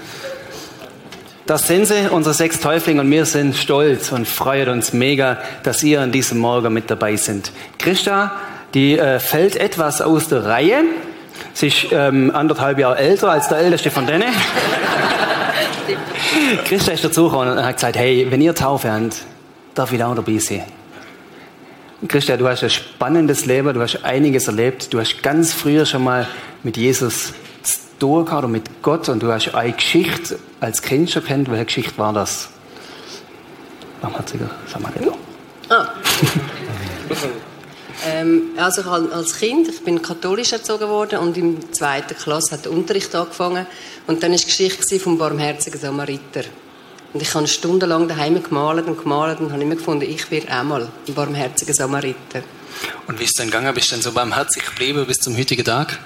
Das 1.45 1.67
sind 1.67 1.85
sie, 1.87 2.09
unsere 2.09 2.33
sechs 2.33 2.61
Täuflinge, 2.61 3.01
und 3.01 3.11
wir 3.11 3.25
sind 3.25 3.55
stolz 3.55 4.13
und 4.13 4.25
freuen 4.27 4.69
uns 4.69 4.93
mega, 4.93 5.39
dass 5.63 5.83
ihr 5.83 5.99
an 5.99 6.13
diesem 6.13 6.37
Morgen 6.37 6.71
mit 6.71 6.89
dabei 6.89 7.17
sind. 7.17 7.51
Christa, 7.79 8.31
die 8.73 8.97
äh, 8.97 9.19
fällt 9.19 9.57
etwas 9.57 10.01
aus 10.01 10.29
der 10.29 10.45
Reihe. 10.45 10.83
Sie 11.53 11.67
ist 11.67 11.87
ähm, 11.91 12.31
anderthalb 12.33 12.79
Jahre 12.79 12.97
älter 12.97 13.29
als 13.29 13.49
der 13.49 13.57
älteste 13.57 13.91
von 13.91 14.07
denen. 14.07 14.23
Christa 16.65 16.93
ist 16.93 17.03
dazugekommen 17.03 17.57
und 17.57 17.65
hat 17.65 17.75
gesagt, 17.75 17.97
hey, 17.97 18.25
wenn 18.29 18.41
ihr 18.41 18.55
Taufe 18.55 18.89
habt, 18.89 19.17
darf 19.75 19.91
ich 19.91 20.01
auch 20.01 20.15
dabei 20.15 20.37
sein. 20.37 20.63
Christa, 22.07 22.37
du 22.37 22.47
hast 22.47 22.63
ein 22.63 22.69
spannendes 22.69 23.45
Leben, 23.45 23.73
du 23.73 23.81
hast 23.81 24.05
einiges 24.05 24.47
erlebt, 24.47 24.93
du 24.93 24.99
hast 24.99 25.21
ganz 25.21 25.51
früher 25.51 25.85
schon 25.85 26.05
mal 26.05 26.25
mit 26.63 26.77
Jesus 26.77 27.33
tun 28.03 28.25
gehabt 28.25 28.43
und 28.43 28.51
mit 28.51 28.81
Gott 28.81 29.07
und 29.07 29.23
du 29.23 29.31
hast 29.31 29.55
eine 29.55 29.71
Geschichte 29.71 30.37
als 30.59 30.81
Kind 30.81 31.09
schon 31.09 31.23
kennt. 31.23 31.49
Welche 31.49 31.65
Geschichte 31.65 31.97
war 31.97 32.11
das? 32.11 32.49
Mach 34.01 34.11
mal, 34.11 34.25
Ziger, 34.25 34.49
sag 34.67 34.81
mal 34.81 34.91
nicht. 34.99 35.09
Ah. 35.69 35.87
ähm, 38.05 38.41
also 38.57 38.81
ich 38.81 38.87
als 38.87 39.37
Kind, 39.37 39.69
ich 39.69 39.81
bin 39.85 40.01
katholisch 40.01 40.51
erzogen 40.51 40.89
worden 40.89 41.19
und 41.19 41.37
im 41.37 41.71
zweiten 41.71 42.17
Klasse 42.17 42.51
hat 42.51 42.65
der 42.65 42.73
Unterricht 42.73 43.15
angefangen 43.15 43.65
und 44.07 44.21
dann 44.21 44.31
war 44.31 44.37
die 44.37 44.43
Geschichte 44.43 44.99
vom 44.99 45.17
barmherzigen 45.17 45.79
Samariter. 45.79 46.43
Und 47.13 47.21
ich 47.21 47.33
habe 47.33 47.47
stundenlang 47.47 48.09
daheim 48.09 48.43
gemalt 48.43 48.85
und 48.85 49.01
gemalt 49.01 49.39
und 49.39 49.53
habe 49.53 49.61
immer 49.61 49.75
gefunden, 49.75 50.09
ich 50.09 50.29
werde 50.29 50.49
einmal 50.49 50.89
ein 51.07 51.13
barmherziger 51.13 51.73
Samariter. 51.73 52.43
Und 53.07 53.17
wie 53.17 53.23
ist 53.23 53.29
es 53.29 53.37
dann 53.37 53.47
gegangen? 53.47 53.73
Bist 53.73 53.91
du 53.91 53.95
dann 53.95 54.01
so 54.01 54.11
barmherzig 54.11 54.65
geblieben 54.65 55.05
bis 55.07 55.19
zum 55.19 55.37
heutigen 55.37 55.63
Tag? 55.63 55.99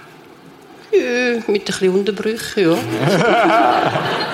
Ja, 0.91 1.35
mit 1.47 1.47
ein 1.47 1.63
bisschen 1.65 1.89
Unterbrüchen, 1.89 2.71
ja. 2.71 2.77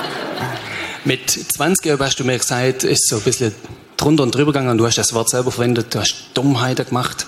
Mit 1.06 1.30
20 1.30 1.86
Jahren 1.86 2.00
hast 2.00 2.20
du 2.20 2.24
mir 2.24 2.38
gesagt, 2.38 2.86
ist 2.86 3.10
so 3.10 3.18
ein 3.18 3.24
bisschen 3.24 3.54
drunter 3.98 4.24
und 4.24 4.34
drüber 4.34 4.54
gegangen 4.54 4.70
und 4.70 4.78
du 4.78 4.86
hast 4.86 4.98
das 4.98 5.14
Wort 5.14 5.30
selber 5.30 5.52
verwendet, 5.52 5.94
du 5.94 6.00
hast 6.00 6.30
Dummheiten 6.34 6.86
gemacht. 6.86 7.26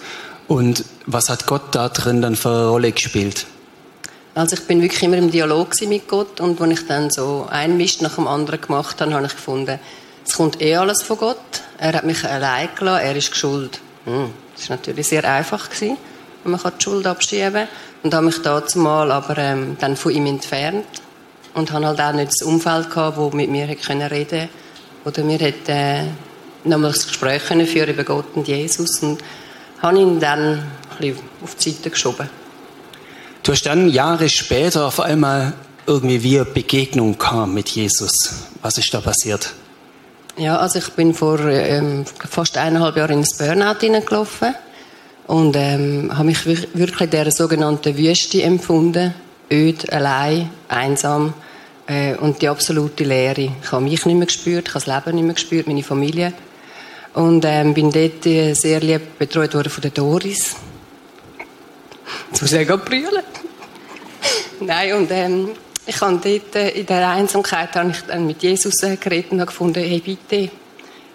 Und 0.47 0.85
was 1.05 1.29
hat 1.29 1.45
Gott 1.45 1.73
da 1.73 1.89
drin 1.89 2.21
dann 2.21 2.35
für 2.35 2.49
eine 2.49 2.67
Rolle 2.67 2.91
gespielt? 2.91 3.45
Also 4.33 4.55
ich 4.55 4.63
bin 4.63 4.81
wirklich 4.81 5.01
immer 5.03 5.17
im 5.17 5.31
Dialog 5.31 5.69
mit 5.87 6.07
Gott 6.07 6.39
und 6.41 6.59
wenn 6.59 6.71
ich 6.71 6.85
dann 6.87 7.09
so 7.09 7.47
ein 7.49 7.77
Mist 7.77 8.01
nach 8.01 8.15
dem 8.15 8.27
anderen 8.27 8.61
gemacht 8.61 9.01
habe, 9.01 9.13
habe 9.13 9.25
ich 9.25 9.35
gefunden, 9.35 9.79
es 10.25 10.33
kommt 10.33 10.61
eh 10.61 10.75
alles 10.75 11.03
von 11.03 11.17
Gott. 11.17 11.37
Er 11.77 11.93
hat 11.93 12.05
mich 12.05 12.23
allein 12.25 12.69
gelassen, 12.77 13.05
er 13.05 13.15
ist 13.15 13.35
schuld. 13.35 13.79
Hm, 14.05 14.29
das 14.55 14.69
war 14.69 14.77
natürlich 14.77 15.07
sehr 15.07 15.23
einfach 15.23 15.69
gewesen, 15.69 15.97
wenn 16.45 16.51
man 16.51 16.61
die 16.77 16.83
Schuld 16.83 17.07
abschieben 17.07 17.67
und 18.03 18.13
habe 18.13 18.27
mich 18.27 18.41
dazu 18.41 18.79
mal 18.79 19.11
aber 19.11 19.37
ähm, 19.37 19.77
dann 19.79 19.95
von 19.95 20.11
ihm 20.11 20.27
entfernt 20.27 20.85
und 21.55 21.71
habe 21.71 21.87
halt 21.87 21.99
auch 21.99 22.13
nicht 22.13 22.31
das 22.31 22.43
Umfeld 22.43 22.89
gehabt, 22.91 23.17
wo 23.17 23.31
mit 23.31 23.49
mir 23.49 23.65
hätte 23.65 23.83
können 23.83 24.07
reden 24.07 24.47
oder 25.03 25.23
mir 25.23 25.39
hätte 25.39 25.71
äh, 25.71 26.03
nochmal 26.63 26.91
das 26.91 27.07
Gespräch 27.07 27.45
können 27.47 27.65
führen 27.65 27.89
über 27.89 28.03
Gott 28.03 28.25
und 28.35 28.47
Jesus 28.47 28.99
und 29.01 29.21
habe 29.81 29.99
ihn 29.99 30.19
dann 30.19 30.59
ein 30.59 30.65
bisschen 30.99 31.19
auf 31.43 31.55
die 31.55 31.71
Seite 31.71 31.89
geschoben. 31.89 32.29
Du 33.41 33.51
hast 33.51 33.65
dann 33.65 33.89
Jahre 33.89 34.29
später 34.29 34.85
auf 34.85 34.99
einmal 34.99 35.53
irgendwie 35.87 36.21
wie 36.21 36.37
eine 36.37 36.45
Begegnung 36.45 37.17
kam 37.17 37.53
mit 37.53 37.69
Jesus. 37.69 38.13
Was 38.61 38.77
ist 38.77 38.93
da 38.93 39.01
passiert? 39.01 39.53
Ja, 40.37 40.57
also 40.57 40.79
ich 40.79 40.89
bin 40.89 41.13
vor 41.13 41.39
ähm, 41.39 42.05
fast 42.29 42.57
eineinhalb 42.57 42.97
Jahren 42.97 43.19
ins 43.19 43.37
Burnout 43.37 43.79
hineingelaufen 43.79 44.53
und 45.27 45.55
ähm, 45.55 46.11
habe 46.15 46.25
mich 46.25 46.45
wirklich 46.45 47.01
in 47.01 47.09
dieser 47.09 47.31
sogenannten 47.31 47.97
Wüste 47.97 48.43
empfunden. 48.43 49.13
Öd, 49.51 49.91
allein, 49.91 50.49
einsam 50.67 51.33
äh, 51.87 52.15
und 52.15 52.41
die 52.41 52.47
absolute 52.47 53.03
Leere. 53.03 53.51
Ich 53.61 53.71
habe 53.71 53.83
mich 53.83 54.05
nicht 54.05 54.17
mehr 54.17 54.25
gespürt, 54.25 54.67
ich 54.67 54.73
habe 54.73 54.85
das 54.85 54.87
Leben 54.87 55.15
nicht 55.15 55.25
mehr 55.25 55.33
gespürt, 55.35 55.67
meine 55.67 55.83
Familie. 55.83 56.33
Und 57.13 57.45
ähm, 57.45 57.73
bin 57.73 57.91
dort 57.91 58.25
äh, 58.25 58.53
sehr 58.53 58.79
lieb 58.81 59.17
betreut 59.17 59.53
worden 59.53 59.69
von 59.69 59.81
der 59.81 59.91
Doris. 59.91 60.55
Jetzt 62.31 62.41
muss 62.41 62.51
ich 62.51 62.67
gerade 62.67 62.83
brüllen. 62.83 63.23
Nein, 64.59 64.93
und 64.93 65.11
ähm, 65.11 65.49
ich 65.85 66.01
habe 66.01 66.19
dort 66.21 66.55
äh, 66.55 66.69
in 66.69 66.85
der 66.85 67.07
Einsamkeit 67.09 67.75
habe 67.75 67.91
ich 67.91 68.01
dann 68.01 68.25
mit 68.27 68.41
Jesus 68.41 68.81
äh, 68.83 68.97
geredet 68.97 69.31
und 69.31 69.39
habe 69.39 69.47
gefunden, 69.47 69.83
hey 69.83 69.99
bitte, 69.99 70.51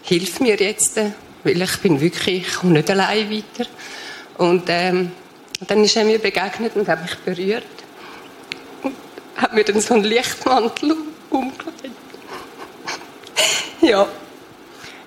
hilf 0.03 0.41
mir 0.41 0.57
jetzt, 0.57 0.97
äh, 0.97 1.11
weil 1.45 1.61
ich 1.63 1.77
bin 1.79 2.01
wirklich, 2.01 2.47
ich 2.49 2.55
komme 2.55 2.75
nicht 2.75 2.91
allein 2.91 3.31
weiter. 3.31 3.69
Und 4.39 4.65
ähm, 4.69 5.13
dann 5.67 5.85
ist 5.85 5.97
er 5.97 6.05
mir 6.05 6.19
begegnet 6.19 6.77
und 6.77 6.89
hat 6.89 7.03
mich 7.03 7.17
berührt. 7.19 7.65
Und 8.83 8.95
hat 9.37 9.55
mir 9.55 9.65
dann 9.65 9.81
so 9.81 9.95
einen 9.95 10.05
Lichtmantel 10.05 10.97
umgelegt. 11.31 11.95
ja. 13.83 14.07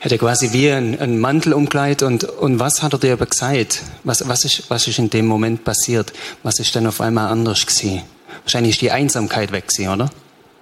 Hat 0.01 0.11
er 0.11 0.17
quasi 0.17 0.51
wie 0.51 0.69
einen, 0.69 0.99
einen 0.99 1.19
Mantel 1.19 1.53
umkleidet 1.53 2.03
und, 2.03 2.25
und 2.25 2.59
was 2.59 2.84
hat 2.84 2.91
er 2.93 2.99
dir 2.99 3.13
aber 3.13 3.25
gesagt? 3.25 3.84
Was, 4.03 4.27
was, 4.27 4.43
ist, 4.43 4.69
was 4.69 4.86
ist 4.86 4.99
in 4.99 5.09
dem 5.09 5.25
Moment 5.25 5.63
passiert? 5.63 6.11
Was 6.43 6.59
ist 6.59 6.75
dann 6.75 6.88
auf 6.88 6.99
einmal 6.99 7.31
anders 7.31 7.65
gewesen? 7.65 8.01
Wahrscheinlich 8.43 8.73
ist 8.73 8.81
die 8.81 8.91
Einsamkeit 8.91 9.53
weg 9.53 9.69
gewesen, 9.69 9.89
oder? 9.89 10.09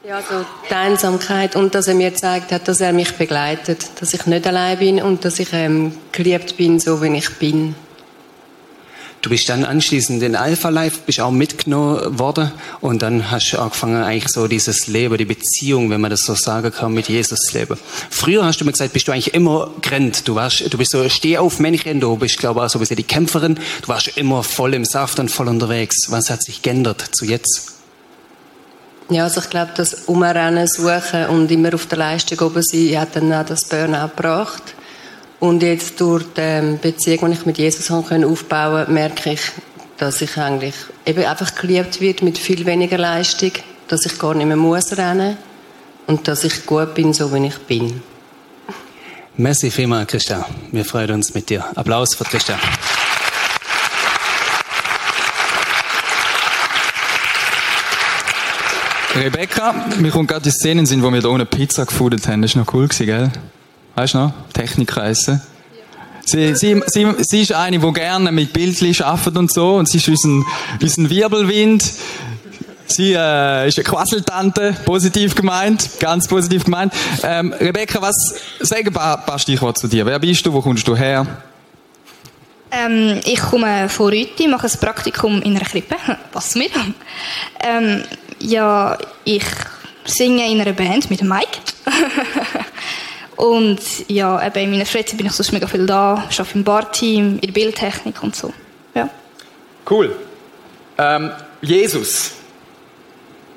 Ja, 0.04 0.16
also 0.16 0.44
die 0.68 0.74
Einsamkeit 0.74 1.56
und 1.56 1.76
dass 1.76 1.88
er 1.88 1.94
mir 1.94 2.10
gezeigt 2.10 2.52
hat, 2.52 2.68
dass 2.68 2.82
er 2.82 2.92
mich 2.92 3.14
begleitet, 3.18 3.86
dass 4.00 4.16
ich 4.16 4.26
nicht 4.26 4.48
allein 4.48 4.80
bin 4.80 5.00
und 5.00 5.24
dass 5.24 5.38
ich 5.38 5.54
ähm, 5.54 5.96
geliebt 6.12 6.58
bin, 6.58 6.80
so 6.80 7.04
wie 7.04 7.16
ich 7.16 7.30
bin. 7.38 7.76
Du 9.22 9.30
bist 9.30 9.48
dann 9.48 9.64
anschließend 9.64 10.24
in 10.24 10.36
Alpha 10.36 10.70
Life, 10.70 11.02
bist 11.06 11.20
auch 11.20 11.30
mitgenommen 11.30 12.18
worden 12.18 12.52
und 12.80 13.04
dann 13.04 13.30
hast 13.30 13.52
du 13.52 13.60
angefangen, 13.60 14.02
eigentlich 14.02 14.32
so 14.32 14.48
dieses 14.48 14.88
Leben, 14.88 15.16
die 15.20 15.26
Beziehung, 15.26 15.92
wenn 15.92 16.02
man 16.02 16.10
das 16.10 16.22
so 16.22 16.34
sagen 16.34 16.72
kann, 16.72 16.96
mit 16.96 17.08
Jesus 17.08 17.40
zu 17.42 17.60
leben. 17.60 17.78
Früher 18.10 18.44
hast 18.44 18.60
du 18.60 18.66
mir 18.66 18.72
gesagt, 18.72 18.94
bist 18.94 19.08
du 19.08 19.12
eigentlich 19.12 19.36
immer 19.36 19.70
gerannt. 19.82 20.28
Du 20.28 20.34
warst, 20.34 20.62
du 20.74 20.78
bist 20.80 20.90
so 20.90 21.08
steh 21.10 21.38
auf 21.38 21.60
Männchen, 21.60 22.00
du 22.00 22.18
bist, 22.18 22.40
glaube 22.40 22.60
ich, 22.60 22.66
auch 22.66 22.70
so 22.72 22.80
ein 22.80 22.82
bisschen 22.82 22.98
die 22.98 23.04
Kämpferin. 23.04 23.60
Du 23.84 23.88
warst 23.88 24.18
immer 24.18 24.42
voll 24.42 24.74
im 24.74 24.84
Saft 24.84 25.20
und 25.20 25.30
voll 25.30 25.48
unterwegs. 25.48 26.08
Was 26.10 26.32
hat 26.32 26.42
sich 26.42 26.64
geändert 26.64 27.08
zu 27.12 27.26
jetzt? 27.26 27.81
Ja, 29.12 29.26
also 29.26 29.42
ich 29.42 29.50
glaube, 29.50 29.72
das 29.76 30.06
Umrennen, 30.06 30.66
Suchen 30.68 31.26
und 31.28 31.52
immer 31.52 31.74
auf 31.74 31.86
der 31.88 31.98
Leistung 31.98 32.40
oben 32.48 32.64
sein, 32.64 32.98
hat 32.98 33.18
dann 33.18 33.34
auch 33.34 33.46
das 33.46 33.66
Burnout 33.66 34.16
gebracht. 34.16 34.64
Und 35.42 35.62
jetzt 35.64 36.00
durch 36.00 36.24
die 36.38 36.78
Beziehung, 36.82 37.30
die 37.30 37.38
ich 37.38 37.46
mit 37.46 37.58
Jesus 37.58 37.92
aufbauen 37.92 38.24
konnte, 38.24 38.90
merke 38.90 39.34
ich, 39.34 39.42
dass 39.98 40.22
ich 40.22 40.38
eigentlich 40.38 40.76
eben 41.06 41.26
einfach 41.26 41.54
geliebt 41.56 42.00
wird 42.00 42.22
mit 42.22 42.38
viel 42.38 42.66
weniger 42.66 42.98
Leistung, 42.98 43.52
dass 43.90 44.06
ich 44.06 44.18
gar 44.18 44.34
nicht 44.34 44.48
mehr 44.48 44.56
muss 44.56 44.98
rennen 44.98 45.36
und 46.08 46.26
dass 46.30 46.46
ich 46.46 46.66
gut 46.66 46.94
bin, 46.94 47.14
so 47.14 47.34
wie 47.34 47.48
ich 47.48 47.58
bin. 47.58 48.02
Merci 49.36 49.72
vielmals, 49.72 50.08
Christian. 50.08 50.46
Wir 50.72 50.86
freuen 50.86 51.12
uns 51.12 51.34
mit 51.34 51.50
dir. 51.50 51.66
Applaus 51.76 52.16
für 52.16 52.24
Christian. 52.24 52.60
Rebecca, 59.16 59.74
mir 60.00 60.12
kommt 60.12 60.30
gerade 60.30 60.44
die 60.44 60.52
Szenen 60.52 60.86
sind, 60.86 61.04
wo 61.04 61.12
wir 61.12 61.22
da 61.22 61.30
ohne 61.30 61.46
Pizza 61.46 61.86
gefunden 61.86 62.22
haben. 62.26 62.42
Das 62.42 62.56
war 62.56 62.64
noch 62.64 62.74
cool, 62.74 62.88
gell? 62.88 63.32
Weißt 63.96 64.14
du 64.14 64.20
noch? 64.20 64.34
Technikreise. 64.54 65.42
Sie, 66.24 66.56
sie, 66.56 66.82
sie, 66.88 67.08
sie 67.20 67.42
ist 67.42 67.52
eine, 67.54 67.80
die 67.80 67.94
gerne 67.94 68.32
mit 68.32 68.54
Bildchen 68.54 69.04
arbeitet 69.04 69.38
und 69.38 69.52
so. 69.52 69.76
Und 69.76 69.90
sie 69.90 69.98
ist 69.98 70.08
unser, 70.08 70.46
unser 70.82 71.10
Wirbelwind. 71.10 71.84
Sie 72.88 73.14
äh, 73.14 73.68
ist 73.68 73.78
eine 73.78 73.84
Quasseltante, 73.84 74.76
positiv 74.86 75.36
gemeint, 75.36 75.90
ganz 76.00 76.28
positiv 76.28 76.66
gemeint. 76.66 76.94
Ähm, 77.24 77.54
Rebecca, 77.54 78.02
was, 78.02 78.16
sag 78.60 78.86
ein 78.86 78.94
paar, 78.94 79.18
paar 79.26 79.40
Stichworte 79.40 79.82
zu 79.82 79.88
dir. 79.88 80.06
Wer 80.06 80.20
bist 80.20 80.46
du, 80.46 80.54
wo 80.54 80.62
kommst 80.62 80.88
du 80.88 80.96
her? 80.96 81.26
Ähm, 82.72 83.20
ich 83.26 83.40
komme 83.40 83.90
von 83.90 84.08
Rüti, 84.10 84.48
mache 84.48 84.68
ein 84.68 84.80
Praktikum 84.80 85.42
in 85.42 85.56
einer 85.56 85.66
Krippe. 85.66 85.96
Pass 86.32 86.56
mir. 86.56 86.70
Ähm, 87.62 88.04
ja, 88.42 88.98
ich 89.24 89.44
singe 90.06 90.50
in 90.52 90.62
einer 90.62 90.74
Band 90.74 91.10
mit 91.10 91.22
Mike. 91.22 91.60
und 93.36 93.80
ja, 94.08 94.46
eben 94.46 94.60
in 94.60 94.72
meiner 94.72 94.86
Freizeit 94.86 95.18
bin 95.18 95.28
ich 95.28 95.34
sonst 95.34 95.52
mega 95.52 95.68
viel 95.68 95.86
da, 95.86 96.14
arbeite 96.16 96.46
im 96.56 96.64
Barteam, 96.64 97.36
in 97.36 97.42
der 97.42 97.52
Bildtechnik 97.52 98.22
und 98.24 98.36
so. 98.36 98.54
Ja. 98.94 99.10
Cool. 99.90 100.16
Ähm, 100.98 101.32
Jesus. 101.62 102.34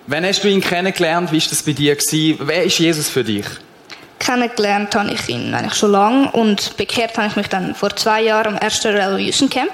Wann 0.07 0.24
hast 0.24 0.45
du 0.45 0.49
ihn 0.49 0.61
kennengelernt? 0.61 1.32
Wie 1.32 1.41
war 1.41 1.49
das 1.49 1.62
bei 1.62 1.72
dir? 1.72 1.97
Gewesen? 1.97 2.39
Wer 2.41 2.64
ist 2.64 2.78
Jesus 2.78 3.09
für 3.09 3.24
dich? 3.24 3.47
kennengelernt 4.24 4.95
habe 4.95 5.12
ich 5.12 5.28
ihn 5.28 5.55
eigentlich 5.55 5.74
schon 5.74 5.93
lange 5.93 6.30
und 6.32 6.76
bekehrt 6.76 7.16
habe 7.18 7.28
ich 7.28 7.37
mich 7.37 7.49
dann 7.49 7.74
vor 7.74 7.95
zwei 7.95 8.22
Jahren 8.22 8.55
am 8.55 8.59
ersten 8.59 8.95
Revolution 8.97 9.51
Camp. 9.51 9.72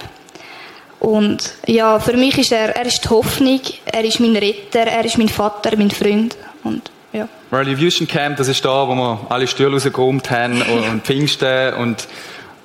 Und 1.01 1.55
ja, 1.67 1.99
für 1.99 2.13
mich 2.13 2.37
ist 2.39 2.53
er, 2.53 2.77
er 2.77 2.85
ist 2.85 3.05
die 3.05 3.09
Hoffnung, 3.09 3.61
er 3.87 4.05
ist 4.05 4.21
mein 4.21 4.37
Retter, 4.37 4.81
er 4.81 5.05
ist 5.05 5.17
mein 5.17 5.31
Vater, 5.31 5.75
mein 5.77 5.91
Freund 5.91 6.37
und 6.63 6.91
ja. 7.13 7.27
Revolution 7.51 8.07
Camp, 8.07 8.37
das 8.37 8.49
ist 8.49 8.63
da, 8.65 8.87
wo 8.87 8.95
wir 8.95 9.27
alle 9.31 9.47
Stühle 9.47 9.73
rausgeräumt 9.73 10.31
haben 10.31 10.61
und, 10.61 10.89
und 10.91 11.03
Pfingsten 11.05 11.75
und, 11.75 12.07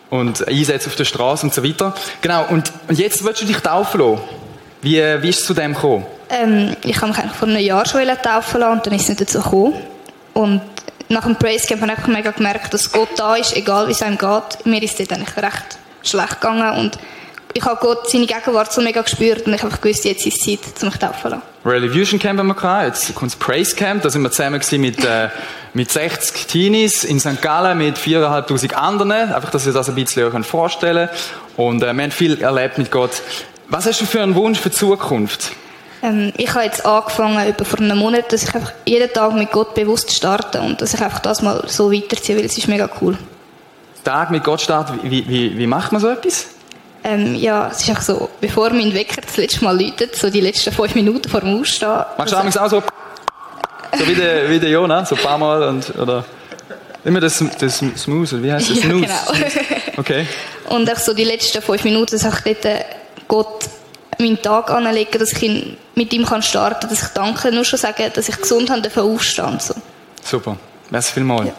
und 0.10 0.48
Einsätze 0.48 0.90
auf 0.90 0.96
der 0.96 1.06
Straße 1.06 1.46
und 1.46 1.54
so 1.54 1.64
weiter. 1.64 1.96
Genau, 2.22 2.46
und, 2.50 2.72
und 2.90 3.00
jetzt 3.00 3.24
willst 3.24 3.42
du 3.42 3.46
dich 3.46 3.58
taufen 3.58 4.02
lassen. 4.02 4.22
Wie, 4.82 4.98
wie 4.98 5.30
ist 5.30 5.40
es 5.40 5.46
zu 5.46 5.54
dem 5.54 5.74
gekommen? 5.74 6.06
Ähm, 6.30 6.76
ich 6.84 6.98
habe 6.98 7.08
mich 7.08 7.18
eigentlich 7.18 7.38
vor 7.38 7.48
einem 7.48 7.62
Jahr 7.62 7.86
schon 7.86 8.06
taufen 8.22 8.60
lassen 8.60 8.74
und 8.74 8.86
dann 8.86 8.94
ist 8.94 9.04
es 9.04 9.10
nicht 9.10 9.22
dazu 9.22 9.40
gekommen. 9.40 9.74
Und 10.34 10.62
nach 11.08 11.24
dem 11.24 11.38
Praise 11.38 11.66
Camp 11.68 11.82
habe 11.82 11.94
ich 11.94 11.98
einfach 11.98 12.12
mega 12.12 12.32
gemerkt, 12.32 12.74
dass 12.74 12.92
Gott 12.92 13.10
da 13.16 13.36
ist, 13.36 13.56
egal 13.56 13.88
wie 13.88 13.94
es 13.94 14.02
einem 14.02 14.18
geht. 14.18 14.66
Mir 14.66 14.84
ist 14.84 15.00
es 15.00 15.08
dort 15.08 15.20
eigentlich 15.20 15.38
recht 15.38 15.80
schlecht 16.04 16.42
gegangen 16.42 16.78
und 16.80 17.00
ich 17.56 17.64
habe 17.64 17.80
Gott 17.80 18.10
seine 18.10 18.26
Gegenwart 18.26 18.74
so 18.74 18.82
mega 18.82 19.02
gespürt 19.02 19.48
und 19.48 19.54
ich 19.54 19.64
habe 19.64 19.76
gewusst, 19.78 20.04
jetzt 20.04 20.26
ist 20.26 20.38
es 20.38 20.44
Zeit, 20.44 20.60
um 20.82 20.90
mich 20.90 20.98
taufen 20.98 21.22
zu 21.22 21.28
lassen. 21.30 21.42
Revolution 21.66 22.20
Camp 22.20 22.38
haben 22.38 22.48
wir 22.48 22.54
gehabt, 22.54 22.88
jetzt 22.88 23.16
kommt 23.16 23.32
das 23.32 23.40
Praise 23.40 23.76
Camp, 23.78 24.04
da 24.04 24.10
sind 24.10 24.24
wir 24.24 24.30
zusammen 24.30 24.60
gewesen 24.60 24.82
mit, 24.82 25.06
äh, 25.06 25.30
mit 25.74 25.90
60 25.90 26.48
Teenies 26.48 27.06
in 27.06 27.18
St. 27.22 27.42
Gallen 27.42 27.78
mit 27.78 27.98
4'500 27.98 28.74
anderen, 28.74 29.34
einfach, 29.34 29.52
dass 29.52 29.66
ihr 29.66 29.72
das 29.72 29.88
ein 29.88 29.96
bisschen 29.96 30.26
euch 30.26 30.46
vorstellen 30.46 31.08
könnt. 31.08 31.20
Und 31.56 31.82
äh, 31.82 31.94
wir 31.94 32.04
haben 32.04 32.12
viel 32.12 32.42
erlebt 32.42 32.78
mit 32.78 32.92
Gott. 32.92 33.22
Was 33.70 33.86
hast 33.86 34.02
du 34.02 34.06
für 34.06 34.22
einen 34.22 34.36
Wunsch 34.36 34.60
für 34.60 34.70
die 34.70 34.76
Zukunft? 34.76 35.54
Ähm, 36.04 36.34
ich 36.36 36.54
habe 36.54 36.66
jetzt 36.66 36.86
angefangen, 36.86 37.40
etwa 37.40 37.64
vor 37.64 37.80
einem 37.80 37.98
Monat, 37.98 38.34
dass 38.34 38.44
ich 38.44 38.54
einfach 38.54 38.74
jeden 38.86 39.12
Tag 39.14 39.34
mit 39.34 39.54
Gott 39.54 39.74
bewusst 39.76 40.12
starte 40.12 40.60
und 40.60 40.82
dass 40.82 40.94
ich 40.94 41.02
einfach 41.02 41.20
das 41.20 41.42
mal 41.42 41.64
so 41.68 41.90
weiterziehe, 41.90 42.38
weil 42.38 42.44
es 42.44 42.58
ist 42.58 42.68
mega 42.68 42.90
cool. 43.00 43.18
Tag 44.04 44.30
mit 44.30 44.44
Gott 44.44 44.60
starten, 44.60 45.00
wie, 45.04 45.26
wie, 45.30 45.58
wie 45.58 45.68
macht 45.68 45.94
man 45.94 46.02
so 46.02 46.10
etwas? 46.10 46.48
Ähm, 47.08 47.36
ja, 47.36 47.70
es 47.72 47.88
ist 47.88 47.96
auch 47.96 48.02
so, 48.02 48.30
bevor 48.42 48.72
mein 48.72 48.92
Wecker 48.92 49.22
das 49.22 49.38
letzte 49.38 49.64
Mal 49.64 49.80
läutet, 49.80 50.16
so 50.16 50.28
die 50.28 50.42
letzten 50.42 50.74
fünf 50.74 50.96
Minuten 50.96 51.30
vor 51.30 51.40
dem 51.40 51.60
Aufstehen. 51.60 52.04
Machst 52.18 52.34
du 52.34 52.38
also, 52.38 52.60
auch 52.60 52.70
so, 52.70 52.84
so 53.96 54.08
wie 54.08 54.16
der, 54.16 54.50
wie 54.50 54.60
der 54.60 54.70
Jona, 54.72 55.06
so 55.06 55.16
ein 55.16 55.22
paar 55.22 55.38
Mal 55.38 55.62
und, 55.70 55.96
oder 56.00 56.26
immer 57.04 57.20
das, 57.20 57.44
das 57.60 57.78
Smooth, 57.78 58.42
wie 58.42 58.52
heißt 58.52 58.72
das? 58.72 58.78
Ja, 58.84 58.90
Snooze. 58.90 59.08
genau. 59.08 59.98
Okay. 59.98 60.26
Und 60.70 60.92
auch 60.92 60.98
so 60.98 61.14
die 61.14 61.26
letzten 61.26 61.62
fünf 61.62 61.84
Minuten, 61.84 62.20
dass 62.20 62.26
ich 62.26 62.44
dort 62.44 62.66
äh, 62.66 62.84
Gott 63.28 63.66
meinen 64.18 64.42
Tag 64.42 64.72
anlegen, 64.72 65.20
dass 65.20 65.32
ich 65.34 65.44
ihn 65.44 65.78
mit 65.94 66.12
ihm 66.12 66.26
kann 66.26 66.42
starten, 66.42 66.90
dass 66.90 67.04
ich 67.04 67.10
danke, 67.10 67.52
nur 67.52 67.66
schon 67.66 67.78
sagen, 67.78 68.12
dass 68.16 68.28
ich 68.28 68.42
gesund 68.42 68.72
habe, 68.72 68.90
aufstehen 69.00 69.60
so. 69.60 69.76
Super. 70.24 70.58
Merci 70.90 71.14
vielmals. 71.14 71.50
Ja. 71.50 71.54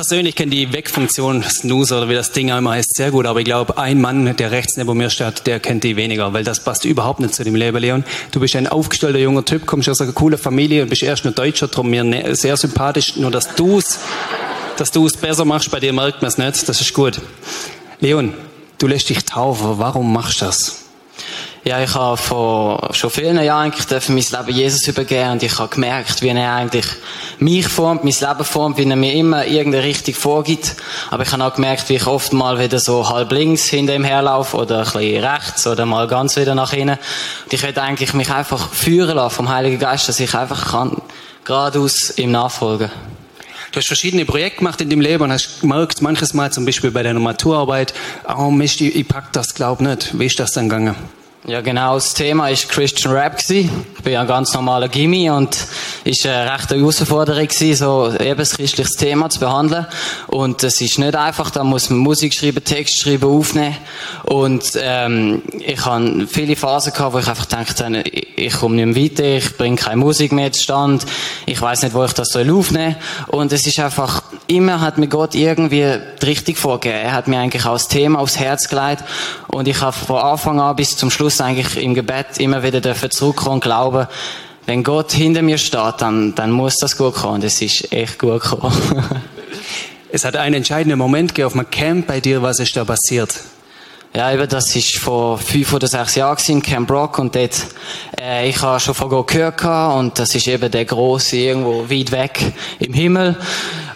Persönlich 0.00 0.34
kenne 0.34 0.50
die 0.50 0.72
Wegfunktion 0.72 1.42
Snooze 1.42 1.94
oder 1.94 2.08
wie 2.08 2.14
das 2.14 2.32
Ding 2.32 2.50
einmal 2.50 2.78
heißt 2.78 2.96
sehr 2.96 3.10
gut, 3.10 3.26
aber 3.26 3.40
ich 3.40 3.44
glaube, 3.44 3.76
ein 3.76 4.00
Mann, 4.00 4.34
der 4.34 4.50
rechts 4.50 4.78
neben 4.78 4.96
mir 4.96 5.10
steht, 5.10 5.46
der 5.46 5.60
kennt 5.60 5.84
die 5.84 5.94
weniger, 5.94 6.32
weil 6.32 6.42
das 6.42 6.64
passt 6.64 6.86
überhaupt 6.86 7.20
nicht 7.20 7.34
zu 7.34 7.44
dem 7.44 7.54
Leben, 7.54 7.76
Leon. 7.76 8.02
Du 8.30 8.40
bist 8.40 8.56
ein 8.56 8.66
aufgestellter 8.66 9.18
junger 9.18 9.44
Typ, 9.44 9.66
kommst 9.66 9.90
aus 9.90 10.00
einer 10.00 10.12
coolen 10.12 10.38
Familie 10.38 10.84
und 10.84 10.88
bist 10.88 11.02
erst 11.02 11.26
nur 11.26 11.34
Deutscher, 11.34 11.68
darum 11.68 11.90
mir 11.90 12.02
ne- 12.02 12.34
sehr 12.34 12.56
sympathisch, 12.56 13.16
nur 13.16 13.30
dass 13.30 13.54
du's, 13.56 13.98
dass 14.78 14.90
du 14.90 15.04
es 15.04 15.18
besser 15.18 15.44
machst, 15.44 15.70
bei 15.70 15.80
dir 15.80 15.92
merkt 15.92 16.22
man 16.22 16.30
es 16.30 16.38
nicht, 16.38 16.66
das 16.66 16.80
ist 16.80 16.94
gut. 16.94 17.20
Leon, 18.00 18.32
du 18.78 18.86
lässt 18.86 19.10
dich 19.10 19.22
taufen, 19.26 19.74
warum 19.76 20.14
machst 20.14 20.40
du 20.40 20.46
das? 20.46 20.79
Ja, 21.70 21.80
ich 21.80 21.94
habe 21.94 22.16
vor 22.16 22.88
schon 22.94 23.10
vielen 23.10 23.40
Jahren 23.44 23.72
eigentlich 23.72 24.08
mein 24.08 24.44
Leben 24.44 24.58
Jesus 24.58 24.88
übergeben 24.88 25.30
und 25.30 25.42
ich 25.44 25.56
habe 25.56 25.72
gemerkt, 25.72 26.20
wie 26.20 26.30
er 26.30 26.52
eigentlich 26.52 26.84
mich 27.38 27.68
formt, 27.68 28.02
mein 28.02 28.12
Leben 28.12 28.44
formt, 28.44 28.76
wie 28.76 28.90
er 28.90 28.96
mir 28.96 29.12
immer 29.14 29.46
irgendeine 29.46 29.84
Richtung 29.84 30.14
vorgibt. 30.14 30.74
Aber 31.12 31.22
ich 31.22 31.30
habe 31.30 31.44
auch 31.44 31.54
gemerkt, 31.54 31.88
wie 31.88 31.94
ich 31.94 32.08
oft 32.08 32.32
mal 32.32 32.58
wieder 32.58 32.80
so 32.80 33.08
halb 33.08 33.30
links 33.30 33.66
hinter 33.66 33.94
ihm 33.94 34.02
herlaufe 34.02 34.56
oder 34.56 34.78
ein 34.78 34.82
bisschen 34.82 35.24
rechts 35.24 35.64
oder 35.68 35.86
mal 35.86 36.08
ganz 36.08 36.34
wieder 36.34 36.56
nach 36.56 36.72
innen. 36.72 36.98
Und 37.44 37.52
ich 37.52 37.62
will 37.62 37.78
eigentlich 37.78 38.14
mich 38.14 38.32
einfach 38.32 38.72
führen 38.72 39.14
lassen 39.14 39.36
vom 39.36 39.48
Heiligen 39.48 39.78
Geist, 39.78 40.08
dass 40.08 40.18
ich 40.18 40.34
einfach 40.34 40.72
kann 40.72 41.00
geradeaus 41.44 42.18
ihm 42.18 42.32
nachfolgen. 42.32 42.90
Du 43.70 43.78
hast 43.78 43.86
verschiedene 43.86 44.24
Projekte 44.24 44.58
gemacht 44.58 44.80
in 44.80 44.90
deinem 44.90 45.02
Leben 45.02 45.22
und 45.22 45.32
hast 45.32 45.60
gemerkt, 45.60 46.02
manches 46.02 46.34
Mal 46.34 46.50
zum 46.50 46.64
Beispiel 46.64 46.90
bei 46.90 47.04
deiner 47.04 47.20
Maturarbeit, 47.20 47.94
oh 48.36 48.50
Mist, 48.50 48.80
ich, 48.80 48.96
ich 48.96 49.06
pack 49.06 49.32
das 49.32 49.54
glaub 49.54 49.80
nicht. 49.80 50.18
Wie 50.18 50.26
ist 50.26 50.40
das 50.40 50.50
dann 50.50 50.68
gegangen? 50.68 50.96
Ja, 51.46 51.60
genau. 51.62 51.94
Das 51.94 52.14
Thema 52.14 52.48
ist 52.48 52.68
Christian 52.68 53.14
Rap. 53.14 53.40
Ich 54.00 54.04
bin 54.04 54.14
ja 54.14 54.22
ein 54.22 54.26
ganz 54.26 54.54
normaler 54.54 54.88
Gimme 54.88 55.34
und 55.34 55.54
ist 56.04 56.24
eine 56.24 56.50
rechte 56.50 56.74
Herausforderung 56.74 57.46
gewesen, 57.46 57.74
so 57.74 58.10
eben 58.18 58.38
das 58.38 58.56
christliches 58.56 58.96
Thema 58.96 59.28
zu 59.28 59.40
behandeln. 59.40 59.86
Und 60.26 60.64
es 60.64 60.80
ist 60.80 60.98
nicht 60.98 61.14
einfach. 61.14 61.50
Da 61.50 61.64
muss 61.64 61.90
man 61.90 61.98
Musik 61.98 62.32
schreiben, 62.32 62.64
Text 62.64 62.98
schreiben, 62.98 63.28
aufnehmen. 63.28 63.76
Und 64.24 64.64
ähm, 64.80 65.42
ich 65.58 65.84
habe 65.84 66.26
viele 66.26 66.56
Phasen 66.56 66.94
gehabt, 66.94 67.12
wo 67.12 67.18
ich 67.18 67.28
einfach 67.28 67.44
dachte, 67.44 68.02
ich, 68.10 68.38
ich 68.38 68.52
komme 68.54 68.76
nicht 68.76 68.96
mehr 68.96 69.04
weiter, 69.04 69.36
ich 69.36 69.54
bringe 69.58 69.76
keine 69.76 69.98
Musik 69.98 70.32
mehr 70.32 70.50
zustande, 70.50 71.04
ich 71.44 71.60
weiß 71.60 71.82
nicht, 71.82 71.94
wo 71.94 72.02
ich 72.02 72.14
das 72.14 72.30
soll 72.30 72.50
aufnehmen. 72.50 72.96
Und 73.26 73.52
es 73.52 73.66
ist 73.66 73.80
einfach 73.80 74.22
immer 74.50 74.80
hat 74.80 74.98
mir 74.98 75.06
Gott 75.06 75.34
irgendwie 75.34 75.98
die 76.20 76.26
Richtung 76.26 76.56
vorgegeben. 76.56 77.00
Er 77.00 77.12
hat 77.12 77.28
mir 77.28 77.38
eigentlich 77.38 77.66
auch 77.66 77.74
das 77.74 77.88
Thema 77.88 78.18
aufs 78.18 78.38
Herz 78.38 78.68
gelegt 78.68 79.04
und 79.46 79.68
ich 79.68 79.80
habe 79.80 79.92
von 79.92 80.18
Anfang 80.18 80.60
an 80.60 80.76
bis 80.76 80.96
zum 80.96 81.10
Schluss 81.10 81.40
eigentlich 81.40 81.82
im 81.82 81.94
Gebet 81.94 82.38
immer 82.38 82.62
wieder 82.62 82.80
dürfen 82.80 83.10
zurückkommen 83.10 83.54
und 83.54 83.60
glauben, 83.60 83.89
wenn 84.66 84.84
Gott 84.84 85.12
hinter 85.12 85.42
mir 85.42 85.58
steht, 85.58 85.94
dann, 85.98 86.34
dann 86.34 86.50
muss 86.50 86.76
das 86.76 86.96
gut 86.96 87.14
kommen. 87.14 87.34
Und 87.34 87.44
es 87.44 87.60
ist 87.60 87.92
echt 87.92 88.18
gut 88.18 88.42
gekommen. 88.42 88.72
Es 90.12 90.24
hat 90.24 90.34
einen 90.34 90.56
entscheidenden 90.56 90.98
Moment 90.98 91.36
gegeben 91.36 91.46
auf 91.46 91.54
einem 91.54 91.70
Camp 91.70 92.08
bei 92.08 92.18
dir, 92.18 92.42
was 92.42 92.58
ist 92.58 92.76
da 92.76 92.84
passiert? 92.84 93.32
Ja, 94.12 94.32
eben, 94.32 94.48
das 94.48 94.74
ist 94.74 94.98
vor 94.98 95.38
fünf 95.38 95.72
oder 95.72 95.86
sechs 95.86 96.16
Jahren 96.16 96.36
in 96.48 96.62
Camp 96.62 96.90
Rock 96.90 97.20
und 97.20 97.36
dort, 97.36 97.64
äh, 98.20 98.48
ich 98.48 98.60
habe 98.60 98.80
schon 98.80 98.94
von 98.94 99.08
Gott 99.08 99.28
gehört 99.28 99.64
und 99.64 100.18
das 100.18 100.34
ist 100.34 100.48
eben 100.48 100.68
der 100.68 100.84
große 100.84 101.36
irgendwo 101.36 101.88
weit 101.88 102.10
weg 102.10 102.52
im 102.80 102.92
Himmel 102.92 103.36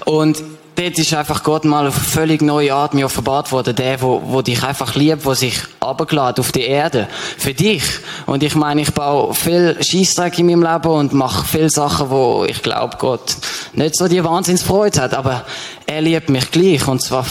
und 0.05 0.41
dort 0.77 0.99
ist 0.99 1.14
einfach 1.14 1.43
Gott 1.43 1.64
mal 1.64 1.87
auf 1.87 1.97
eine 1.97 2.05
völlig 2.05 2.43
neue 2.43 2.75
Art 2.75 2.95
mir 2.95 3.07
offenbart 3.07 3.53
worden, 3.53 3.75
der, 3.75 4.01
wo, 4.03 4.22
wo 4.25 4.43
dich 4.43 4.62
einfach 4.62 4.95
liebt, 4.95 5.25
wo 5.25 5.35
sich 5.35 5.61
abgeladen 5.81 6.41
auf 6.41 6.53
die 6.53 6.62
Erde 6.62 7.09
für 7.39 7.55
dich. 7.55 7.83
Und 8.27 8.43
ich 8.43 8.55
meine, 8.55 8.83
ich 8.83 8.93
baue 8.93 9.35
viel 9.35 9.77
Scheißdreck 9.81 10.39
in 10.39 10.47
meinem 10.47 10.62
Leben 10.62 10.89
und 10.89 11.12
mache 11.12 11.47
viele 11.47 11.70
Sachen, 11.70 12.11
wo 12.11 12.45
ich 12.49 12.62
glaube, 12.62 12.97
Gott 12.99 13.37
nicht 13.72 13.97
so 13.97 14.09
die 14.09 14.25
Wahnsinnsfreude 14.25 15.01
hat, 15.01 15.14
aber 15.14 15.45
er 15.87 16.01
liebt 16.01 16.29
mich 16.29 16.51
gleich 16.51 16.87
und 16.89 17.01
zwar 17.01 17.25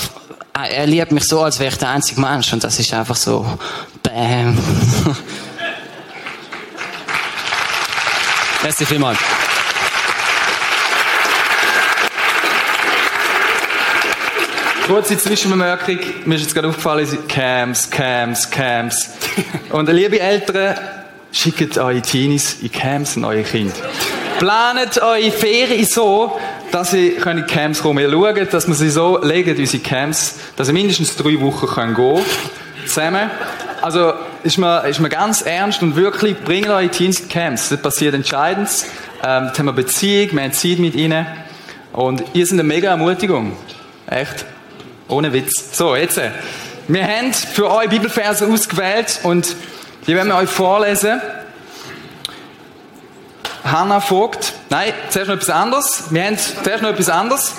er 0.53 0.85
liebt 0.85 1.11
mich 1.11 1.23
so, 1.23 1.41
als 1.41 1.59
wäre 1.59 1.71
ich 1.71 1.77
der 1.77 1.89
einzige 1.89 2.21
Mensch 2.21 2.53
und 2.53 2.63
das 2.63 2.79
ist 2.79 2.93
einfach 2.93 3.15
so, 3.15 3.43
bam. 4.03 4.55
Merci 8.63 8.85
vielmals. 8.85 9.17
Kurze 14.85 15.17
Zwischenbemerkung, 15.17 15.97
mir 16.25 16.35
ist 16.35 16.41
jetzt 16.41 16.53
gerade 16.53 16.67
aufgefallen, 16.67 17.07
Camps, 17.29 17.89
Camps, 17.89 18.49
Camps. 18.49 19.11
Und 19.69 19.87
liebe 19.87 20.19
Eltern, 20.19 20.75
schickt 21.31 21.77
eure 21.77 22.01
Teenies 22.01 22.57
in 22.61 22.69
Camps 22.69 23.15
und 23.15 23.23
eure 23.23 23.43
Kinder. 23.43 23.73
Planet 24.39 25.01
eure 25.01 25.31
Ferien 25.31 25.85
so, 25.85 26.37
dass 26.71 26.93
ihr 26.93 27.25
in 27.25 27.47
Camps 27.47 27.81
kommen. 27.81 27.99
Ihr 27.99 28.11
schaut, 28.11 28.53
dass 28.53 28.67
wir 28.67 28.75
sie 28.75 28.89
so 28.89 29.23
legen, 29.23 29.57
unsere 29.57 29.81
Camps, 29.81 30.35
dass 30.57 30.67
ihr 30.67 30.73
mindestens 30.73 31.15
drei 31.15 31.39
Wochen 31.39 31.65
können 31.65 31.95
gehen 31.95 32.21
zusammen. 32.85 33.31
Also 33.81 34.13
ist 34.43 34.57
mir, 34.57 34.85
ist 34.85 34.99
mir 34.99 35.07
ganz 35.07 35.43
ernst 35.43 35.81
und 35.81 35.95
wirklich, 35.95 36.37
bringt 36.43 36.67
eure 36.67 36.89
Teens 36.89 37.21
in 37.21 37.29
Camps. 37.29 37.69
Das 37.69 37.81
passiert 37.81 38.15
Entscheidendes. 38.15 38.83
Ähm, 39.23 39.49
da 39.53 39.57
haben 39.57 39.65
wir 39.65 39.73
Beziehung, 39.73 40.33
wir 40.33 40.43
haben 40.43 40.51
Zeit 40.51 40.79
mit 40.79 40.95
ihnen. 40.95 41.25
Und 41.93 42.21
ihr 42.33 42.45
seid 42.45 42.53
eine 42.53 42.63
mega 42.63 42.89
Ermutigung. 42.89 43.55
Echt. 44.07 44.45
Ohne 45.13 45.31
Witz. 45.31 45.77
So, 45.77 45.95
jetzt. 45.95 46.17
äh, 46.17 46.31
Wir 46.87 47.03
haben 47.03 47.31
für 47.33 47.69
euch 47.69 47.87
Bibelverse 47.87 48.47
ausgewählt 48.47 49.19
und 49.21 49.55
die 50.07 50.15
werden 50.15 50.29
wir 50.29 50.37
euch 50.37 50.49
vorlesen. 50.49 51.21
Hannah 53.63 54.01
Vogt. 54.01 54.53
Nein, 54.71 54.91
zuerst 55.09 55.29
noch 55.29 55.35
etwas 55.35 55.51
anderes. 55.51 56.05
Wir 56.09 56.23
haben 56.23 56.37
zuerst 56.37 56.81
noch 56.81 56.89
etwas 56.89 57.09
anderes. 57.09 57.53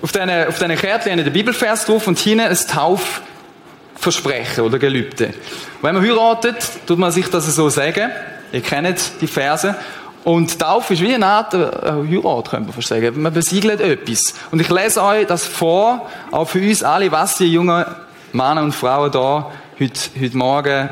Auf 0.00 0.12
diesen, 0.12 0.30
auf 0.30 0.58
diesen 0.58 0.76
Kärtchen 0.76 1.12
haben 1.12 1.24
den 1.24 1.32
Bibelvers 1.32 1.84
drauf 1.84 2.06
und 2.06 2.18
hinten 2.18 2.46
ein 2.46 2.56
Taufversprechen 2.56 4.64
oder 4.64 4.78
Gelübde. 4.78 5.34
Wenn 5.82 5.94
man 5.94 6.02
heiratet, 6.02 6.56
tut 6.86 6.98
man 6.98 7.12
sich 7.12 7.28
das 7.28 7.54
so 7.54 7.68
sagen. 7.68 8.10
Ihr 8.50 8.62
kennt 8.62 8.98
die 9.20 9.26
Verse. 9.26 9.76
Und 10.24 10.58
Taufe 10.58 10.94
ist 10.94 11.02
wie 11.02 11.14
eine 11.14 11.26
Art 11.26 11.54
äh, 11.54 11.58
Heirat, 11.58 12.50
könnte 12.50 12.72
man 12.72 12.82
sagen. 12.82 13.22
Man 13.22 13.32
besiegelt 13.32 13.80
etwas. 13.80 14.34
Und 14.50 14.60
ich 14.60 14.68
lese 14.68 15.02
euch 15.02 15.26
das 15.26 15.46
vor, 15.46 16.06
auch 16.30 16.48
für 16.48 16.60
uns 16.60 16.82
alle, 16.82 17.10
was 17.12 17.36
die 17.36 17.52
jungen 17.52 17.84
Männer 18.32 18.62
und 18.62 18.74
Frauen 18.74 19.10
da 19.10 19.50
heute, 19.78 20.00
heute 20.20 20.36
Morgen 20.36 20.90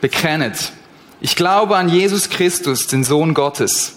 bekennet, 0.00 0.72
ich 1.20 1.34
glaube 1.34 1.76
an 1.76 1.88
Jesus 1.88 2.30
Christus, 2.30 2.86
den 2.86 3.02
Sohn 3.02 3.34
Gottes. 3.34 3.96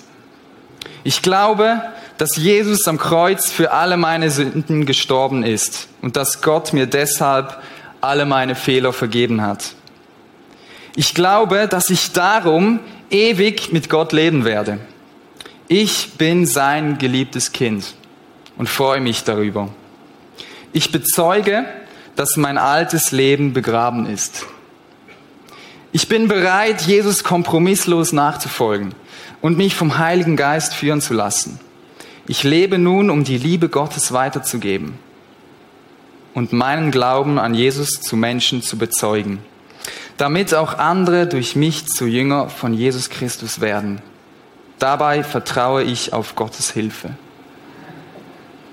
Ich 1.03 1.21
glaube, 1.21 1.81
dass 2.17 2.35
Jesus 2.35 2.87
am 2.87 2.97
Kreuz 2.97 3.51
für 3.51 3.71
alle 3.71 3.97
meine 3.97 4.29
Sünden 4.31 4.85
gestorben 4.85 5.43
ist 5.43 5.87
und 6.01 6.15
dass 6.15 6.41
Gott 6.41 6.73
mir 6.73 6.87
deshalb 6.87 7.61
alle 8.01 8.25
meine 8.25 8.55
Fehler 8.55 8.93
vergeben 8.93 9.41
hat. 9.41 9.73
Ich 10.95 11.13
glaube, 11.13 11.67
dass 11.67 11.89
ich 11.89 12.11
darum 12.11 12.79
ewig 13.11 13.71
mit 13.71 13.89
Gott 13.89 14.13
leben 14.13 14.45
werde. 14.45 14.79
Ich 15.67 16.13
bin 16.17 16.45
sein 16.45 16.97
geliebtes 16.97 17.51
Kind 17.51 17.93
und 18.57 18.67
freue 18.67 19.01
mich 19.01 19.23
darüber. 19.23 19.69
Ich 20.73 20.91
bezeuge, 20.91 21.65
dass 22.15 22.37
mein 22.37 22.57
altes 22.57 23.11
Leben 23.11 23.53
begraben 23.53 24.05
ist. 24.05 24.45
Ich 25.93 26.07
bin 26.07 26.27
bereit, 26.27 26.81
Jesus 26.81 27.23
kompromisslos 27.23 28.13
nachzufolgen 28.13 28.93
und 29.41 29.57
mich 29.57 29.75
vom 29.75 29.97
Heiligen 29.97 30.37
Geist 30.37 30.73
führen 30.73 31.01
zu 31.01 31.13
lassen. 31.13 31.59
Ich 32.27 32.43
lebe 32.43 32.77
nun, 32.77 33.09
um 33.09 33.23
die 33.23 33.37
Liebe 33.37 33.67
Gottes 33.67 34.13
weiterzugeben 34.13 34.93
und 36.33 36.53
meinen 36.53 36.91
Glauben 36.91 37.39
an 37.39 37.53
Jesus 37.53 37.99
zu 37.99 38.15
Menschen 38.15 38.61
zu 38.61 38.77
bezeugen, 38.77 39.39
damit 40.17 40.53
auch 40.53 40.77
andere 40.77 41.27
durch 41.27 41.55
mich 41.55 41.87
zu 41.87 42.05
Jünger 42.05 42.49
von 42.49 42.73
Jesus 42.73 43.09
Christus 43.09 43.61
werden. 43.61 44.01
Dabei 44.79 45.23
vertraue 45.23 45.83
ich 45.83 46.13
auf 46.13 46.35
Gottes 46.35 46.71
Hilfe. 46.71 47.11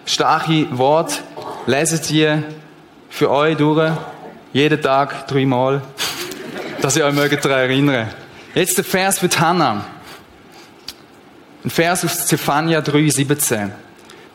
Starke 0.07 0.67
Wort, 0.79 1.23
leset 1.67 2.11
ihr 2.11 2.43
für 3.11 3.31
euch 3.31 3.57
durch, 3.59 3.93
jeden 4.53 4.81
Tag 4.81 5.29
dreimal, 5.29 5.83
dass 6.81 6.97
ihr 6.97 7.05
euch 7.05 7.15
mögt 7.15 7.45
daran 7.45 7.59
erinnern. 7.59 8.09
Jetzt 8.55 8.79
der 8.79 8.85
Vers 8.85 9.19
für 9.19 9.29
Hannah. 9.39 9.85
Ein 11.65 11.71
Vers 11.71 12.05
aus 12.05 12.27
Zephania 12.27 12.79
3,17. 12.81 13.71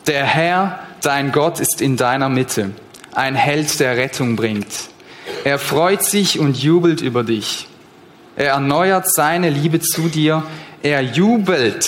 Der 0.06 0.24
Herr, 0.24 0.78
dein 1.00 1.32
Gott, 1.32 1.58
ist 1.58 1.80
in 1.80 1.96
deiner 1.96 2.28
Mitte, 2.28 2.70
ein 3.12 3.34
Held, 3.34 3.80
der 3.80 3.96
Rettung 3.96 4.36
bringt. 4.36 4.66
Er 5.44 5.58
freut 5.58 6.02
sich 6.02 6.38
und 6.38 6.56
jubelt 6.56 7.02
über 7.02 7.22
dich. 7.22 7.68
Er 8.34 8.52
erneuert 8.52 9.12
seine 9.12 9.50
Liebe 9.50 9.78
zu 9.78 10.08
dir. 10.08 10.42
Er 10.82 11.02
jubelt 11.02 11.86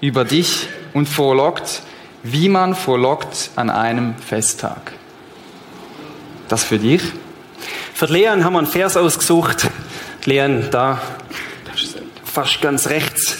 über 0.00 0.24
dich 0.24 0.68
und 0.94 1.06
vorlockt, 1.06 1.82
wie 2.22 2.48
man 2.48 2.74
vorlockt 2.74 3.50
an 3.56 3.68
einem 3.68 4.14
Festtag. 4.16 4.92
Das 6.48 6.64
für 6.64 6.78
dich? 6.78 7.02
Für 7.92 8.06
Lehren 8.06 8.42
haben 8.42 8.54
wir 8.54 8.60
einen 8.60 8.66
Vers 8.66 8.96
ausgesucht. 8.96 9.68
Lehren 10.24 10.68
da, 10.70 10.98
fast 12.24 12.62
ganz 12.62 12.88
rechts. 12.88 13.36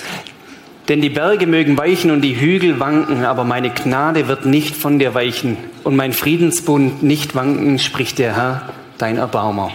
Denn 0.89 1.01
die 1.01 1.09
Berge 1.09 1.47
mögen 1.47 1.79
weichen 1.79 2.11
und 2.11 2.21
die 2.21 2.39
Hügel 2.39 2.81
wanken, 2.81 3.25
aber 3.25 3.45
meine 3.45 3.71
Gnade 3.71 4.29
wird 4.29 4.45
nicht 4.45 4.77
von 4.77 4.99
dir 4.99 5.15
weichen 5.15 5.57
und 5.85 5.97
mein 5.97 6.13
Friedensbund 6.13 7.03
nicht 7.03 7.35
wanken, 7.35 7.79
spricht 7.79 8.19
der 8.19 8.37
Herr, 8.37 8.73
dein 9.03 9.19
Erbaumer. 9.19 9.73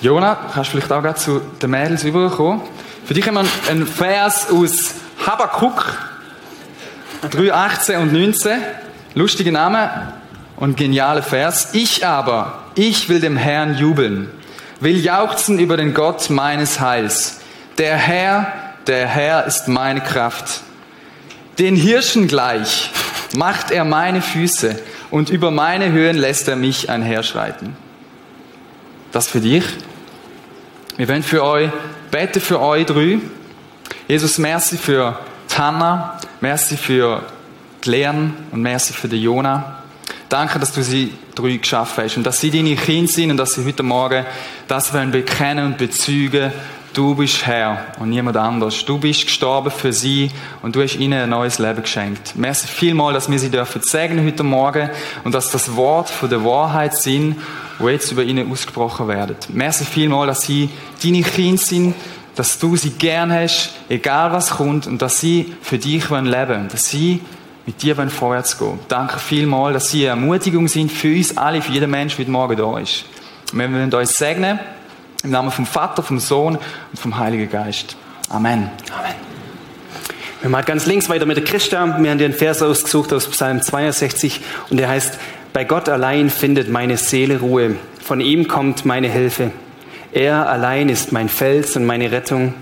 Jona, 0.00 0.34
kannst 0.54 0.68
du 0.68 0.78
vielleicht 0.78 0.90
auch 0.90 1.02
gerade 1.02 1.18
zu 1.18 1.40
den 1.60 1.70
Mädels 1.70 2.04
überkommen? 2.04 2.62
Für 3.04 3.12
dich 3.12 3.28
haben 3.28 3.34
wir 3.34 3.44
einen 3.70 3.86
Vers 3.86 4.50
aus 4.50 4.94
Habakkuk 5.26 5.98
3, 7.30 7.52
18 7.52 7.98
und 7.98 8.14
19. 8.14 8.52
Lustiger 9.14 9.52
Name 9.52 10.14
und 10.56 10.78
genialer 10.78 11.22
Vers. 11.22 11.74
Ich 11.74 12.06
aber, 12.06 12.60
ich 12.76 13.10
will 13.10 13.20
dem 13.20 13.36
Herrn 13.36 13.74
jubeln, 13.74 14.30
will 14.80 14.96
jauchzen 14.96 15.58
über 15.58 15.76
den 15.76 15.92
Gott 15.92 16.30
meines 16.30 16.80
Heils. 16.80 17.40
Der 17.76 17.96
Herr, 17.96 18.50
der 18.86 19.06
Herr 19.06 19.44
ist 19.44 19.68
meine 19.68 20.00
Kraft. 20.00 20.62
Den 21.58 21.76
Hirschen 21.76 22.26
gleich 22.26 22.90
macht 23.36 23.70
er 23.70 23.84
meine 23.84 24.22
Füße 24.22 24.78
und 25.12 25.28
über 25.28 25.50
meine 25.50 25.92
Höhen 25.92 26.16
lässt 26.16 26.48
er 26.48 26.56
mich 26.56 26.88
einherschreiten. 26.88 27.76
Das 29.12 29.28
für 29.28 29.40
dich. 29.40 29.64
Wir 30.96 31.06
wollen 31.06 31.22
für 31.22 31.44
euch, 31.44 31.70
bete 32.10 32.40
für 32.40 32.60
euch 32.60 32.86
drei. 32.86 33.18
Jesus, 34.08 34.38
merci 34.38 34.78
für 34.78 35.18
Tanna, 35.48 36.18
merci 36.40 36.78
für 36.78 37.22
die 37.84 37.90
Lehren 37.90 38.34
und 38.52 38.62
merci 38.62 38.94
für 38.94 39.08
die 39.08 39.22
Jona. 39.22 39.82
Danke, 40.30 40.58
dass 40.58 40.72
du 40.72 40.82
sie 40.82 41.12
drei 41.34 41.58
geschaffen 41.58 42.04
hast 42.04 42.16
und 42.16 42.24
dass 42.24 42.40
sie 42.40 42.50
deine 42.50 42.74
Kinder 42.74 43.12
sind 43.12 43.32
und 43.32 43.36
dass 43.36 43.52
sie 43.52 43.66
heute 43.66 43.82
Morgen 43.82 44.24
das 44.66 44.94
wollen 44.94 45.10
bekennen 45.10 45.66
und 45.66 45.76
bezeugen. 45.76 46.52
Du 46.92 47.14
bist 47.14 47.46
Herr 47.46 47.86
und 48.00 48.10
niemand 48.10 48.36
anders. 48.36 48.84
Du 48.84 48.98
bist 48.98 49.24
gestorben 49.24 49.70
für 49.70 49.94
sie 49.94 50.30
und 50.60 50.76
du 50.76 50.82
hast 50.82 50.96
ihnen 50.96 51.22
ein 51.22 51.30
neues 51.30 51.58
Leben 51.58 51.80
geschenkt. 51.80 52.36
Merci 52.36 52.66
vielmal, 52.66 53.14
dass 53.14 53.30
wir 53.30 53.38
sie 53.38 53.50
dürfen 53.50 53.80
segnen 53.82 54.26
heute 54.26 54.42
Morgen 54.42 54.90
und 55.24 55.34
dass 55.34 55.50
das 55.50 55.74
Wort 55.74 56.10
von 56.10 56.28
der 56.28 56.44
Wahrheit 56.44 56.94
sind, 56.94 57.36
wo 57.78 57.88
jetzt 57.88 58.12
über 58.12 58.22
ihnen 58.22 58.52
ausgesprochen 58.52 59.08
werden. 59.08 59.36
Merci 59.48 59.86
vielmal, 59.86 60.26
dass 60.26 60.42
sie 60.42 60.68
deine 61.02 61.22
Kinder 61.22 61.62
sind, 61.62 61.94
dass 62.34 62.58
du 62.58 62.76
sie 62.76 62.90
gern 62.90 63.32
hast, 63.32 63.70
egal 63.88 64.32
was 64.32 64.50
kommt 64.50 64.86
und 64.86 65.00
dass 65.00 65.18
sie 65.18 65.54
für 65.62 65.78
dich 65.78 66.10
leben 66.10 66.30
wollen, 66.30 66.68
dass 66.68 66.90
sie 66.90 67.22
mit 67.64 67.82
dir 67.82 67.96
vorwärts 68.10 68.58
gehen. 68.58 68.78
Danke 68.88 69.18
vielmal, 69.18 69.72
dass 69.72 69.90
sie 69.90 70.10
eine 70.10 70.20
Ermutigung 70.20 70.68
sind 70.68 70.92
für 70.92 71.16
uns 71.16 71.38
alle, 71.38 71.62
für 71.62 71.72
jeden 71.72 71.90
Menschen, 71.90 72.18
der 72.18 72.26
heute 72.26 72.32
Morgen 72.32 72.56
da 72.58 72.78
ist. 72.78 73.06
wir 73.54 73.72
wollen 73.72 73.94
euch 73.94 74.10
segnen. 74.10 74.60
Im 75.22 75.30
Namen 75.30 75.52
vom 75.52 75.66
Vater, 75.66 76.02
vom 76.02 76.18
Sohn 76.18 76.56
und 76.56 76.98
vom 76.98 77.16
Heiligen 77.18 77.48
Geist. 77.48 77.96
Amen. 78.28 78.70
Amen. 78.92 79.14
Wir 80.40 80.50
machen 80.50 80.64
ganz 80.66 80.86
links 80.86 81.08
weiter 81.08 81.26
mit 81.26 81.36
der 81.36 81.44
Christa. 81.44 81.96
Wir 82.00 82.10
haben 82.10 82.18
den 82.18 82.32
Vers 82.32 82.60
ausgesucht 82.60 83.12
aus 83.12 83.28
Psalm 83.28 83.62
62 83.62 84.40
und 84.70 84.78
der 84.78 84.88
heißt, 84.88 85.18
bei 85.52 85.62
Gott 85.62 85.88
allein 85.88 86.28
findet 86.28 86.68
meine 86.68 86.96
Seele 86.96 87.38
Ruhe. 87.38 87.76
Von 88.00 88.20
ihm 88.20 88.48
kommt 88.48 88.84
meine 88.84 89.08
Hilfe. 89.08 89.52
Er 90.10 90.48
allein 90.48 90.88
ist 90.88 91.12
mein 91.12 91.28
Fels 91.28 91.76
und 91.76 91.84
meine 91.84 92.10
Rettung. 92.10 92.54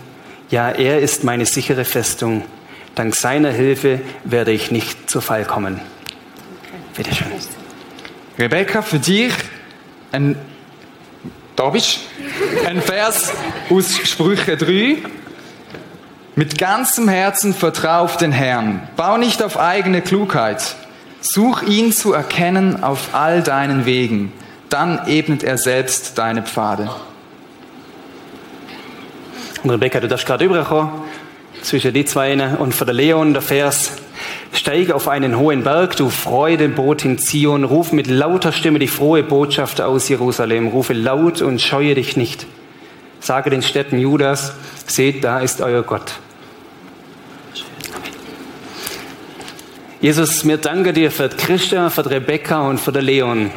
Ja, 0.51 0.69
er 0.69 1.01
ist 1.01 1.25
meine 1.25 1.47
sichere 1.47 1.87
Festung. 1.87 2.45
Dank 2.95 3.15
seiner 3.15 3.53
Hilfe 3.53 4.03
werde 4.25 4.53
ich 4.53 4.71
nicht 4.71 5.09
zu 5.09 5.23
Fall 5.23 5.47
kommen. 5.47 5.81
Bitte 6.95 7.15
schön. 7.15 7.29
Rebecca, 8.39 8.83
für 8.83 8.99
dich 8.99 9.33
ein 10.13 10.37
da 11.61 11.69
bist 11.69 12.01
Ein 12.67 12.81
Vers 12.81 13.35
aus 13.69 13.95
Sprüche 13.95 14.57
3. 14.57 14.97
Mit 16.35 16.57
ganzem 16.57 17.07
Herzen 17.07 17.53
vertrau 17.53 18.05
auf 18.05 18.17
den 18.17 18.33
Herrn. 18.33 18.89
Bau 18.97 19.19
nicht 19.19 19.43
auf 19.43 19.59
eigene 19.59 20.01
Klugheit. 20.01 20.77
Such 21.21 21.61
ihn 21.65 21.93
zu 21.93 22.15
erkennen 22.15 22.83
auf 22.83 23.11
all 23.13 23.43
deinen 23.43 23.85
Wegen. 23.85 24.33
Dann 24.71 25.07
ebnet 25.07 25.43
er 25.43 25.59
selbst 25.59 26.17
deine 26.17 26.43
Pfade. 26.45 26.89
Und 29.63 29.69
Rebecca, 29.69 30.01
du 30.01 30.09
darfst 30.09 30.25
gerade 30.25 30.47
überkommen 30.47 31.03
zwischen 31.61 31.93
die 31.93 32.07
zwei 32.07 32.33
und 32.57 32.75
für 32.75 32.87
der 32.87 32.95
Leon 32.95 33.35
der 33.35 33.43
Vers 33.43 33.93
Steig 34.53 34.91
auf 34.91 35.07
einen 35.09 35.39
hohen 35.39 35.63
Berg, 35.63 35.97
du 35.97 36.11
Freudeboot 36.11 37.05
in 37.05 37.19
Zion, 37.19 37.65
ruf 37.65 37.93
mit 37.93 38.09
lauter 38.09 38.53
Stimme 38.53 38.79
die 38.79 38.89
frohe 38.89 39.23
Botschaft 39.23 39.81
aus 39.81 40.09
Jerusalem, 40.09 40.69
rufe 40.69 40.93
laut 40.93 41.41
und 41.41 41.61
scheue 41.61 41.95
dich 41.95 42.17
nicht. 42.17 42.47
Sage 43.21 43.51
den 43.51 43.63
Städten 43.63 43.99
Judas, 43.99 44.55
seht, 44.87 45.23
da 45.23 45.41
ist 45.41 45.61
euer 45.61 45.83
Gott. 45.83 46.15
Jesus, 50.01 50.45
mir 50.45 50.57
danke 50.57 50.95
dir 50.95 51.11
für 51.11 51.29
Christa, 51.29 51.91
für 51.91 52.09
Rebecca 52.11 52.63
und 52.63 52.81
für 52.81 52.93
Leon. 52.93 53.51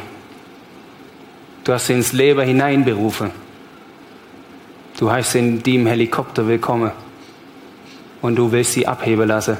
Du 1.64 1.72
hast 1.72 1.86
sie 1.86 1.94
ins 1.94 2.12
Leben 2.12 2.42
hineinberufen. 2.42 3.30
Du 4.98 5.10
heißt 5.10 5.32
sie 5.32 5.38
in 5.38 5.62
dem 5.62 5.86
Helikopter 5.86 6.46
willkommen. 6.46 6.92
Und 8.20 8.36
du 8.36 8.52
willst 8.52 8.74
sie 8.74 8.86
abheben 8.86 9.26
lassen. 9.26 9.56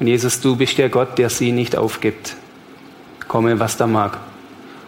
Und 0.00 0.06
Jesus, 0.06 0.40
du 0.40 0.56
bist 0.56 0.78
der 0.78 0.88
Gott, 0.88 1.18
der 1.18 1.30
sie 1.30 1.52
nicht 1.52 1.76
aufgibt. 1.76 2.36
Komme, 3.28 3.58
was 3.60 3.76
da 3.76 3.86
mag. 3.86 4.18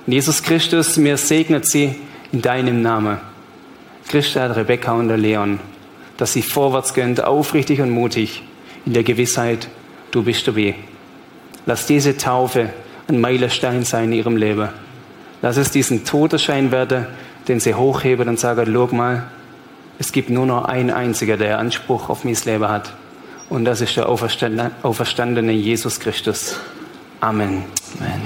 Und 0.07 0.13
Jesus 0.13 0.43
Christus, 0.43 0.97
mir 0.97 1.17
segnet 1.17 1.67
sie 1.67 1.97
in 2.33 2.43
deinem 2.43 2.83
Namen. 2.83 3.19
Christa, 4.09 4.47
Rebecca 4.47 4.93
und 4.93 5.09
der 5.09 5.17
Leon, 5.17 5.59
dass 6.17 6.33
sie 6.33 6.43
vorwärts 6.43 6.95
gehen, 6.95 7.19
aufrichtig 7.21 7.81
und 7.81 7.91
mutig, 7.91 8.43
in 8.85 8.93
der 8.93 9.03
Gewissheit, 9.03 9.69
du 10.13 10.23
bist 10.23 10.47
dabei. 10.47 10.77
Lass 11.67 11.87
diese 11.87 12.17
Taufe 12.17 12.71
ein 13.09 13.21
Meilenstein 13.21 13.85
sein 13.85 14.13
in 14.13 14.19
ihrem 14.19 14.37
Leben. 14.37 14.69
Lass 15.43 15.57
es 15.57 15.71
diesen 15.71 16.05
Todesschein 16.05 16.71
werden, 16.71 17.07
den 17.49 17.61
sie 17.61 17.75
hochheben 17.75 18.29
und 18.29 18.39
sagen, 18.39 18.73
schau 18.73 18.95
mal, 18.95 19.25
es 19.99 20.13
gibt 20.13 20.31
nur 20.31 20.47
noch 20.47 20.65
einen 20.65 20.91
einziger, 20.91 21.37
der 21.37 21.59
Anspruch 21.59 22.09
auf 22.09 22.25
mein 22.25 22.37
Leben 22.45 22.69
hat. 22.69 22.93
Und 23.49 23.65
das 23.65 23.81
ist 23.81 23.97
der 23.97 24.09
auferstandene 24.09 25.53
Jesus 25.53 26.01
Christus. 26.01 26.57
Amen. 27.21 27.65
Amen. 27.99 28.23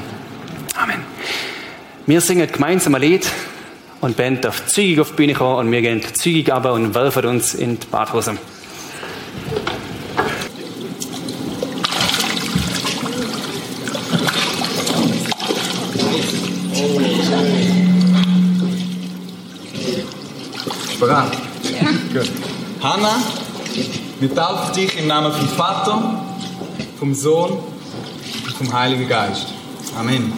Amen. 0.77 1.01
Wir 2.07 2.21
singen 2.21 2.51
gemeinsam 2.51 2.95
ein 2.95 3.03
Lied 3.03 3.31
Und 4.01 4.13
die 4.13 4.23
Band 4.23 4.45
darf 4.45 4.67
zügig 4.67 4.99
auf 4.99 5.11
die 5.11 5.17
Bühne 5.17 5.35
kommen 5.35 5.67
und 5.67 5.73
wir 5.73 5.83
gehen 5.83 6.03
zügig 6.15 6.51
runter 6.51 6.73
und 6.73 6.95
werfen 6.95 7.27
uns 7.27 7.55
in 7.55 7.79
die 7.79 7.87
Badhose. 7.87 8.39
Bereit? 20.99 21.33
Ja. 21.63 22.21
Gut. 22.21 22.31
Hanna, 22.83 23.23
wir 24.21 24.35
taufen 24.35 24.75
dich 24.75 24.99
im 24.99 25.07
Namen 25.07 25.33
vom 25.33 25.49
Vater, 25.49 26.23
vom 26.99 27.15
Sohn 27.15 27.53
und 27.53 28.53
vom 28.53 28.73
Heiligen 28.73 29.09
Geist. 29.09 29.47
Amen. 29.99 30.33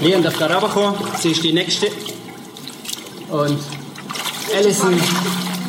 Leon 0.00 0.22
darf 0.22 0.36
gerade 0.36 0.54
runterkommen. 0.54 0.94
Sie 1.18 1.30
ist 1.30 1.42
die 1.44 1.52
Nächste. 1.52 1.88
Und 3.28 3.58
Alison 4.54 5.00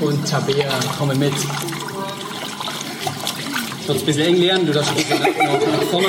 und 0.03 0.29
Tabea 0.29 0.69
kommen 0.97 1.17
mit. 1.17 1.33
Es 3.81 3.87
wird 3.87 3.99
ein 3.99 4.05
bisschen 4.05 4.21
eng, 4.23 4.35
Leon. 4.37 4.65
Du 4.65 4.73
darfst 4.73 4.91
ein 4.91 4.95
bisschen 4.97 5.19
nach, 5.19 5.83
vorne. 5.89 6.07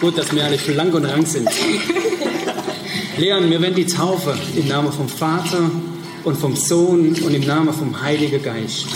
Gut, 0.00 0.18
dass 0.18 0.34
wir 0.34 0.44
alle 0.44 0.58
schon 0.58 0.74
lang 0.74 0.92
und 0.92 1.04
rank 1.04 1.26
sind. 1.26 1.48
Leon, 3.16 3.50
wir 3.50 3.60
werden 3.60 3.74
die 3.74 3.86
Taufe 3.86 4.36
im 4.54 4.68
Namen 4.68 4.92
vom 4.92 5.08
Vater 5.08 5.70
und 6.24 6.36
vom 6.36 6.54
Sohn 6.56 7.14
und 7.22 7.34
im 7.34 7.46
Namen 7.46 7.72
vom 7.72 8.02
Heiligen 8.02 8.42
Geist. 8.42 8.86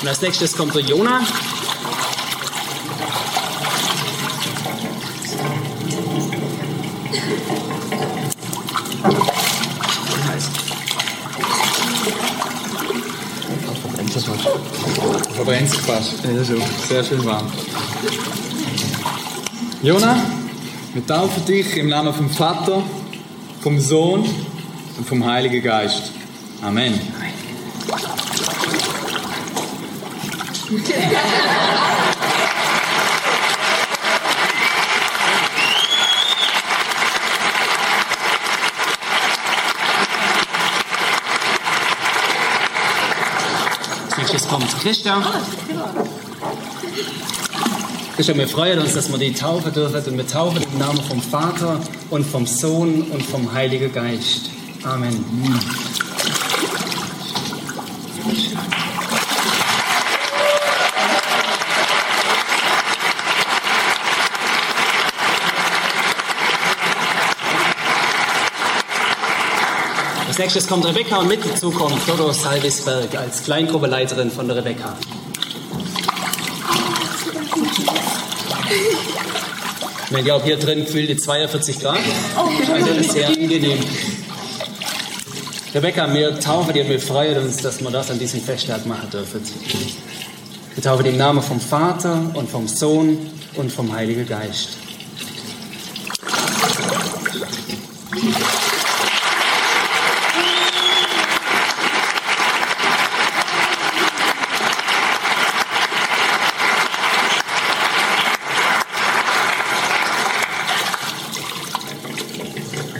Und 0.00 0.07
als 0.18 0.22
nächstes 0.22 0.56
kommt 0.56 0.74
der 0.74 0.82
Jona. 0.82 1.20
Verbrennt 15.34 15.70
sich 15.70 15.80
fast. 15.82 16.14
Ja, 16.24 16.42
so. 16.42 16.56
Sehr 16.88 17.04
schön 17.04 17.24
warm. 17.24 17.46
Jona, 19.82 20.16
wir 20.94 21.06
taufen 21.06 21.44
dich 21.44 21.76
im 21.76 21.90
Namen 21.90 22.12
vom 22.12 22.28
Vater, 22.28 22.82
vom 23.60 23.78
Sohn 23.78 24.28
und 24.96 25.06
vom 25.06 25.24
Heiligen 25.24 25.62
Geist. 25.62 26.10
Amen. 26.60 27.27
Nächstes 44.18 44.46
kommt 44.48 44.78
Christian. 44.80 45.24
Christian, 48.14 48.36
wir 48.36 48.48
freuen 48.48 48.78
uns, 48.80 48.92
dass 48.92 49.10
wir 49.10 49.16
die 49.18 49.32
taufen 49.32 49.72
dürfen. 49.72 50.12
Und 50.12 50.18
wir 50.18 50.26
taufen 50.26 50.62
im 50.70 50.78
Namen 50.78 51.00
vom 51.02 51.22
Vater 51.22 51.80
und 52.10 52.26
vom 52.26 52.46
Sohn 52.46 53.04
und 53.10 53.22
vom 53.22 53.50
Heiligen 53.54 53.90
Geist. 53.90 54.50
Amen. 54.84 55.24
Nächstes 70.48 70.66
kommt 70.66 70.86
Rebecca 70.86 71.18
und 71.18 71.28
mit 71.28 71.44
dazu 71.44 71.70
kommt 71.70 72.08
Dodo 72.08 72.32
Salvisberg 72.32 73.14
als 73.16 73.42
Kleingruppeleiterin 73.42 74.30
von 74.30 74.48
der 74.48 74.56
Rebecca. 74.56 74.96
Ich 80.08 80.24
glaube, 80.24 80.44
hier 80.46 80.56
drin 80.56 80.86
gefühlte 80.86 81.18
42 81.18 81.80
Grad. 81.80 81.98
Also 82.34 83.12
sehr 83.12 83.28
angenehm. 83.28 83.78
Rebecca, 85.74 86.14
wir 86.14 86.40
taufen 86.40 86.72
dir 86.72 86.88
wir 86.88 86.98
freuen 86.98 87.44
uns, 87.44 87.58
dass 87.58 87.82
wir 87.82 87.90
das 87.90 88.10
an 88.10 88.18
diesem 88.18 88.40
Festtag 88.40 88.86
machen 88.86 89.10
dürfen. 89.10 89.42
Wir 90.74 90.82
taufen 90.82 91.04
im 91.04 91.18
Namen 91.18 91.42
vom 91.42 91.60
Vater 91.60 92.22
und 92.32 92.48
vom 92.48 92.66
Sohn 92.66 93.18
und 93.56 93.70
vom 93.70 93.92
Heiligen 93.92 94.26
Geist. 94.26 94.78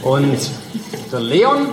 Und 0.08 0.38
der 1.12 1.20
Leon. 1.20 1.66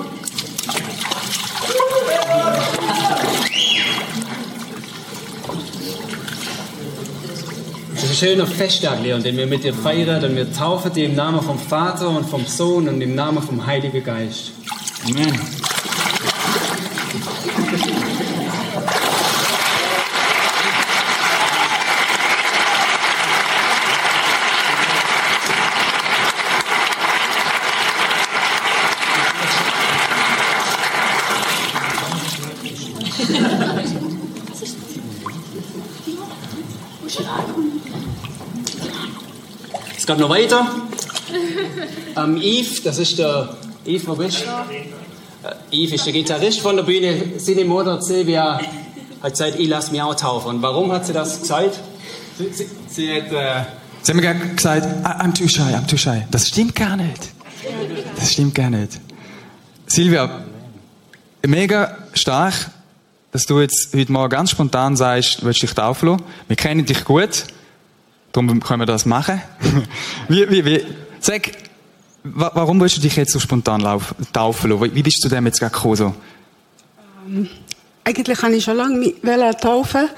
Es 7.96 8.04
ist 8.04 8.10
ein 8.10 8.16
schöner 8.16 8.46
Festtag, 8.46 9.02
Leon, 9.02 9.24
den 9.24 9.38
wir 9.38 9.48
mit 9.48 9.64
dir 9.64 9.74
feiern 9.74 10.22
und 10.26 10.36
wir 10.36 10.52
taufen 10.52 10.92
dir 10.92 11.06
im 11.06 11.16
Namen 11.16 11.42
vom 11.42 11.58
Vater 11.58 12.10
und 12.10 12.30
vom 12.30 12.46
Sohn 12.46 12.90
und 12.90 13.00
im 13.00 13.16
Namen 13.16 13.42
vom 13.42 13.66
Heiligen 13.66 14.04
Geist. 14.04 14.52
Amen. 15.06 15.40
Es 40.06 40.08
geht 40.08 40.20
noch 40.20 40.30
weiter. 40.30 40.68
Ähm, 42.16 42.38
Yves, 42.38 42.84
das 42.84 43.00
ist 43.00 43.18
der. 43.18 43.58
Yves, 43.88 44.08
wo 44.08 44.14
bist 44.14 44.44
du? 44.46 45.48
Äh, 45.74 45.84
Yves 45.84 45.94
ist 45.94 46.06
der 46.06 46.14
Gitarrist 46.14 46.60
von 46.60 46.76
der 46.76 46.84
Bühne. 46.84 47.40
Seine 47.40 47.66
Mutter 47.66 48.00
Silvia 48.04 48.62
hat 49.24 49.32
gesagt, 49.32 49.56
ich 49.58 49.68
lasse 49.68 49.92
mich 49.92 50.04
auch 50.04 50.14
taufen. 50.14 50.50
Und 50.58 50.62
warum 50.62 50.92
hat 50.92 51.08
sie 51.08 51.14
das 51.14 51.42
gesagt? 51.42 51.80
Sie, 52.38 52.54
sie, 52.54 52.68
sie 52.88 53.16
hat, 53.20 53.32
äh, 53.32 53.66
sie 54.04 54.12
haben 54.12 54.20
mir 54.20 54.36
gesagt, 54.56 54.86
"I- 54.86 55.24
I'm 55.24 55.34
too 55.34 55.48
shy, 55.48 55.62
I'm 55.74 55.88
too 55.88 55.98
shy. 55.98 56.22
Das 56.30 56.50
stimmt 56.50 56.76
gar 56.76 56.96
nicht. 56.98 57.30
Das 58.16 58.32
stimmt 58.34 58.54
gar 58.54 58.70
nicht. 58.70 59.00
Silvia, 59.88 60.44
mega 61.48 61.98
stark, 62.14 62.54
dass 63.32 63.48
du 63.48 63.60
jetzt 63.60 63.90
heute 63.96 64.12
Morgen 64.12 64.30
ganz 64.30 64.52
spontan 64.52 64.96
sagst, 64.96 65.42
du 65.42 65.48
willst 65.48 65.64
dich 65.64 65.74
taufen 65.74 66.10
lassen. 66.10 66.24
Wir 66.48 66.56
kennen 66.58 66.86
dich 66.86 67.04
gut, 67.06 67.46
darum 68.36 68.60
können 68.62 68.82
wir 68.82 68.86
das 68.86 69.06
machen. 69.06 69.42
wie, 70.28 70.50
wie, 70.50 70.66
wie, 70.66 70.86
sag, 71.20 71.52
wa- 72.24 72.52
warum 72.54 72.80
willst 72.82 72.98
du 72.98 73.02
dich 73.02 73.16
jetzt 73.16 73.32
so 73.32 73.40
spontan 73.40 73.82
taufen 74.34 74.72
lassen? 74.72 74.96
Wie- 74.96 75.04
bist 75.04 75.24
du 75.24 75.30
dem 75.30 75.46
jetzt 75.46 75.60
gekommen? 75.60 75.96
So? 75.96 76.16
Eigentlich 78.04 78.42
habe 78.42 78.56
ich 78.56 78.64
schon 78.64 78.78
lange 78.78 79.58
taufen, 79.58 80.10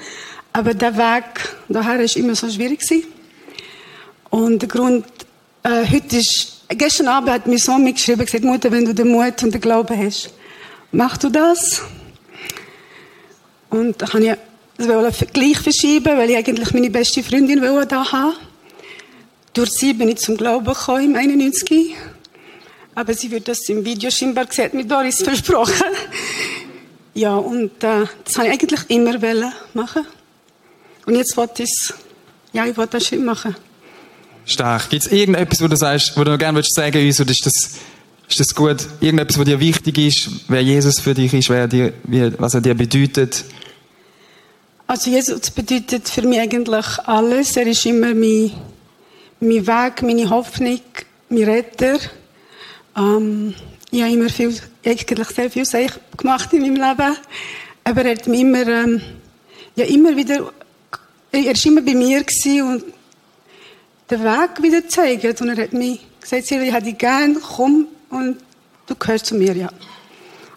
aber 0.52 0.74
der 0.74 0.96
Weg 0.96 1.24
daher 1.68 2.00
ist 2.00 2.16
immer 2.16 2.34
so 2.34 2.50
schwierig. 2.50 2.80
Und 4.30 4.60
der 4.60 4.68
Grund, 4.68 5.06
äh, 5.62 5.86
heute 5.90 6.16
ist, 6.18 6.64
gestern 6.68 7.08
Abend 7.08 7.30
hat 7.30 7.46
mir 7.46 7.58
Sohn 7.58 7.82
mitgeschrieben, 7.82 8.26
gesagt, 8.26 8.44
Mutter, 8.44 8.70
wenn 8.70 8.84
du 8.84 8.94
den 8.94 9.08
Mut 9.08 9.42
und 9.42 9.54
den 9.54 9.60
Glauben 9.60 9.96
hast, 9.98 10.30
mach 10.92 11.16
du 11.16 11.30
das. 11.30 11.82
Und 13.70 14.00
da 14.02 14.06
kann 14.06 14.22
ich 14.22 14.34
das 14.78 14.86
wollte 14.86 15.26
gleich 15.26 15.58
verschieben, 15.58 16.16
weil 16.16 16.30
ich 16.30 16.36
eigentlich 16.36 16.72
meine 16.72 16.88
beste 16.88 17.22
Freundin 17.22 17.60
wollte 17.60 17.88
da 17.88 18.12
haben. 18.12 18.34
durch 19.52 19.70
sie 19.70 19.92
bin 19.92 20.08
ich 20.08 20.18
zum 20.18 20.36
Glauben 20.36 20.66
gekommen 20.66 21.04
im 21.04 21.16
91. 21.16 21.94
Aber 22.94 23.12
sie 23.14 23.30
wird 23.30 23.48
das 23.48 23.68
im 23.68 23.84
Video 23.84 24.10
scheinbar 24.10 24.46
gesehen, 24.46 24.70
mit 24.74 24.90
Doris 24.90 25.22
versprochen. 25.24 25.84
Ja, 27.14 27.34
und 27.34 27.82
äh, 27.82 28.06
das 28.24 28.36
habe 28.36 28.46
ich 28.46 28.52
eigentlich 28.52 28.80
immer 28.88 29.52
machen. 29.74 30.06
Und 31.06 31.16
jetzt 31.16 31.36
wollte 31.36 31.64
ich 31.64 31.70
es, 31.70 31.94
ja, 32.52 32.64
ich 32.64 32.76
wollte 32.76 32.98
das 32.98 33.06
Schritt 33.06 33.24
machen. 33.24 33.56
Stark. 34.44 34.90
Gibt 34.90 35.06
es 35.06 35.12
irgendetwas, 35.12 35.60
wo 35.60 35.66
du 35.66 35.76
sagst, 35.76 36.16
wo 36.16 36.22
du 36.22 36.30
noch 36.30 36.38
gerne 36.38 36.62
sagen 36.62 37.04
uns, 37.04 37.20
oder 37.20 37.30
ist 37.30 37.44
das, 37.44 37.54
ist 38.28 38.40
das 38.40 38.54
gut? 38.54 38.86
Irgendetwas, 39.00 39.38
was 39.38 39.44
dir 39.44 39.58
wichtig 39.58 39.98
ist, 39.98 40.30
wer 40.46 40.62
Jesus 40.62 41.00
für 41.00 41.14
dich 41.14 41.34
ist, 41.34 41.50
wer 41.50 41.66
dir, 41.66 41.92
wie, 42.04 42.32
was 42.38 42.54
er 42.54 42.60
dir 42.60 42.74
bedeutet? 42.74 43.44
Also 44.90 45.10
Jesus 45.10 45.50
bedeutet 45.50 46.08
für 46.08 46.22
mich 46.22 46.40
eigentlich 46.40 46.98
alles. 47.00 47.54
Er 47.58 47.66
ist 47.66 47.84
immer 47.84 48.14
mein, 48.14 48.50
mein 49.38 49.66
Weg, 49.66 50.00
meine 50.00 50.30
Hoffnung, 50.30 50.80
mein 51.28 51.44
Retter. 51.44 51.98
Ähm, 52.96 53.54
ich 53.90 54.00
habe 54.00 54.14
immer 54.14 54.30
viel, 54.30 54.58
eigentlich 54.82 55.28
sehr 55.28 55.50
viel 55.50 55.66
gemacht 56.16 56.54
in 56.54 56.62
meinem 56.62 56.76
Leben. 56.76 57.16
Aber 57.84 58.02
er 58.02 58.12
hat 58.12 58.26
mich 58.28 58.40
immer, 58.40 58.66
ähm, 58.66 59.02
ja, 59.76 59.84
immer 59.84 60.16
wieder, 60.16 60.50
er 61.32 61.44
war 61.44 61.66
immer 61.66 61.82
bei 61.82 61.94
mir 61.94 62.24
und 62.64 62.84
den 64.10 64.24
Weg 64.24 64.62
wieder 64.62 64.80
gezeigt. 64.80 65.42
Und 65.42 65.50
er 65.50 65.64
hat 65.64 65.74
mich 65.74 66.00
gesagt, 66.18 66.50
ich 66.50 66.72
hätte 66.72 66.84
dich 66.86 66.96
gern, 66.96 67.36
komm 67.42 67.88
und 68.08 68.38
du 68.86 68.94
gehörst 68.94 69.26
zu 69.26 69.34
mir, 69.34 69.54
ja. 69.54 69.68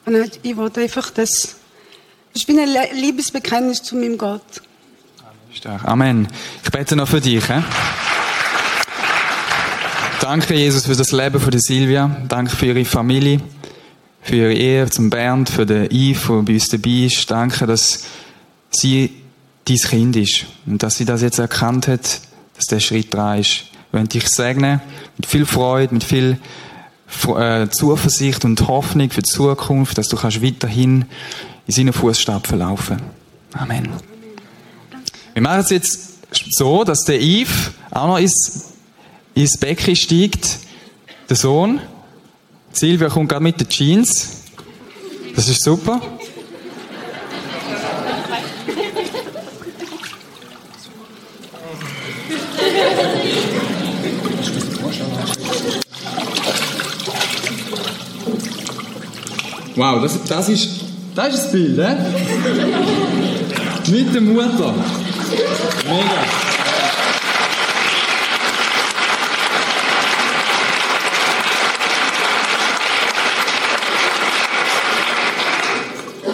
Und 0.06 0.40
ich 0.42 0.56
wollte 0.56 0.80
einfach 0.80 1.10
das, 1.10 1.58
ich 2.34 2.46
bin 2.46 2.60
ein 2.60 2.70
Liebesbekenntnis 2.94 3.84
zu 3.84 3.96
meinem 3.96 4.18
Gott. 4.18 4.62
Amen. 5.84 6.28
Ich 6.64 6.72
bete 6.72 6.96
noch 6.96 7.08
für 7.08 7.22
dich. 7.22 7.46
He? 7.46 7.62
Danke, 10.22 10.54
Jesus, 10.56 10.86
für 10.86 10.96
das 10.96 11.12
Leben 11.12 11.40
von 11.40 11.52
der 11.52 11.60
Silvia. 11.60 12.16
Danke 12.28 12.56
für 12.56 12.68
ihre 12.68 12.86
Familie, 12.86 13.42
für 14.22 14.36
ihre 14.36 14.54
Ehe 14.54 14.90
zum 14.90 15.10
Bernd, 15.10 15.50
für 15.50 15.66
den 15.66 15.90
Yves, 15.92 16.28
der 16.28 16.42
bei 16.42 16.54
uns 16.54 16.70
dabei 16.70 17.06
ist. 17.06 17.30
Danke, 17.30 17.68
dass 17.68 18.06
sie 18.70 19.12
dein 19.66 19.78
Kind 19.78 20.16
ist 20.16 20.46
und 20.66 20.82
dass 20.82 20.96
sie 20.96 21.06
das 21.06 21.22
jetzt 21.22 21.40
erkannt 21.40 21.88
hat, 21.88 22.22
dass 22.56 22.66
der 22.68 22.80
Schritt 22.80 23.14
dran 23.14 23.40
ist. 23.40 23.66
Ich 23.88 23.94
will 23.94 24.08
dich 24.08 24.28
segnen, 24.30 24.80
mit 25.18 25.26
viel 25.26 25.46
Freude, 25.46 25.94
mit 25.94 26.04
viel 26.04 26.38
äh, 27.36 27.68
Zuversicht 27.70 28.46
und 28.46 28.68
Hoffnung 28.68 29.10
für 29.10 29.22
die 29.22 29.30
Zukunft, 29.30 29.98
dass 29.98 30.08
du 30.08 30.16
kannst 30.16 30.42
weiterhin 30.42 31.06
in 31.68 31.74
seinen 31.74 31.94
Fußstapfen 31.94 32.60
laufen. 32.60 33.02
Amen. 33.54 33.90
Wir 35.34 35.42
machen 35.42 35.60
es 35.60 35.70
jetzt 35.70 36.10
so, 36.52 36.84
dass 36.84 37.04
der 37.04 37.22
Yves 37.22 37.72
auch 37.92 38.08
noch 38.08 38.18
ins, 38.18 38.74
ins 39.34 39.58
Becken 39.58 39.96
steigt. 39.96 40.60
Der 41.30 41.36
Sohn. 41.36 41.82
Silvia 42.74 43.10
kommt 43.10 43.30
gerade 43.30 43.44
mit 43.44 43.60
den 43.60 43.68
Jeans. 43.70 44.44
Das 45.36 45.48
ist 45.48 45.64
super. 45.64 46.02
Wow, 59.76 60.02
das, 60.02 60.24
das 60.26 60.50
ist 60.50 60.91
das 61.16 61.36
ist 61.36 61.44
das 61.44 61.52
Bild, 61.52 61.78
eh? 61.78 61.96
Mit 63.92 64.14
der 64.14 64.22
Mutter. 64.22 64.74
Mega. 65.86 66.52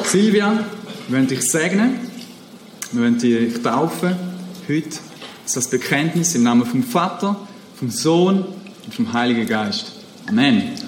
Silvia, 0.03 0.63
wir 1.07 1.17
wollen 1.17 1.27
dich 1.27 1.41
segnen. 1.41 1.99
Wir 2.91 3.01
wollen 3.01 3.17
dich 3.17 3.61
taufen. 3.61 4.15
Heute 4.67 4.87
ist 5.45 5.57
das 5.57 5.69
Bekenntnis 5.69 6.33
im 6.35 6.43
Namen 6.43 6.65
vom 6.65 6.83
Vater, 6.83 7.35
vom 7.75 7.89
Sohn 7.89 8.45
und 8.85 8.93
vom 8.95 9.11
Heiligen 9.11 9.47
Geist. 9.47 9.91
Amen. 10.27 10.86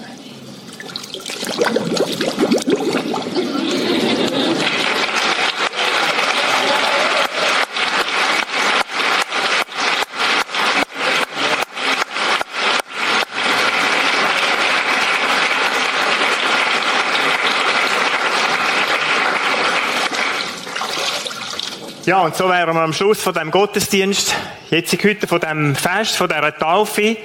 Und 22.22 22.36
so 22.36 22.50
wären 22.50 22.76
wir 22.76 22.82
am 22.82 22.92
Schluss 22.92 23.22
von 23.22 23.34
dem 23.34 23.50
Gottesdienst, 23.50 24.36
jetzt 24.72 24.92
heute 25.06 25.26
von 25.26 25.40
dem 25.40 25.74
Fest, 25.74 26.18
von 26.18 26.28
dieser 26.28 26.58
Taufe. 26.58 27.16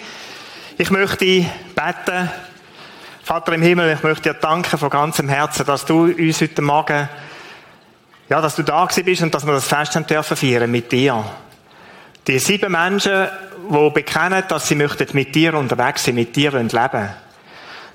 Ich 0.78 0.90
möchte 0.90 1.24
beten, 1.24 2.30
Vater 3.24 3.54
im 3.54 3.62
Himmel, 3.62 3.94
ich 3.94 4.04
möchte 4.04 4.32
dir 4.32 4.34
danken 4.34 4.78
von 4.78 4.90
ganzem 4.90 5.28
Herzen, 5.28 5.66
dass 5.66 5.84
du 5.84 6.04
uns 6.04 6.40
heute 6.40 6.62
Morgen, 6.62 7.08
ja, 8.28 8.40
dass 8.40 8.54
du 8.54 8.62
da 8.62 8.86
bist 8.86 9.22
und 9.22 9.34
dass 9.34 9.44
wir 9.44 9.54
das 9.54 9.66
Fest 9.66 9.96
haben 9.96 10.06
dürfen 10.06 10.36
feiern 10.36 10.70
mit 10.70 10.92
dir. 10.92 11.24
Die 12.28 12.38
sieben 12.38 12.70
Menschen, 12.70 13.26
die 13.68 13.90
bekennen, 13.90 14.44
dass 14.46 14.68
sie 14.68 14.76
möchten 14.76 15.08
mit 15.12 15.34
dir 15.34 15.54
unterwegs 15.54 16.04
sein, 16.04 16.14
mit 16.14 16.36
dir 16.36 16.52
leben 16.52 17.10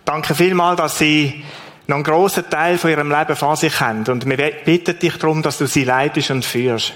Danke 0.04 0.36
vielmals, 0.36 0.78
dass 0.78 0.98
sie 0.98 1.46
noch 1.90 1.96
einen 1.96 2.04
grossen 2.04 2.48
Teil 2.50 2.78
von 2.78 2.92
ihrem 2.92 3.10
Leben 3.10 3.36
vor 3.36 3.58
sich 3.58 3.80
haben. 3.80 4.06
Und 4.08 4.26
wir 4.28 4.38
bitten 4.38 5.00
dich 5.00 5.18
darum, 5.18 5.42
dass 5.42 5.58
du 5.58 5.66
sie 5.66 5.84
leitest 5.84 6.30
und 6.30 6.46
führst. 6.46 6.94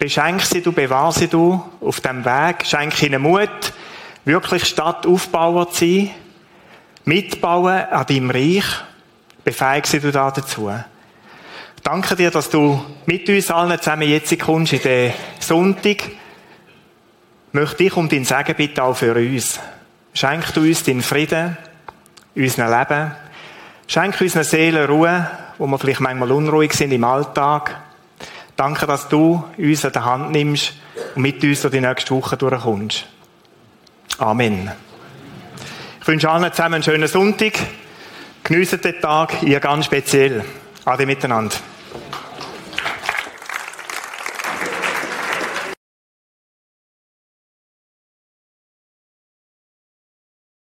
Beschenk 0.00 0.42
sie 0.42 0.62
du, 0.62 0.72
bewahr 0.72 1.12
sie 1.12 1.28
du 1.28 1.62
auf 1.80 2.00
dem 2.00 2.24
Weg. 2.24 2.66
Schenk 2.66 3.00
ihnen 3.04 3.22
Mut, 3.22 3.72
wirklich 4.24 4.64
Stadtaufbauer 4.64 5.70
zu 5.70 5.84
sein, 5.84 6.10
mitbauen 7.04 7.84
an 7.84 8.06
deinem 8.06 8.30
Reich. 8.30 8.64
Befähig 9.44 9.86
sie 9.86 10.00
du 10.00 10.10
da 10.10 10.30
dazu. 10.32 10.72
Danke 11.84 12.16
dir, 12.16 12.32
dass 12.32 12.50
du 12.50 12.84
mit 13.06 13.28
uns 13.28 13.50
allen 13.50 13.78
zusammen 13.78 14.08
jetzt 14.08 14.36
kommst 14.40 14.72
in 14.72 14.82
den 14.82 15.12
Sonntag. 15.38 16.02
Möchte 17.52 17.84
ich 17.84 17.96
um 17.96 18.08
dein 18.08 18.24
Segen 18.24 18.56
bitten 18.56 18.80
auch 18.80 18.96
für 18.96 19.14
uns. 19.14 19.60
Schenk 20.14 20.52
du 20.52 20.62
uns 20.62 20.82
deinen 20.82 21.00
Frieden, 21.00 21.56
unserem 22.34 22.76
Leben. 22.76 23.12
Schenk 23.90 24.20
unseren 24.20 24.44
Seelen 24.44 24.86
Ruhe, 24.86 25.28
wo 25.58 25.66
wir 25.66 25.76
vielleicht 25.76 25.98
manchmal 25.98 26.30
unruhig 26.30 26.74
sind 26.74 26.92
im 26.92 27.02
Alltag. 27.02 27.76
Danke, 28.54 28.86
dass 28.86 29.08
du 29.08 29.42
uns 29.58 29.84
an 29.84 29.90
der 29.90 30.04
Hand 30.04 30.30
nimmst 30.30 30.74
und 31.16 31.22
mit 31.22 31.42
uns 31.42 31.62
durch 31.62 31.72
die 31.72 31.80
nächste 31.80 32.14
Woche 32.14 32.36
durchkommst. 32.36 33.04
Amen. 34.18 34.70
Ich 36.00 36.06
wünsche 36.06 36.30
allen 36.30 36.52
zusammen 36.52 36.74
einen 36.74 36.84
schönen 36.84 37.08
Sonntag. 37.08 37.54
Geniessen 38.44 38.80
den 38.80 39.00
Tag, 39.00 39.42
ihr 39.42 39.58
ganz 39.58 39.86
speziell. 39.86 40.44
Ade 40.84 41.04
miteinander. 41.04 41.56